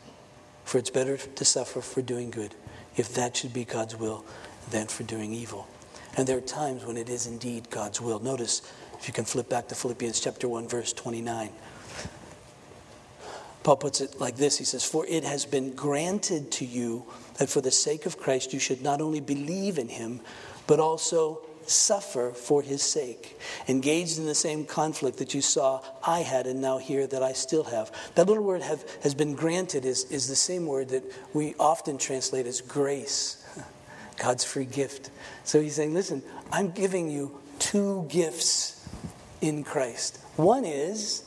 For 0.66 0.78
it's 0.78 0.90
better 0.90 1.18
to 1.18 1.46
suffer 1.46 1.82
for 1.82 2.02
doing 2.02 2.30
good, 2.30 2.54
if 2.98 3.14
that 3.14 3.38
should 3.38 3.54
be 3.54 3.64
God's 3.64 3.96
will, 3.96 4.26
than 4.70 4.88
for 4.88 5.04
doing 5.04 5.34
evil. 5.34 5.68
And 6.18 6.28
there 6.28 6.38
are 6.38 6.42
times 6.42 6.84
when 6.84 6.98
it 6.98 7.10
is 7.10 7.28
indeed 7.28 7.70
God's 7.70 8.02
will. 8.02 8.20
Notice, 8.20 8.62
if 9.00 9.08
you 9.08 9.14
can 9.14 9.24
flip 9.24 9.48
back 9.48 9.68
to 9.70 9.76
Philippians 9.76 10.20
chapter 10.20 10.50
1, 10.50 10.68
verse 10.68 10.92
29. 10.92 11.50
Paul 13.68 13.76
puts 13.76 14.00
it 14.00 14.18
like 14.18 14.38
this 14.38 14.58
He 14.58 14.64
says, 14.64 14.86
For 14.86 15.06
it 15.08 15.26
has 15.26 15.46
been 15.46 15.76
granted 15.76 16.54
to 16.54 16.66
you 16.66 17.06
that 17.38 17.50
for 17.50 17.60
the 17.60 17.70
sake 17.70 18.06
of 18.06 18.18
Christ 18.18 18.54
you 18.54 18.60
should 18.60 18.82
not 18.82 19.02
only 19.02 19.20
believe 19.20 19.78
in 19.78 19.90
him, 19.90 20.22
but 20.68 20.80
also 20.80 21.42
suffer 21.66 22.32
for 22.32 22.62
his 22.62 22.82
sake, 22.82 23.38
engaged 23.68 24.20
in 24.20 24.26
the 24.26 24.34
same 24.34 24.64
conflict 24.64 25.18
that 25.18 25.34
you 25.34 25.42
saw 25.42 25.82
I 26.02 26.22
had 26.22 26.48
and 26.48 26.62
now 26.62 26.78
hear 26.78 27.08
that 27.08 27.22
I 27.22 27.34
still 27.34 27.66
have. 27.66 27.92
That 28.16 28.28
little 28.28 28.46
word 28.46 28.62
have, 28.62 28.86
has 29.04 29.14
been 29.14 29.36
granted 29.36 29.84
is, 29.84 30.06
is 30.06 30.30
the 30.30 30.36
same 30.38 30.66
word 30.66 30.88
that 30.88 31.04
we 31.34 31.54
often 31.60 31.98
translate 31.98 32.48
as 32.48 32.62
grace, 32.62 33.46
God's 34.18 34.46
free 34.46 34.64
gift. 34.64 35.12
So 35.44 35.60
he's 35.60 35.76
saying, 35.76 35.94
listen, 35.94 36.24
I'm 36.54 36.72
giving 36.72 37.10
you 37.10 37.38
two 37.60 38.08
gifts 38.08 38.88
in 39.42 39.66
Christ. 39.66 40.20
One 40.38 40.64
is 40.64 41.27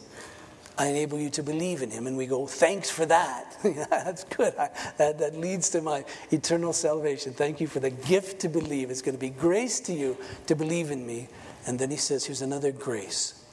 I 0.81 0.87
enable 0.87 1.18
you 1.18 1.28
to 1.31 1.43
believe 1.43 1.83
in 1.83 1.91
him. 1.91 2.07
And 2.07 2.16
we 2.16 2.26
go, 2.26 2.47
thanks 2.47 2.89
for 2.89 3.05
that. 3.05 3.55
That's 3.91 4.24
good. 4.24 4.55
I, 4.57 4.70
that, 4.97 5.18
that 5.18 5.37
leads 5.37 5.68
to 5.70 5.83
my 5.83 6.07
eternal 6.31 6.72
salvation. 6.72 7.35
Thank 7.35 7.61
you 7.61 7.66
for 7.66 7.81
the 7.81 7.91
gift 7.91 8.41
to 8.41 8.49
believe. 8.49 8.91
It's 8.91 9.03
going 9.03 9.14
to 9.14 9.20
be 9.20 9.28
grace 9.28 9.78
to 9.81 9.93
you 9.93 10.16
to 10.47 10.57
believe 10.57 10.91
in 10.91 11.07
me. 11.07 11.28
And 11.66 11.78
then 11.78 11.91
he 11.91 11.99
says, 11.99 12.24
here's 12.24 12.41
another 12.41 12.72
grace, 12.72 13.45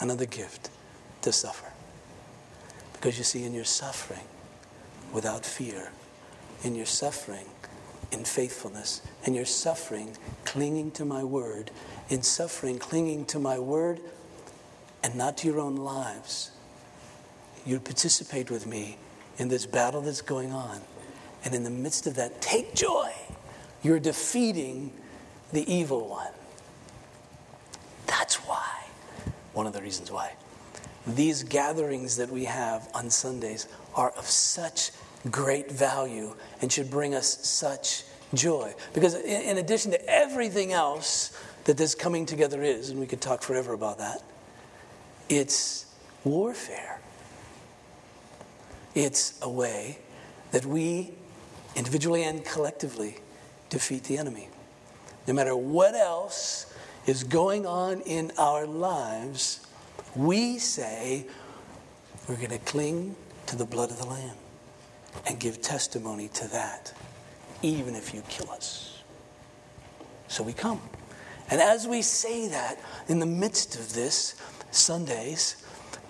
another 0.00 0.26
gift 0.26 0.70
to 1.22 1.30
suffer. 1.30 1.70
Because 2.94 3.16
you 3.16 3.22
see, 3.22 3.44
in 3.44 3.54
your 3.54 3.64
suffering, 3.64 4.26
without 5.12 5.46
fear, 5.46 5.92
in 6.64 6.74
your 6.74 6.84
suffering, 6.84 7.46
in 8.10 8.24
faithfulness, 8.24 9.02
in 9.22 9.34
your 9.34 9.44
suffering, 9.44 10.16
clinging 10.44 10.90
to 10.92 11.04
my 11.04 11.22
word, 11.22 11.70
in 12.08 12.22
suffering, 12.22 12.80
clinging 12.80 13.24
to 13.26 13.38
my 13.38 13.56
word, 13.56 14.00
and 15.04 15.14
not 15.14 15.36
to 15.36 15.46
your 15.46 15.60
own 15.60 15.76
lives, 15.76 16.50
you 17.66 17.80
participate 17.80 18.50
with 18.50 18.66
me 18.66 18.96
in 19.38 19.48
this 19.48 19.66
battle 19.66 20.00
that's 20.00 20.22
going 20.22 20.52
on. 20.52 20.80
And 21.44 21.54
in 21.54 21.64
the 21.64 21.70
midst 21.70 22.06
of 22.06 22.14
that, 22.16 22.40
take 22.40 22.74
joy. 22.74 23.12
You're 23.82 24.00
defeating 24.00 24.92
the 25.52 25.70
evil 25.72 26.08
one. 26.08 26.32
That's 28.06 28.36
why, 28.46 28.84
one 29.52 29.66
of 29.66 29.72
the 29.72 29.82
reasons 29.82 30.10
why, 30.10 30.32
these 31.06 31.42
gatherings 31.42 32.16
that 32.16 32.30
we 32.30 32.44
have 32.44 32.88
on 32.94 33.10
Sundays 33.10 33.68
are 33.94 34.10
of 34.10 34.26
such 34.26 34.90
great 35.30 35.70
value 35.70 36.34
and 36.60 36.72
should 36.72 36.90
bring 36.90 37.14
us 37.14 37.46
such 37.46 38.04
joy. 38.34 38.74
Because 38.92 39.14
in 39.14 39.58
addition 39.58 39.92
to 39.92 40.08
everything 40.08 40.72
else 40.72 41.36
that 41.64 41.76
this 41.76 41.94
coming 41.94 42.26
together 42.26 42.62
is, 42.62 42.90
and 42.90 42.98
we 42.98 43.06
could 43.06 43.20
talk 43.20 43.42
forever 43.42 43.72
about 43.72 43.98
that, 43.98 44.22
it's 45.28 45.86
warfare. 46.24 47.00
It's 48.96 49.38
a 49.42 49.50
way 49.50 49.98
that 50.52 50.64
we, 50.64 51.12
individually 51.76 52.24
and 52.24 52.42
collectively, 52.42 53.18
defeat 53.68 54.04
the 54.04 54.16
enemy. 54.16 54.48
No 55.28 55.34
matter 55.34 55.54
what 55.54 55.94
else 55.94 56.72
is 57.04 57.22
going 57.22 57.66
on 57.66 58.00
in 58.00 58.32
our 58.38 58.66
lives, 58.66 59.66
we 60.14 60.56
say 60.56 61.26
we're 62.26 62.36
going 62.36 62.48
to 62.48 62.58
cling 62.58 63.14
to 63.48 63.56
the 63.56 63.66
blood 63.66 63.90
of 63.90 63.98
the 63.98 64.06
Lamb 64.06 64.36
and 65.26 65.38
give 65.38 65.60
testimony 65.60 66.28
to 66.28 66.48
that, 66.48 66.94
even 67.60 67.94
if 67.94 68.14
you 68.14 68.22
kill 68.30 68.50
us. 68.50 69.02
So 70.28 70.42
we 70.42 70.54
come. 70.54 70.80
And 71.50 71.60
as 71.60 71.86
we 71.86 72.00
say 72.00 72.48
that, 72.48 72.78
in 73.08 73.18
the 73.18 73.26
midst 73.26 73.74
of 73.74 73.92
this, 73.92 74.36
Sundays, 74.70 75.62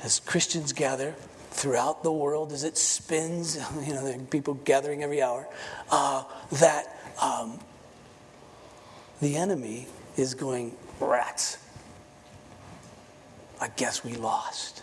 as 0.05 0.21
Christians 0.21 0.73
gather, 0.73 1.17
throughout 1.57 2.03
the 2.03 2.13
world 2.13 2.53
as 2.53 2.65
it 2.65 2.77
spins, 2.77 3.57
you 3.87 3.95
know, 3.95 4.05
there 4.05 4.17
are 4.17 4.23
people 4.25 4.55
gathering 4.55 5.03
every 5.03 5.23
hour, 5.23 5.49
uh, 5.91 6.25
that 6.53 6.97
um, 7.21 7.59
the 9.21 9.37
enemy 9.37 9.87
is 10.17 10.35
going, 10.35 10.77
rats. 11.01 11.59
I 13.61 13.69
guess 13.69 14.05
we 14.05 14.15
lost. 14.15 14.76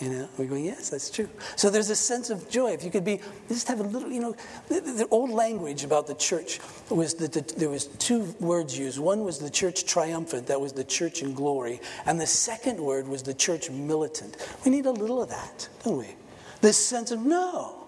You 0.00 0.10
know, 0.10 0.28
we're 0.38 0.46
going, 0.46 0.64
yes, 0.64 0.90
that's 0.90 1.10
true. 1.10 1.28
So 1.56 1.70
there's 1.70 1.90
a 1.90 1.96
sense 1.96 2.30
of 2.30 2.48
joy. 2.48 2.70
If 2.70 2.84
you 2.84 2.90
could 2.90 3.04
be, 3.04 3.20
just 3.48 3.66
have 3.66 3.80
a 3.80 3.82
little, 3.82 4.10
you 4.10 4.20
know, 4.20 4.36
the, 4.68 4.80
the 4.80 5.08
old 5.10 5.30
language 5.30 5.82
about 5.82 6.06
the 6.06 6.14
church 6.14 6.60
was 6.88 7.14
that 7.14 7.32
the, 7.32 7.40
there 7.56 7.68
was 7.68 7.86
two 7.86 8.34
words 8.38 8.78
used. 8.78 9.00
One 9.00 9.24
was 9.24 9.38
the 9.40 9.50
church 9.50 9.86
triumphant, 9.86 10.46
that 10.46 10.60
was 10.60 10.72
the 10.72 10.84
church 10.84 11.22
in 11.22 11.34
glory, 11.34 11.80
and 12.06 12.20
the 12.20 12.26
second 12.26 12.78
word 12.80 13.08
was 13.08 13.24
the 13.24 13.34
church 13.34 13.70
militant. 13.70 14.36
We 14.64 14.70
need 14.70 14.86
a 14.86 14.92
little 14.92 15.20
of 15.20 15.30
that, 15.30 15.68
don't 15.82 15.98
we? 15.98 16.14
This 16.60 16.76
sense 16.76 17.10
of 17.10 17.20
no, 17.20 17.86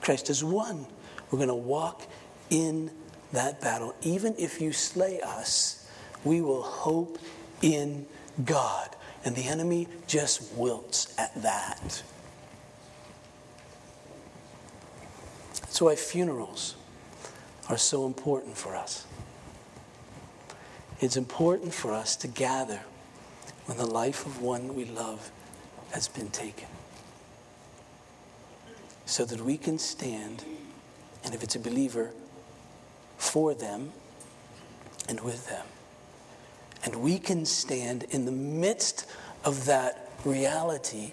Christ 0.00 0.28
has 0.28 0.42
won. 0.42 0.86
We're 1.30 1.38
going 1.38 1.48
to 1.48 1.54
walk 1.54 2.02
in 2.48 2.90
that 3.32 3.60
battle. 3.60 3.94
Even 4.02 4.34
if 4.38 4.60
you 4.60 4.72
slay 4.72 5.20
us, 5.20 5.90
we 6.24 6.40
will 6.40 6.62
hope 6.62 7.18
in 7.60 8.06
God. 8.44 8.96
And 9.24 9.36
the 9.36 9.46
enemy 9.46 9.88
just 10.06 10.52
wilts 10.54 11.14
at 11.18 11.42
that. 11.42 12.02
That's 15.60 15.80
why 15.80 15.94
funerals 15.96 16.74
are 17.68 17.78
so 17.78 18.06
important 18.06 18.56
for 18.56 18.74
us. 18.74 19.06
It's 21.00 21.16
important 21.16 21.72
for 21.72 21.92
us 21.92 22.14
to 22.16 22.28
gather 22.28 22.80
when 23.66 23.78
the 23.78 23.86
life 23.86 24.26
of 24.26 24.42
one 24.42 24.74
we 24.74 24.84
love 24.84 25.30
has 25.92 26.08
been 26.08 26.30
taken 26.30 26.68
so 29.04 29.24
that 29.24 29.40
we 29.40 29.56
can 29.56 29.78
stand, 29.78 30.44
and 31.24 31.34
if 31.34 31.42
it's 31.42 31.54
a 31.54 31.60
believer, 31.60 32.12
for 33.18 33.54
them 33.54 33.92
and 35.08 35.20
with 35.20 35.48
them. 35.48 35.66
And 36.84 36.96
we 36.96 37.18
can 37.18 37.44
stand 37.44 38.04
in 38.10 38.24
the 38.24 38.32
midst 38.32 39.06
of 39.44 39.66
that 39.66 40.10
reality 40.24 41.12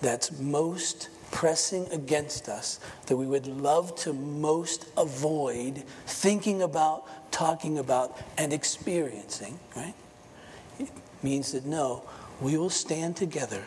that's 0.00 0.38
most 0.38 1.08
pressing 1.30 1.86
against 1.92 2.48
us, 2.48 2.80
that 3.06 3.16
we 3.16 3.26
would 3.26 3.46
love 3.46 3.94
to 3.96 4.12
most 4.12 4.86
avoid 4.96 5.82
thinking 6.06 6.62
about, 6.62 7.04
talking 7.30 7.78
about, 7.78 8.16
and 8.36 8.52
experiencing, 8.52 9.58
right? 9.76 9.94
It 10.78 10.88
means 11.22 11.52
that 11.52 11.66
no, 11.66 12.04
we 12.40 12.56
will 12.56 12.70
stand 12.70 13.16
together 13.16 13.64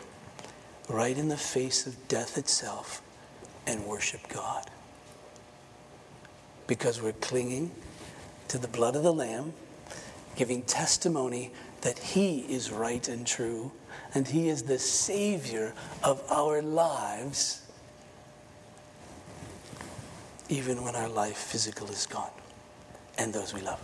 right 0.88 1.16
in 1.16 1.28
the 1.28 1.36
face 1.36 1.86
of 1.86 2.08
death 2.08 2.36
itself 2.36 3.02
and 3.66 3.84
worship 3.84 4.28
God. 4.28 4.70
Because 6.66 7.00
we're 7.00 7.12
clinging 7.12 7.70
to 8.48 8.58
the 8.58 8.68
blood 8.68 8.96
of 8.96 9.02
the 9.02 9.12
Lamb 9.12 9.52
giving 10.36 10.62
testimony 10.62 11.52
that 11.82 11.98
He 11.98 12.40
is 12.40 12.70
right 12.70 13.06
and 13.08 13.26
true, 13.26 13.72
and 14.14 14.26
He 14.26 14.48
is 14.48 14.62
the 14.62 14.78
Savior 14.78 15.74
of 16.02 16.22
our 16.30 16.62
lives, 16.62 17.62
even 20.48 20.82
when 20.82 20.94
our 20.96 21.08
life 21.08 21.36
physical 21.36 21.88
is 21.88 22.06
gone 22.06 22.30
and 23.18 23.32
those 23.32 23.54
we 23.54 23.60
love. 23.60 23.80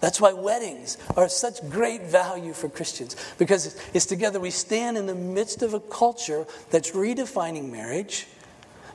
That's 0.00 0.20
why 0.20 0.32
weddings 0.32 0.98
are 1.16 1.28
such 1.28 1.66
great 1.70 2.02
value 2.02 2.52
for 2.52 2.68
Christians 2.68 3.14
because 3.38 3.80
it's 3.94 4.04
together 4.04 4.40
we 4.40 4.50
stand 4.50 4.98
in 4.98 5.06
the 5.06 5.14
midst 5.14 5.62
of 5.62 5.74
a 5.74 5.80
culture 5.80 6.44
that's 6.70 6.90
redefining 6.90 7.70
marriage, 7.70 8.26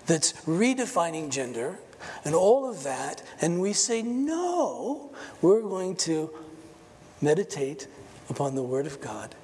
that's 0.05 0.34
redefining 0.43 1.30
gender 1.32 1.80
and 2.25 2.35
all 2.35 2.69
of 2.69 2.83
that, 2.83 3.23
and 3.41 3.61
we 3.61 3.73
say, 3.73 4.01
no, 4.01 5.11
we're 5.41 5.61
going 5.61 5.95
to 5.97 6.29
meditate 7.21 7.87
upon 8.29 8.55
the 8.55 8.63
Word 8.63 8.85
of 8.85 9.01
God 9.01 9.35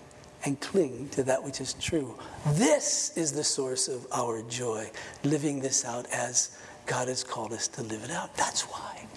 and 0.45 0.59
cling 0.59 1.09
to 1.09 1.23
that 1.23 1.43
which 1.43 1.61
is 1.61 1.73
true. 1.73 2.17
This 2.53 3.17
is 3.17 3.31
the 3.31 3.43
source 3.43 3.87
of 3.87 4.05
our 4.11 4.41
joy, 4.43 4.91
living 5.23 5.61
this 5.61 5.85
out 5.85 6.05
as 6.11 6.57
God 6.85 7.07
has 7.07 7.23
called 7.23 7.53
us 7.53 7.67
to 7.69 7.81
live 7.81 8.03
it 8.03 8.11
out. 8.11 8.35
That's 8.35 8.63
why 8.63 9.07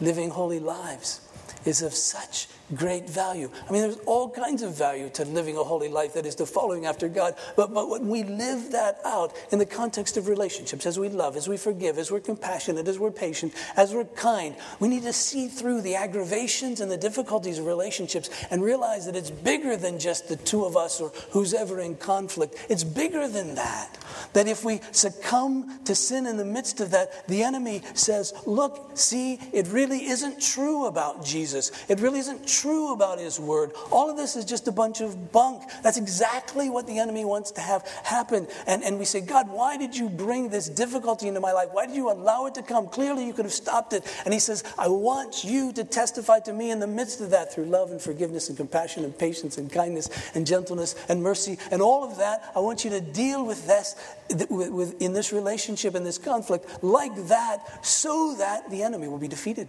living 0.00 0.30
holy 0.30 0.60
lives 0.60 1.20
is 1.64 1.82
of 1.82 1.92
such 1.92 2.48
great 2.74 3.08
value. 3.08 3.50
I 3.68 3.72
mean, 3.72 3.82
there's 3.82 3.98
all 4.06 4.30
kinds 4.30 4.62
of 4.62 4.74
value 4.74 5.10
to 5.10 5.24
living 5.24 5.56
a 5.56 5.64
holy 5.64 5.88
life, 5.88 6.14
that 6.14 6.26
is, 6.26 6.34
to 6.36 6.46
following 6.46 6.86
after 6.86 7.08
God. 7.08 7.34
But, 7.56 7.72
but 7.74 7.88
when 7.88 8.08
we 8.08 8.22
live 8.22 8.72
that 8.72 9.00
out 9.04 9.36
in 9.50 9.58
the 9.58 9.66
context 9.66 10.16
of 10.16 10.28
relationships, 10.28 10.86
as 10.86 10.98
we 10.98 11.08
love, 11.08 11.36
as 11.36 11.48
we 11.48 11.56
forgive, 11.56 11.98
as 11.98 12.10
we're 12.10 12.20
compassionate, 12.20 12.86
as 12.88 12.98
we're 12.98 13.10
patient, 13.10 13.54
as 13.76 13.92
we're 13.92 14.04
kind, 14.04 14.54
we 14.78 14.88
need 14.88 15.02
to 15.02 15.12
see 15.12 15.48
through 15.48 15.82
the 15.82 15.94
aggravations 15.94 16.80
and 16.80 16.90
the 16.90 16.96
difficulties 16.96 17.58
of 17.58 17.66
relationships 17.66 18.30
and 18.50 18.62
realize 18.62 19.06
that 19.06 19.16
it's 19.16 19.30
bigger 19.30 19.76
than 19.76 19.98
just 19.98 20.28
the 20.28 20.36
two 20.36 20.64
of 20.64 20.76
us 20.76 21.00
or 21.00 21.10
who's 21.30 21.54
ever 21.54 21.80
in 21.80 21.96
conflict. 21.96 22.66
It's 22.68 22.84
bigger 22.84 23.28
than 23.28 23.54
that. 23.56 23.98
That 24.32 24.48
if 24.48 24.64
we 24.64 24.80
succumb 24.92 25.80
to 25.84 25.94
sin 25.94 26.26
in 26.26 26.36
the 26.36 26.44
midst 26.44 26.80
of 26.80 26.90
that, 26.92 27.26
the 27.26 27.42
enemy 27.42 27.82
says, 27.94 28.32
Look, 28.46 28.92
see, 28.94 29.38
it 29.52 29.66
really 29.68 30.06
isn't 30.06 30.40
true 30.40 30.86
about 30.86 31.24
Jesus. 31.24 31.72
It 31.88 32.00
really 32.00 32.20
isn't 32.20 32.46
true 32.46 32.59
about 32.64 33.18
his 33.18 33.40
word. 33.40 33.72
All 33.90 34.10
of 34.10 34.16
this 34.16 34.36
is 34.36 34.44
just 34.44 34.68
a 34.68 34.72
bunch 34.72 35.00
of 35.00 35.32
bunk. 35.32 35.62
That's 35.82 35.96
exactly 35.96 36.68
what 36.68 36.86
the 36.86 36.98
enemy 36.98 37.24
wants 37.24 37.50
to 37.52 37.60
have 37.60 37.86
happen. 38.04 38.46
And, 38.66 38.82
and 38.82 38.98
we 38.98 39.04
say, 39.04 39.20
God, 39.20 39.48
why 39.48 39.76
did 39.76 39.96
you 39.96 40.08
bring 40.08 40.48
this 40.48 40.68
difficulty 40.68 41.28
into 41.28 41.40
my 41.40 41.52
life? 41.52 41.68
Why 41.72 41.86
did 41.86 41.96
you 41.96 42.10
allow 42.10 42.46
it 42.46 42.54
to 42.54 42.62
come? 42.62 42.88
Clearly, 42.88 43.26
you 43.26 43.32
could 43.32 43.44
have 43.44 43.54
stopped 43.54 43.92
it. 43.92 44.04
And 44.24 44.34
he 44.34 44.40
says, 44.40 44.64
I 44.78 44.88
want 44.88 45.44
you 45.44 45.72
to 45.72 45.84
testify 45.84 46.40
to 46.40 46.52
me 46.52 46.70
in 46.70 46.80
the 46.80 46.86
midst 46.86 47.20
of 47.20 47.30
that 47.30 47.54
through 47.54 47.66
love 47.66 47.90
and 47.90 48.00
forgiveness 48.00 48.48
and 48.48 48.56
compassion 48.56 49.04
and 49.04 49.16
patience 49.16 49.58
and 49.58 49.70
kindness 49.72 50.10
and 50.34 50.46
gentleness 50.46 50.94
and 51.08 51.22
mercy 51.22 51.58
and 51.70 51.82
all 51.82 52.04
of 52.04 52.18
that. 52.18 52.52
I 52.54 52.60
want 52.60 52.84
you 52.84 52.90
to 52.90 53.00
deal 53.00 53.44
with 53.44 53.66
this 53.66 53.94
with, 54.30 54.70
with, 54.70 55.02
in 55.02 55.12
this 55.12 55.32
relationship, 55.32 55.94
in 55.94 56.04
this 56.04 56.18
conflict, 56.18 56.82
like 56.82 57.14
that, 57.28 57.84
so 57.84 58.34
that 58.38 58.70
the 58.70 58.82
enemy 58.82 59.08
will 59.08 59.18
be 59.18 59.28
defeated. 59.28 59.68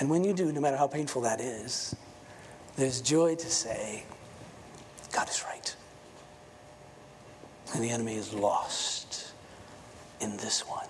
And 0.00 0.08
when 0.10 0.24
you 0.24 0.32
do, 0.32 0.50
no 0.52 0.60
matter 0.60 0.76
how 0.76 0.86
painful 0.86 1.22
that 1.22 1.40
is, 1.40 1.94
there's 2.76 3.00
joy 3.00 3.34
to 3.34 3.50
say, 3.50 4.04
God 5.12 5.28
is 5.28 5.44
right. 5.44 5.76
And 7.74 7.82
the 7.82 7.90
enemy 7.90 8.16
is 8.16 8.32
lost 8.32 9.32
in 10.20 10.36
this 10.38 10.66
one. 10.66 10.86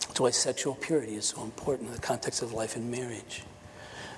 That's 0.00 0.20
why 0.20 0.30
sexual 0.30 0.74
purity 0.74 1.16
is 1.16 1.26
so 1.26 1.42
important 1.42 1.88
in 1.88 1.94
the 1.94 2.00
context 2.00 2.42
of 2.42 2.52
life 2.52 2.76
and 2.76 2.90
marriage. 2.90 3.42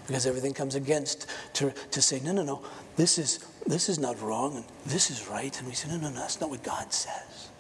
Because 0.07 0.27
everything 0.27 0.55
comes 0.55 0.75
against 0.75 1.27
to, 1.55 1.73
to 1.91 2.03
say, 2.03 2.21
no, 2.21 2.33
no, 2.33 2.43
no, 2.43 2.63
this 2.97 3.19
is, 3.19 3.41
this 3.67 3.89
is 3.89 3.99
not 3.99 4.21
wrong 4.21 4.57
and 4.57 4.65
this 4.85 5.11
is 5.11 5.27
right. 5.27 5.57
And 5.59 5.67
we 5.67 5.75
say, 5.75 5.89
no, 5.89 5.97
no, 5.97 6.11
no, 6.11 6.21
that's 6.21 6.41
not 6.41 6.51
what 6.51 6.63
God 6.63 6.93
says. 6.93 7.51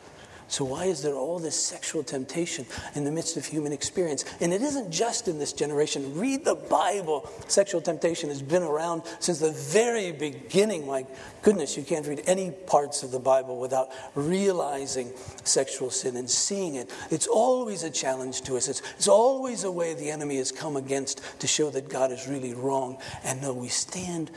So, 0.48 0.64
why 0.64 0.84
is 0.84 1.02
there 1.02 1.14
all 1.14 1.40
this 1.40 1.56
sexual 1.56 2.04
temptation 2.04 2.66
in 2.94 3.02
the 3.02 3.10
midst 3.10 3.36
of 3.36 3.44
human 3.44 3.72
experience? 3.72 4.24
And 4.40 4.52
it 4.52 4.62
isn't 4.62 4.92
just 4.92 5.26
in 5.26 5.40
this 5.40 5.52
generation. 5.52 6.16
Read 6.16 6.44
the 6.44 6.54
Bible. 6.54 7.28
Sexual 7.48 7.80
temptation 7.80 8.28
has 8.28 8.42
been 8.42 8.62
around 8.62 9.02
since 9.18 9.40
the 9.40 9.50
very 9.50 10.12
beginning. 10.12 10.86
My 10.86 11.04
goodness, 11.42 11.76
you 11.76 11.82
can't 11.82 12.06
read 12.06 12.22
any 12.26 12.52
parts 12.52 13.02
of 13.02 13.10
the 13.10 13.18
Bible 13.18 13.58
without 13.58 13.88
realizing 14.14 15.10
sexual 15.42 15.90
sin 15.90 16.16
and 16.16 16.30
seeing 16.30 16.76
it. 16.76 16.90
It's 17.10 17.26
always 17.26 17.82
a 17.82 17.90
challenge 17.90 18.42
to 18.42 18.56
us, 18.56 18.68
it's, 18.68 18.82
it's 18.96 19.08
always 19.08 19.64
a 19.64 19.72
way 19.72 19.94
the 19.94 20.10
enemy 20.10 20.36
has 20.36 20.52
come 20.52 20.76
against 20.76 21.20
to 21.40 21.48
show 21.48 21.70
that 21.70 21.88
God 21.88 22.12
is 22.12 22.28
really 22.28 22.54
wrong. 22.54 22.98
And 23.24 23.42
no, 23.42 23.52
we 23.52 23.68
stand 23.68 24.30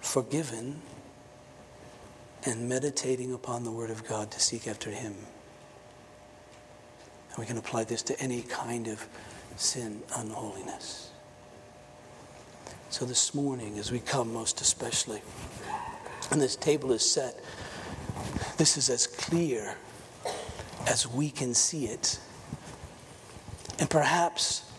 forgiven 0.00 0.82
and 2.44 2.68
meditating 2.68 3.32
upon 3.32 3.64
the 3.64 3.70
Word 3.70 3.90
of 3.90 4.06
God 4.06 4.30
to 4.30 4.40
seek 4.40 4.68
after 4.68 4.90
Him. 4.90 5.14
And 7.30 7.38
we 7.38 7.46
can 7.46 7.58
apply 7.58 7.84
this 7.84 8.02
to 8.02 8.20
any 8.20 8.42
kind 8.42 8.88
of 8.88 9.06
sin, 9.56 10.02
unholiness. 10.16 11.10
So 12.90 13.04
this 13.04 13.34
morning, 13.34 13.78
as 13.78 13.90
we 13.90 13.98
come 13.98 14.32
most 14.32 14.60
especially, 14.60 15.22
and 16.30 16.40
this 16.40 16.56
table 16.56 16.92
is 16.92 17.08
set, 17.08 17.38
this 18.56 18.76
is 18.76 18.88
as 18.88 19.06
clear 19.06 19.76
as 20.86 21.06
we 21.06 21.30
can 21.30 21.52
see 21.52 21.86
it. 21.86 22.18
And 23.78 23.90
perhaps 23.90 24.70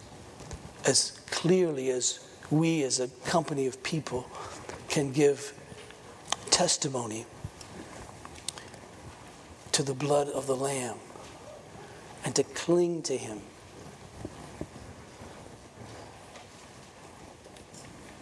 as 0.86 1.20
clearly 1.30 1.90
as 1.90 2.20
we 2.50 2.84
as 2.84 3.00
a 3.00 3.08
company 3.26 3.68
of 3.68 3.84
people 3.84 4.28
can 4.88 5.12
give 5.12 5.54
testimony 6.50 7.26
to 9.78 9.84
the 9.84 9.94
blood 9.94 10.28
of 10.30 10.48
the 10.48 10.56
Lamb 10.56 10.98
and 12.26 12.34
to 12.34 12.42
cling 12.42 13.04
to 13.04 13.16
Him. 13.16 13.42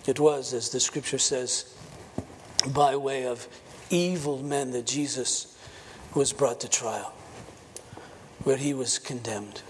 It 0.05 0.19
was, 0.19 0.53
as 0.53 0.67
the 0.67 0.81
scripture 0.81 1.17
says, 1.17 1.73
by 2.73 2.97
way 2.97 3.25
of 3.25 3.47
evil 3.89 4.43
men 4.43 4.71
that 4.71 4.85
Jesus 4.85 5.57
was 6.13 6.33
brought 6.33 6.59
to 6.59 6.67
trial, 6.67 7.13
where 8.43 8.57
he 8.57 8.73
was 8.73 8.99
condemned. 8.99 9.61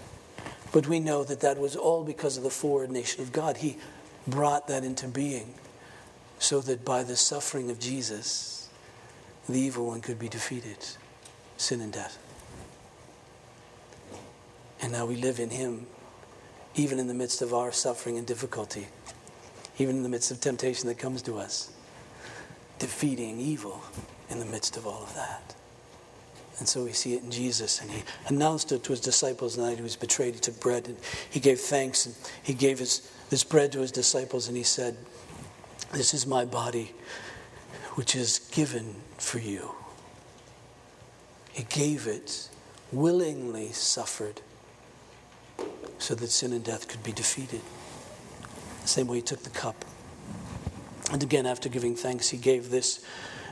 But 0.72 0.88
we 0.88 0.98
know 0.98 1.22
that 1.22 1.38
that 1.42 1.56
was 1.56 1.76
all 1.76 2.02
because 2.02 2.36
of 2.36 2.42
the 2.42 2.50
foreordination 2.50 3.22
of 3.22 3.32
God. 3.32 3.58
He 3.58 3.76
brought 4.26 4.66
that 4.66 4.82
into 4.82 5.06
being 5.06 5.54
so 6.40 6.60
that 6.62 6.84
by 6.84 7.04
the 7.04 7.14
suffering 7.14 7.70
of 7.70 7.78
Jesus, 7.78 8.68
the 9.48 9.60
evil 9.60 9.86
one 9.86 10.00
could 10.00 10.18
be 10.18 10.28
defeated 10.28 10.84
sin 11.56 11.80
and 11.80 11.92
death. 11.92 12.18
And 14.80 14.92
now 14.92 15.06
we 15.06 15.16
live 15.16 15.40
in 15.40 15.50
Him, 15.50 15.86
even 16.74 16.98
in 16.98 17.06
the 17.06 17.14
midst 17.14 17.42
of 17.42 17.54
our 17.54 17.72
suffering 17.72 18.18
and 18.18 18.26
difficulty, 18.26 18.86
even 19.78 19.96
in 19.96 20.02
the 20.02 20.08
midst 20.08 20.30
of 20.30 20.40
temptation 20.40 20.88
that 20.88 20.98
comes 20.98 21.22
to 21.22 21.38
us, 21.38 21.70
defeating 22.78 23.40
evil 23.40 23.80
in 24.28 24.38
the 24.38 24.44
midst 24.44 24.76
of 24.76 24.86
all 24.86 25.02
of 25.02 25.14
that. 25.14 25.54
And 26.58 26.66
so 26.66 26.84
we 26.84 26.92
see 26.92 27.14
it 27.14 27.22
in 27.22 27.30
Jesus. 27.30 27.80
And 27.80 27.90
he 27.90 28.02
announced 28.28 28.72
it 28.72 28.82
to 28.84 28.90
his 28.90 29.00
disciples 29.00 29.56
the 29.56 29.62
night 29.62 29.76
he 29.76 29.82
was 29.82 29.96
betrayed. 29.96 30.34
He 30.34 30.40
took 30.40 30.58
bread 30.60 30.88
and 30.88 30.96
he 31.30 31.40
gave 31.40 31.60
thanks 31.60 32.06
and 32.06 32.14
he 32.42 32.54
gave 32.54 32.78
his, 32.78 33.10
this 33.28 33.44
bread 33.44 33.72
to 33.72 33.80
his 33.80 33.92
disciples 33.92 34.48
and 34.48 34.56
he 34.56 34.62
said, 34.62 34.96
This 35.92 36.14
is 36.14 36.26
my 36.26 36.44
body, 36.44 36.92
which 37.94 38.14
is 38.14 38.38
given 38.52 38.94
for 39.18 39.38
you. 39.38 39.70
He 41.56 41.62
gave 41.70 42.06
it, 42.06 42.50
willingly 42.92 43.72
suffered, 43.72 44.42
so 45.98 46.14
that 46.14 46.28
sin 46.28 46.52
and 46.52 46.62
death 46.62 46.86
could 46.86 47.02
be 47.02 47.12
defeated. 47.12 47.62
The 48.82 48.88
same 48.88 49.06
way 49.06 49.16
he 49.16 49.22
took 49.22 49.42
the 49.42 49.48
cup. 49.48 49.86
And 51.10 51.22
again, 51.22 51.46
after 51.46 51.70
giving 51.70 51.96
thanks, 51.96 52.28
he 52.28 52.36
gave 52.36 52.68
this 52.68 53.02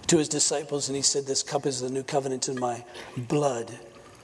to 0.08 0.18
his 0.18 0.28
disciples, 0.28 0.90
and 0.90 0.96
he 0.96 1.00
said, 1.00 1.24
This 1.24 1.42
cup 1.42 1.64
is 1.64 1.80
the 1.80 1.88
new 1.88 2.02
covenant 2.02 2.46
in 2.46 2.60
my 2.60 2.84
blood, 3.16 3.72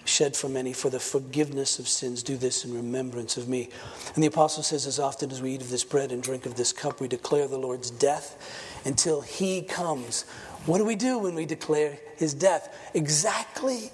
shed 0.04 0.36
for 0.36 0.50
many 0.50 0.74
for 0.74 0.90
the 0.90 1.00
forgiveness 1.00 1.78
of 1.78 1.88
sins. 1.88 2.22
Do 2.22 2.36
this 2.36 2.66
in 2.66 2.74
remembrance 2.74 3.38
of 3.38 3.48
me. 3.48 3.70
And 4.14 4.22
the 4.22 4.28
apostle 4.28 4.62
says, 4.62 4.86
As 4.86 4.98
often 4.98 5.30
as 5.30 5.40
we 5.40 5.54
eat 5.54 5.62
of 5.62 5.70
this 5.70 5.84
bread 5.84 6.12
and 6.12 6.22
drink 6.22 6.44
of 6.44 6.56
this 6.56 6.74
cup, 6.74 7.00
we 7.00 7.08
declare 7.08 7.48
the 7.48 7.56
Lord's 7.56 7.90
death 7.90 8.36
until 8.84 9.22
he 9.22 9.62
comes. 9.62 10.26
What 10.66 10.78
do 10.78 10.84
we 10.84 10.96
do 10.96 11.18
when 11.18 11.34
we 11.34 11.46
declare 11.46 11.98
his 12.16 12.34
death? 12.34 12.90
Exactly 12.94 13.90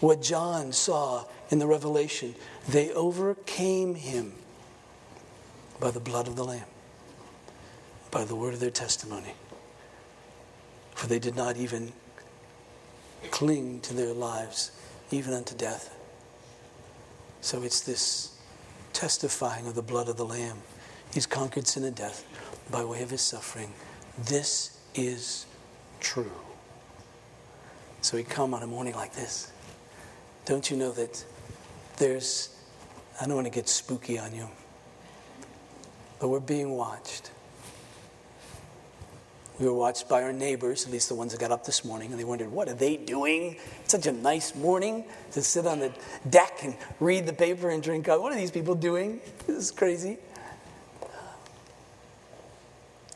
what 0.00 0.22
John 0.22 0.72
saw 0.72 1.24
in 1.50 1.58
the 1.58 1.66
Revelation. 1.66 2.34
They 2.68 2.92
overcame 2.92 3.94
him 3.94 4.32
by 5.78 5.90
the 5.90 6.00
blood 6.00 6.28
of 6.28 6.36
the 6.36 6.44
Lamb, 6.44 6.64
by 8.10 8.24
the 8.24 8.34
word 8.34 8.54
of 8.54 8.60
their 8.60 8.70
testimony. 8.70 9.34
For 10.94 11.06
they 11.06 11.18
did 11.18 11.36
not 11.36 11.56
even 11.56 11.92
cling 13.30 13.80
to 13.80 13.94
their 13.94 14.12
lives, 14.12 14.70
even 15.10 15.34
unto 15.34 15.54
death. 15.54 15.94
So 17.40 17.62
it's 17.62 17.80
this 17.80 18.38
testifying 18.92 19.66
of 19.66 19.74
the 19.74 19.82
blood 19.82 20.08
of 20.08 20.16
the 20.16 20.24
Lamb. 20.24 20.58
He's 21.12 21.26
conquered 21.26 21.66
sin 21.66 21.84
and 21.84 21.94
death 21.94 22.24
by 22.70 22.84
way 22.84 23.02
of 23.02 23.10
his 23.10 23.20
suffering. 23.20 23.72
This 24.16 24.78
is 24.94 25.46
true. 26.02 26.30
So 28.02 28.16
we 28.16 28.24
come 28.24 28.52
on 28.52 28.62
a 28.62 28.66
morning 28.66 28.94
like 28.94 29.14
this. 29.14 29.50
Don't 30.44 30.70
you 30.70 30.76
know 30.76 30.90
that 30.92 31.24
there's, 31.96 32.54
I 33.20 33.26
don't 33.26 33.36
want 33.36 33.46
to 33.46 33.52
get 33.52 33.68
spooky 33.68 34.18
on 34.18 34.34
you, 34.34 34.48
but 36.18 36.28
we're 36.28 36.40
being 36.40 36.72
watched. 36.72 37.30
We 39.60 39.66
were 39.66 39.74
watched 39.74 40.08
by 40.08 40.24
our 40.24 40.32
neighbors, 40.32 40.84
at 40.84 40.90
least 40.90 41.08
the 41.08 41.14
ones 41.14 41.30
that 41.30 41.40
got 41.40 41.52
up 41.52 41.64
this 41.64 41.84
morning, 41.84 42.10
and 42.10 42.18
they 42.18 42.24
wondered, 42.24 42.50
what 42.50 42.68
are 42.68 42.74
they 42.74 42.96
doing? 42.96 43.56
It's 43.82 43.92
such 43.92 44.06
a 44.06 44.12
nice 44.12 44.56
morning 44.56 45.04
to 45.32 45.42
sit 45.42 45.66
on 45.66 45.78
the 45.78 45.92
deck 46.28 46.64
and 46.64 46.74
read 46.98 47.26
the 47.26 47.32
paper 47.32 47.70
and 47.70 47.80
drink 47.80 48.06
coffee. 48.06 48.20
What 48.20 48.32
are 48.32 48.36
these 48.36 48.50
people 48.50 48.74
doing? 48.74 49.20
This 49.46 49.56
is 49.56 49.70
crazy. 49.70 50.18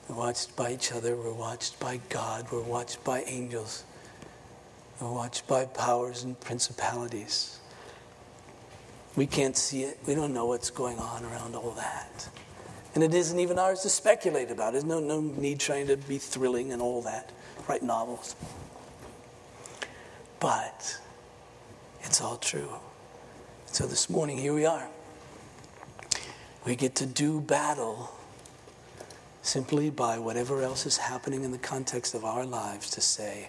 We're 0.09 0.17
watched 0.17 0.55
by 0.55 0.73
each 0.73 0.93
other, 0.93 1.17
we're 1.17 1.33
watched 1.33 1.81
by 1.81 2.01
God, 2.09 2.47
we're 2.53 2.63
watched 2.63 3.03
by 3.03 3.23
angels, 3.23 3.83
we're 5.01 5.13
watched 5.13 5.49
by 5.49 5.65
powers 5.65 6.23
and 6.23 6.39
principalities. 6.39 7.59
We 9.17 9.27
can't 9.27 9.57
see 9.57 9.83
it, 9.83 9.99
we 10.07 10.15
don't 10.15 10.33
know 10.33 10.47
what's 10.47 10.71
going 10.71 10.99
on 10.99 11.25
around 11.25 11.57
all 11.57 11.73
that. 11.73 12.29
And 12.95 13.03
it 13.03 13.15
isn't 13.15 13.39
even 13.39 13.59
ours 13.59 13.81
to 13.81 13.91
speculate 13.91 14.51
about. 14.51 14.73
There's 14.73 14.85
no, 14.85 15.01
no 15.01 15.21
need 15.21 15.59
trying 15.61 15.89
to 15.89 15.97
be 15.97 16.19
thrilling 16.19 16.73
and 16.73 16.81
all 16.81 17.03
that, 17.03 17.33
write 17.69 17.83
novels. 17.83 18.37
But 20.39 20.99
it's 22.03 22.21
all 22.21 22.37
true. 22.37 22.71
So 23.67 23.87
this 23.87 24.09
morning, 24.09 24.39
here 24.39 24.55
we 24.55 24.65
are. 24.65 24.89
We 26.65 26.77
get 26.77 26.95
to 26.97 27.07
do 27.07 27.41
battle 27.41 28.16
simply 29.47 29.91
by 29.91 30.19
whatever 30.19 30.63
else 30.63 30.87
is 30.87 30.97
happening 30.97 31.45
in 31.45 31.53
the 31.53 31.59
context 31.59 32.15
of 32.15 32.25
our 32.25 32.45
lives 32.45 32.91
to 32.91 33.01
say, 33.01 33.49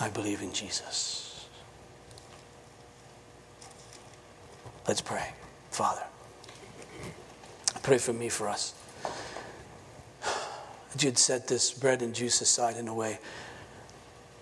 I 0.00 0.08
believe 0.08 0.42
in 0.42 0.52
Jesus. 0.52 1.46
Let's 4.86 5.00
pray. 5.00 5.28
Father, 5.70 6.02
pray 7.82 7.98
for 7.98 8.12
me, 8.12 8.28
for 8.28 8.48
us. 8.48 8.74
That 10.92 11.04
you'd 11.04 11.18
set 11.18 11.46
this 11.46 11.70
bread 11.70 12.02
and 12.02 12.14
juice 12.14 12.40
aside 12.40 12.76
in 12.76 12.88
a 12.88 12.94
way 12.94 13.18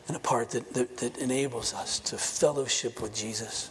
and 0.09 0.17
a 0.17 0.21
part 0.21 0.51
that, 0.51 0.73
that, 0.73 0.97
that 0.99 1.19
enables 1.19 1.75
us 1.75 1.99
to 2.01 2.17
fellowship 2.17 3.03
with 3.03 3.15
Jesus. 3.15 3.69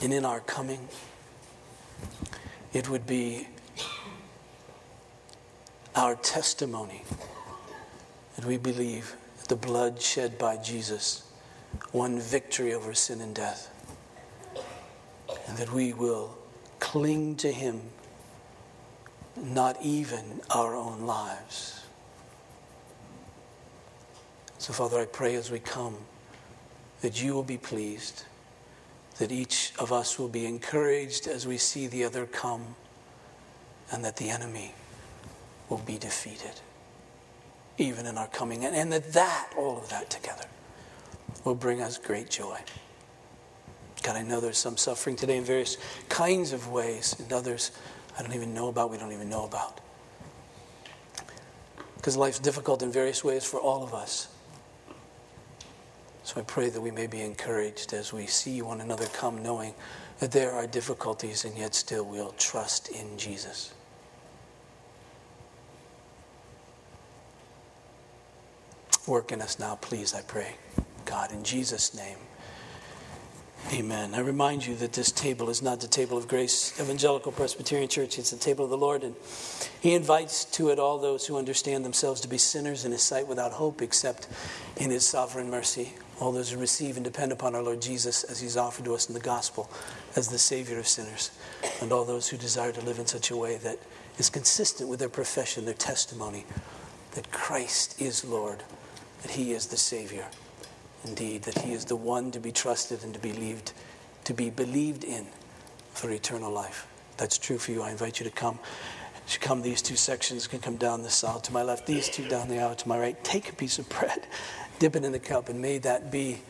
And 0.00 0.12
in 0.12 0.24
our 0.24 0.40
coming, 0.40 0.88
it 2.72 2.88
would 2.88 3.06
be 3.06 3.48
our 5.94 6.14
testimony 6.16 7.02
that 8.36 8.44
we 8.44 8.56
believe 8.56 9.14
that 9.38 9.48
the 9.48 9.56
blood 9.56 10.00
shed 10.00 10.38
by 10.38 10.56
Jesus 10.56 11.30
won 11.92 12.18
victory 12.18 12.72
over 12.72 12.94
sin 12.94 13.20
and 13.20 13.34
death, 13.34 13.68
and 15.46 15.56
that 15.58 15.72
we 15.72 15.92
will 15.92 16.36
cling 16.78 17.36
to 17.36 17.52
Him, 17.52 17.80
not 19.36 19.76
even 19.82 20.40
our 20.50 20.74
own 20.74 21.02
lives. 21.02 21.84
So, 24.58 24.72
Father, 24.72 25.00
I 25.00 25.06
pray 25.06 25.34
as 25.34 25.50
we 25.50 25.58
come 25.58 25.96
that 27.00 27.22
you 27.22 27.34
will 27.34 27.42
be 27.42 27.58
pleased, 27.58 28.24
that 29.18 29.32
each 29.32 29.72
of 29.78 29.92
us 29.92 30.18
will 30.18 30.28
be 30.28 30.46
encouraged 30.46 31.26
as 31.26 31.46
we 31.46 31.58
see 31.58 31.86
the 31.86 32.04
other 32.04 32.26
come, 32.26 32.76
and 33.90 34.04
that 34.04 34.16
the 34.16 34.30
enemy 34.30 34.74
will 35.72 35.78
be 35.86 35.96
defeated, 35.96 36.60
even 37.78 38.04
in 38.04 38.18
our 38.18 38.26
coming. 38.28 38.66
And, 38.66 38.76
and 38.76 38.92
that 38.92 39.14
that, 39.14 39.48
all 39.56 39.78
of 39.78 39.88
that 39.88 40.10
together, 40.10 40.44
will 41.44 41.54
bring 41.54 41.80
us 41.80 41.96
great 41.96 42.28
joy. 42.28 42.58
God, 44.02 44.16
I 44.16 44.22
know 44.22 44.38
there's 44.38 44.58
some 44.58 44.76
suffering 44.76 45.16
today 45.16 45.38
in 45.38 45.44
various 45.44 45.78
kinds 46.10 46.52
of 46.52 46.68
ways, 46.68 47.16
and 47.18 47.32
others 47.32 47.70
I 48.18 48.22
don't 48.22 48.34
even 48.34 48.52
know 48.52 48.68
about, 48.68 48.90
we 48.90 48.98
don't 48.98 49.12
even 49.12 49.30
know 49.30 49.46
about. 49.46 49.80
Because 51.96 52.18
life's 52.18 52.38
difficult 52.38 52.82
in 52.82 52.92
various 52.92 53.24
ways 53.24 53.42
for 53.42 53.58
all 53.58 53.82
of 53.82 53.94
us. 53.94 54.28
So 56.22 56.38
I 56.38 56.44
pray 56.44 56.68
that 56.68 56.82
we 56.82 56.90
may 56.90 57.06
be 57.06 57.22
encouraged 57.22 57.94
as 57.94 58.12
we 58.12 58.26
see 58.26 58.60
one 58.60 58.82
another 58.82 59.06
come, 59.06 59.42
knowing 59.42 59.72
that 60.18 60.32
there 60.32 60.52
are 60.52 60.66
difficulties, 60.66 61.46
and 61.46 61.56
yet 61.56 61.74
still 61.74 62.04
we'll 62.04 62.32
trust 62.32 62.90
in 62.90 63.16
Jesus. 63.16 63.72
Work 69.06 69.32
in 69.32 69.42
us 69.42 69.58
now, 69.58 69.74
please, 69.76 70.14
I 70.14 70.22
pray. 70.22 70.54
God, 71.06 71.32
in 71.32 71.42
Jesus' 71.42 71.92
name. 71.92 72.18
Amen. 73.72 74.14
I 74.14 74.20
remind 74.20 74.64
you 74.66 74.76
that 74.76 74.92
this 74.92 75.10
table 75.10 75.48
is 75.50 75.60
not 75.60 75.80
the 75.80 75.88
table 75.88 76.18
of 76.18 76.28
Grace 76.28 76.78
Evangelical 76.80 77.32
Presbyterian 77.32 77.88
Church, 77.88 78.18
it's 78.18 78.30
the 78.30 78.36
table 78.36 78.64
of 78.64 78.70
the 78.70 78.76
Lord. 78.76 79.02
And 79.02 79.14
He 79.80 79.94
invites 79.94 80.44
to 80.46 80.70
it 80.70 80.78
all 80.78 80.98
those 80.98 81.26
who 81.26 81.36
understand 81.36 81.84
themselves 81.84 82.20
to 82.20 82.28
be 82.28 82.38
sinners 82.38 82.84
in 82.84 82.92
His 82.92 83.02
sight 83.02 83.26
without 83.26 83.52
hope 83.52 83.82
except 83.82 84.28
in 84.76 84.90
His 84.90 85.06
sovereign 85.06 85.50
mercy. 85.50 85.94
All 86.20 86.30
those 86.30 86.50
who 86.50 86.60
receive 86.60 86.96
and 86.96 87.04
depend 87.04 87.32
upon 87.32 87.56
our 87.56 87.62
Lord 87.62 87.82
Jesus 87.82 88.22
as 88.24 88.40
He's 88.40 88.56
offered 88.56 88.84
to 88.84 88.94
us 88.94 89.08
in 89.08 89.14
the 89.14 89.20
gospel 89.20 89.68
as 90.14 90.28
the 90.28 90.38
Savior 90.38 90.78
of 90.78 90.86
sinners. 90.86 91.30
And 91.80 91.92
all 91.92 92.04
those 92.04 92.28
who 92.28 92.36
desire 92.36 92.72
to 92.72 92.80
live 92.82 92.98
in 92.98 93.06
such 93.06 93.30
a 93.30 93.36
way 93.36 93.56
that 93.58 93.78
is 94.18 94.30
consistent 94.30 94.88
with 94.88 95.00
their 95.00 95.08
profession, 95.08 95.64
their 95.64 95.74
testimony, 95.74 96.44
that 97.12 97.32
Christ 97.32 98.00
is 98.00 98.24
Lord 98.24 98.62
that 99.22 99.30
He 99.30 99.52
is 99.52 99.66
the 99.66 99.76
Savior. 99.76 100.26
Indeed, 101.04 101.42
that 101.42 101.58
He 101.58 101.72
is 101.72 101.84
the 101.84 101.96
one 101.96 102.30
to 102.32 102.40
be 102.40 102.52
trusted 102.52 103.02
and 103.02 103.14
to 103.14 103.20
be 103.20 103.32
believed, 103.32 103.72
to 104.24 104.34
be 104.34 104.50
believed 104.50 105.04
in 105.04 105.26
for 105.92 106.10
eternal 106.10 106.52
life. 106.52 106.86
That's 107.16 107.38
true 107.38 107.58
for 107.58 107.72
you. 107.72 107.82
I 107.82 107.90
invite 107.90 108.20
you 108.20 108.24
to 108.24 108.30
come. 108.30 108.58
You 109.28 109.38
come, 109.38 109.62
these 109.62 109.80
two 109.80 109.96
sections 109.96 110.46
can 110.46 110.58
come 110.58 110.76
down 110.76 111.02
this 111.02 111.22
aisle 111.24 111.40
to 111.40 111.52
my 111.52 111.62
left, 111.62 111.86
these 111.86 112.08
two 112.08 112.28
down 112.28 112.48
the 112.48 112.58
aisle 112.58 112.74
to 112.74 112.88
my 112.88 112.98
right. 112.98 113.24
Take 113.24 113.48
a 113.48 113.54
piece 113.54 113.78
of 113.78 113.88
bread, 113.88 114.26
dip 114.78 114.96
it 114.96 115.04
in 115.04 115.12
the 115.12 115.18
cup, 115.18 115.48
and 115.48 115.60
may 115.60 115.78
that 115.78 116.10
be 116.10 116.40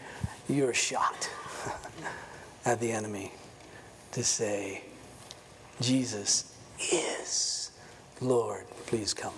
your 0.49 0.73
shot 0.75 1.29
at 2.65 2.81
the 2.81 2.91
enemy 2.91 3.33
to 4.13 4.25
say, 4.25 4.83
Jesus 5.81 6.55
is 6.93 7.71
Lord. 8.21 8.65
Please 8.87 9.15
come. 9.15 9.35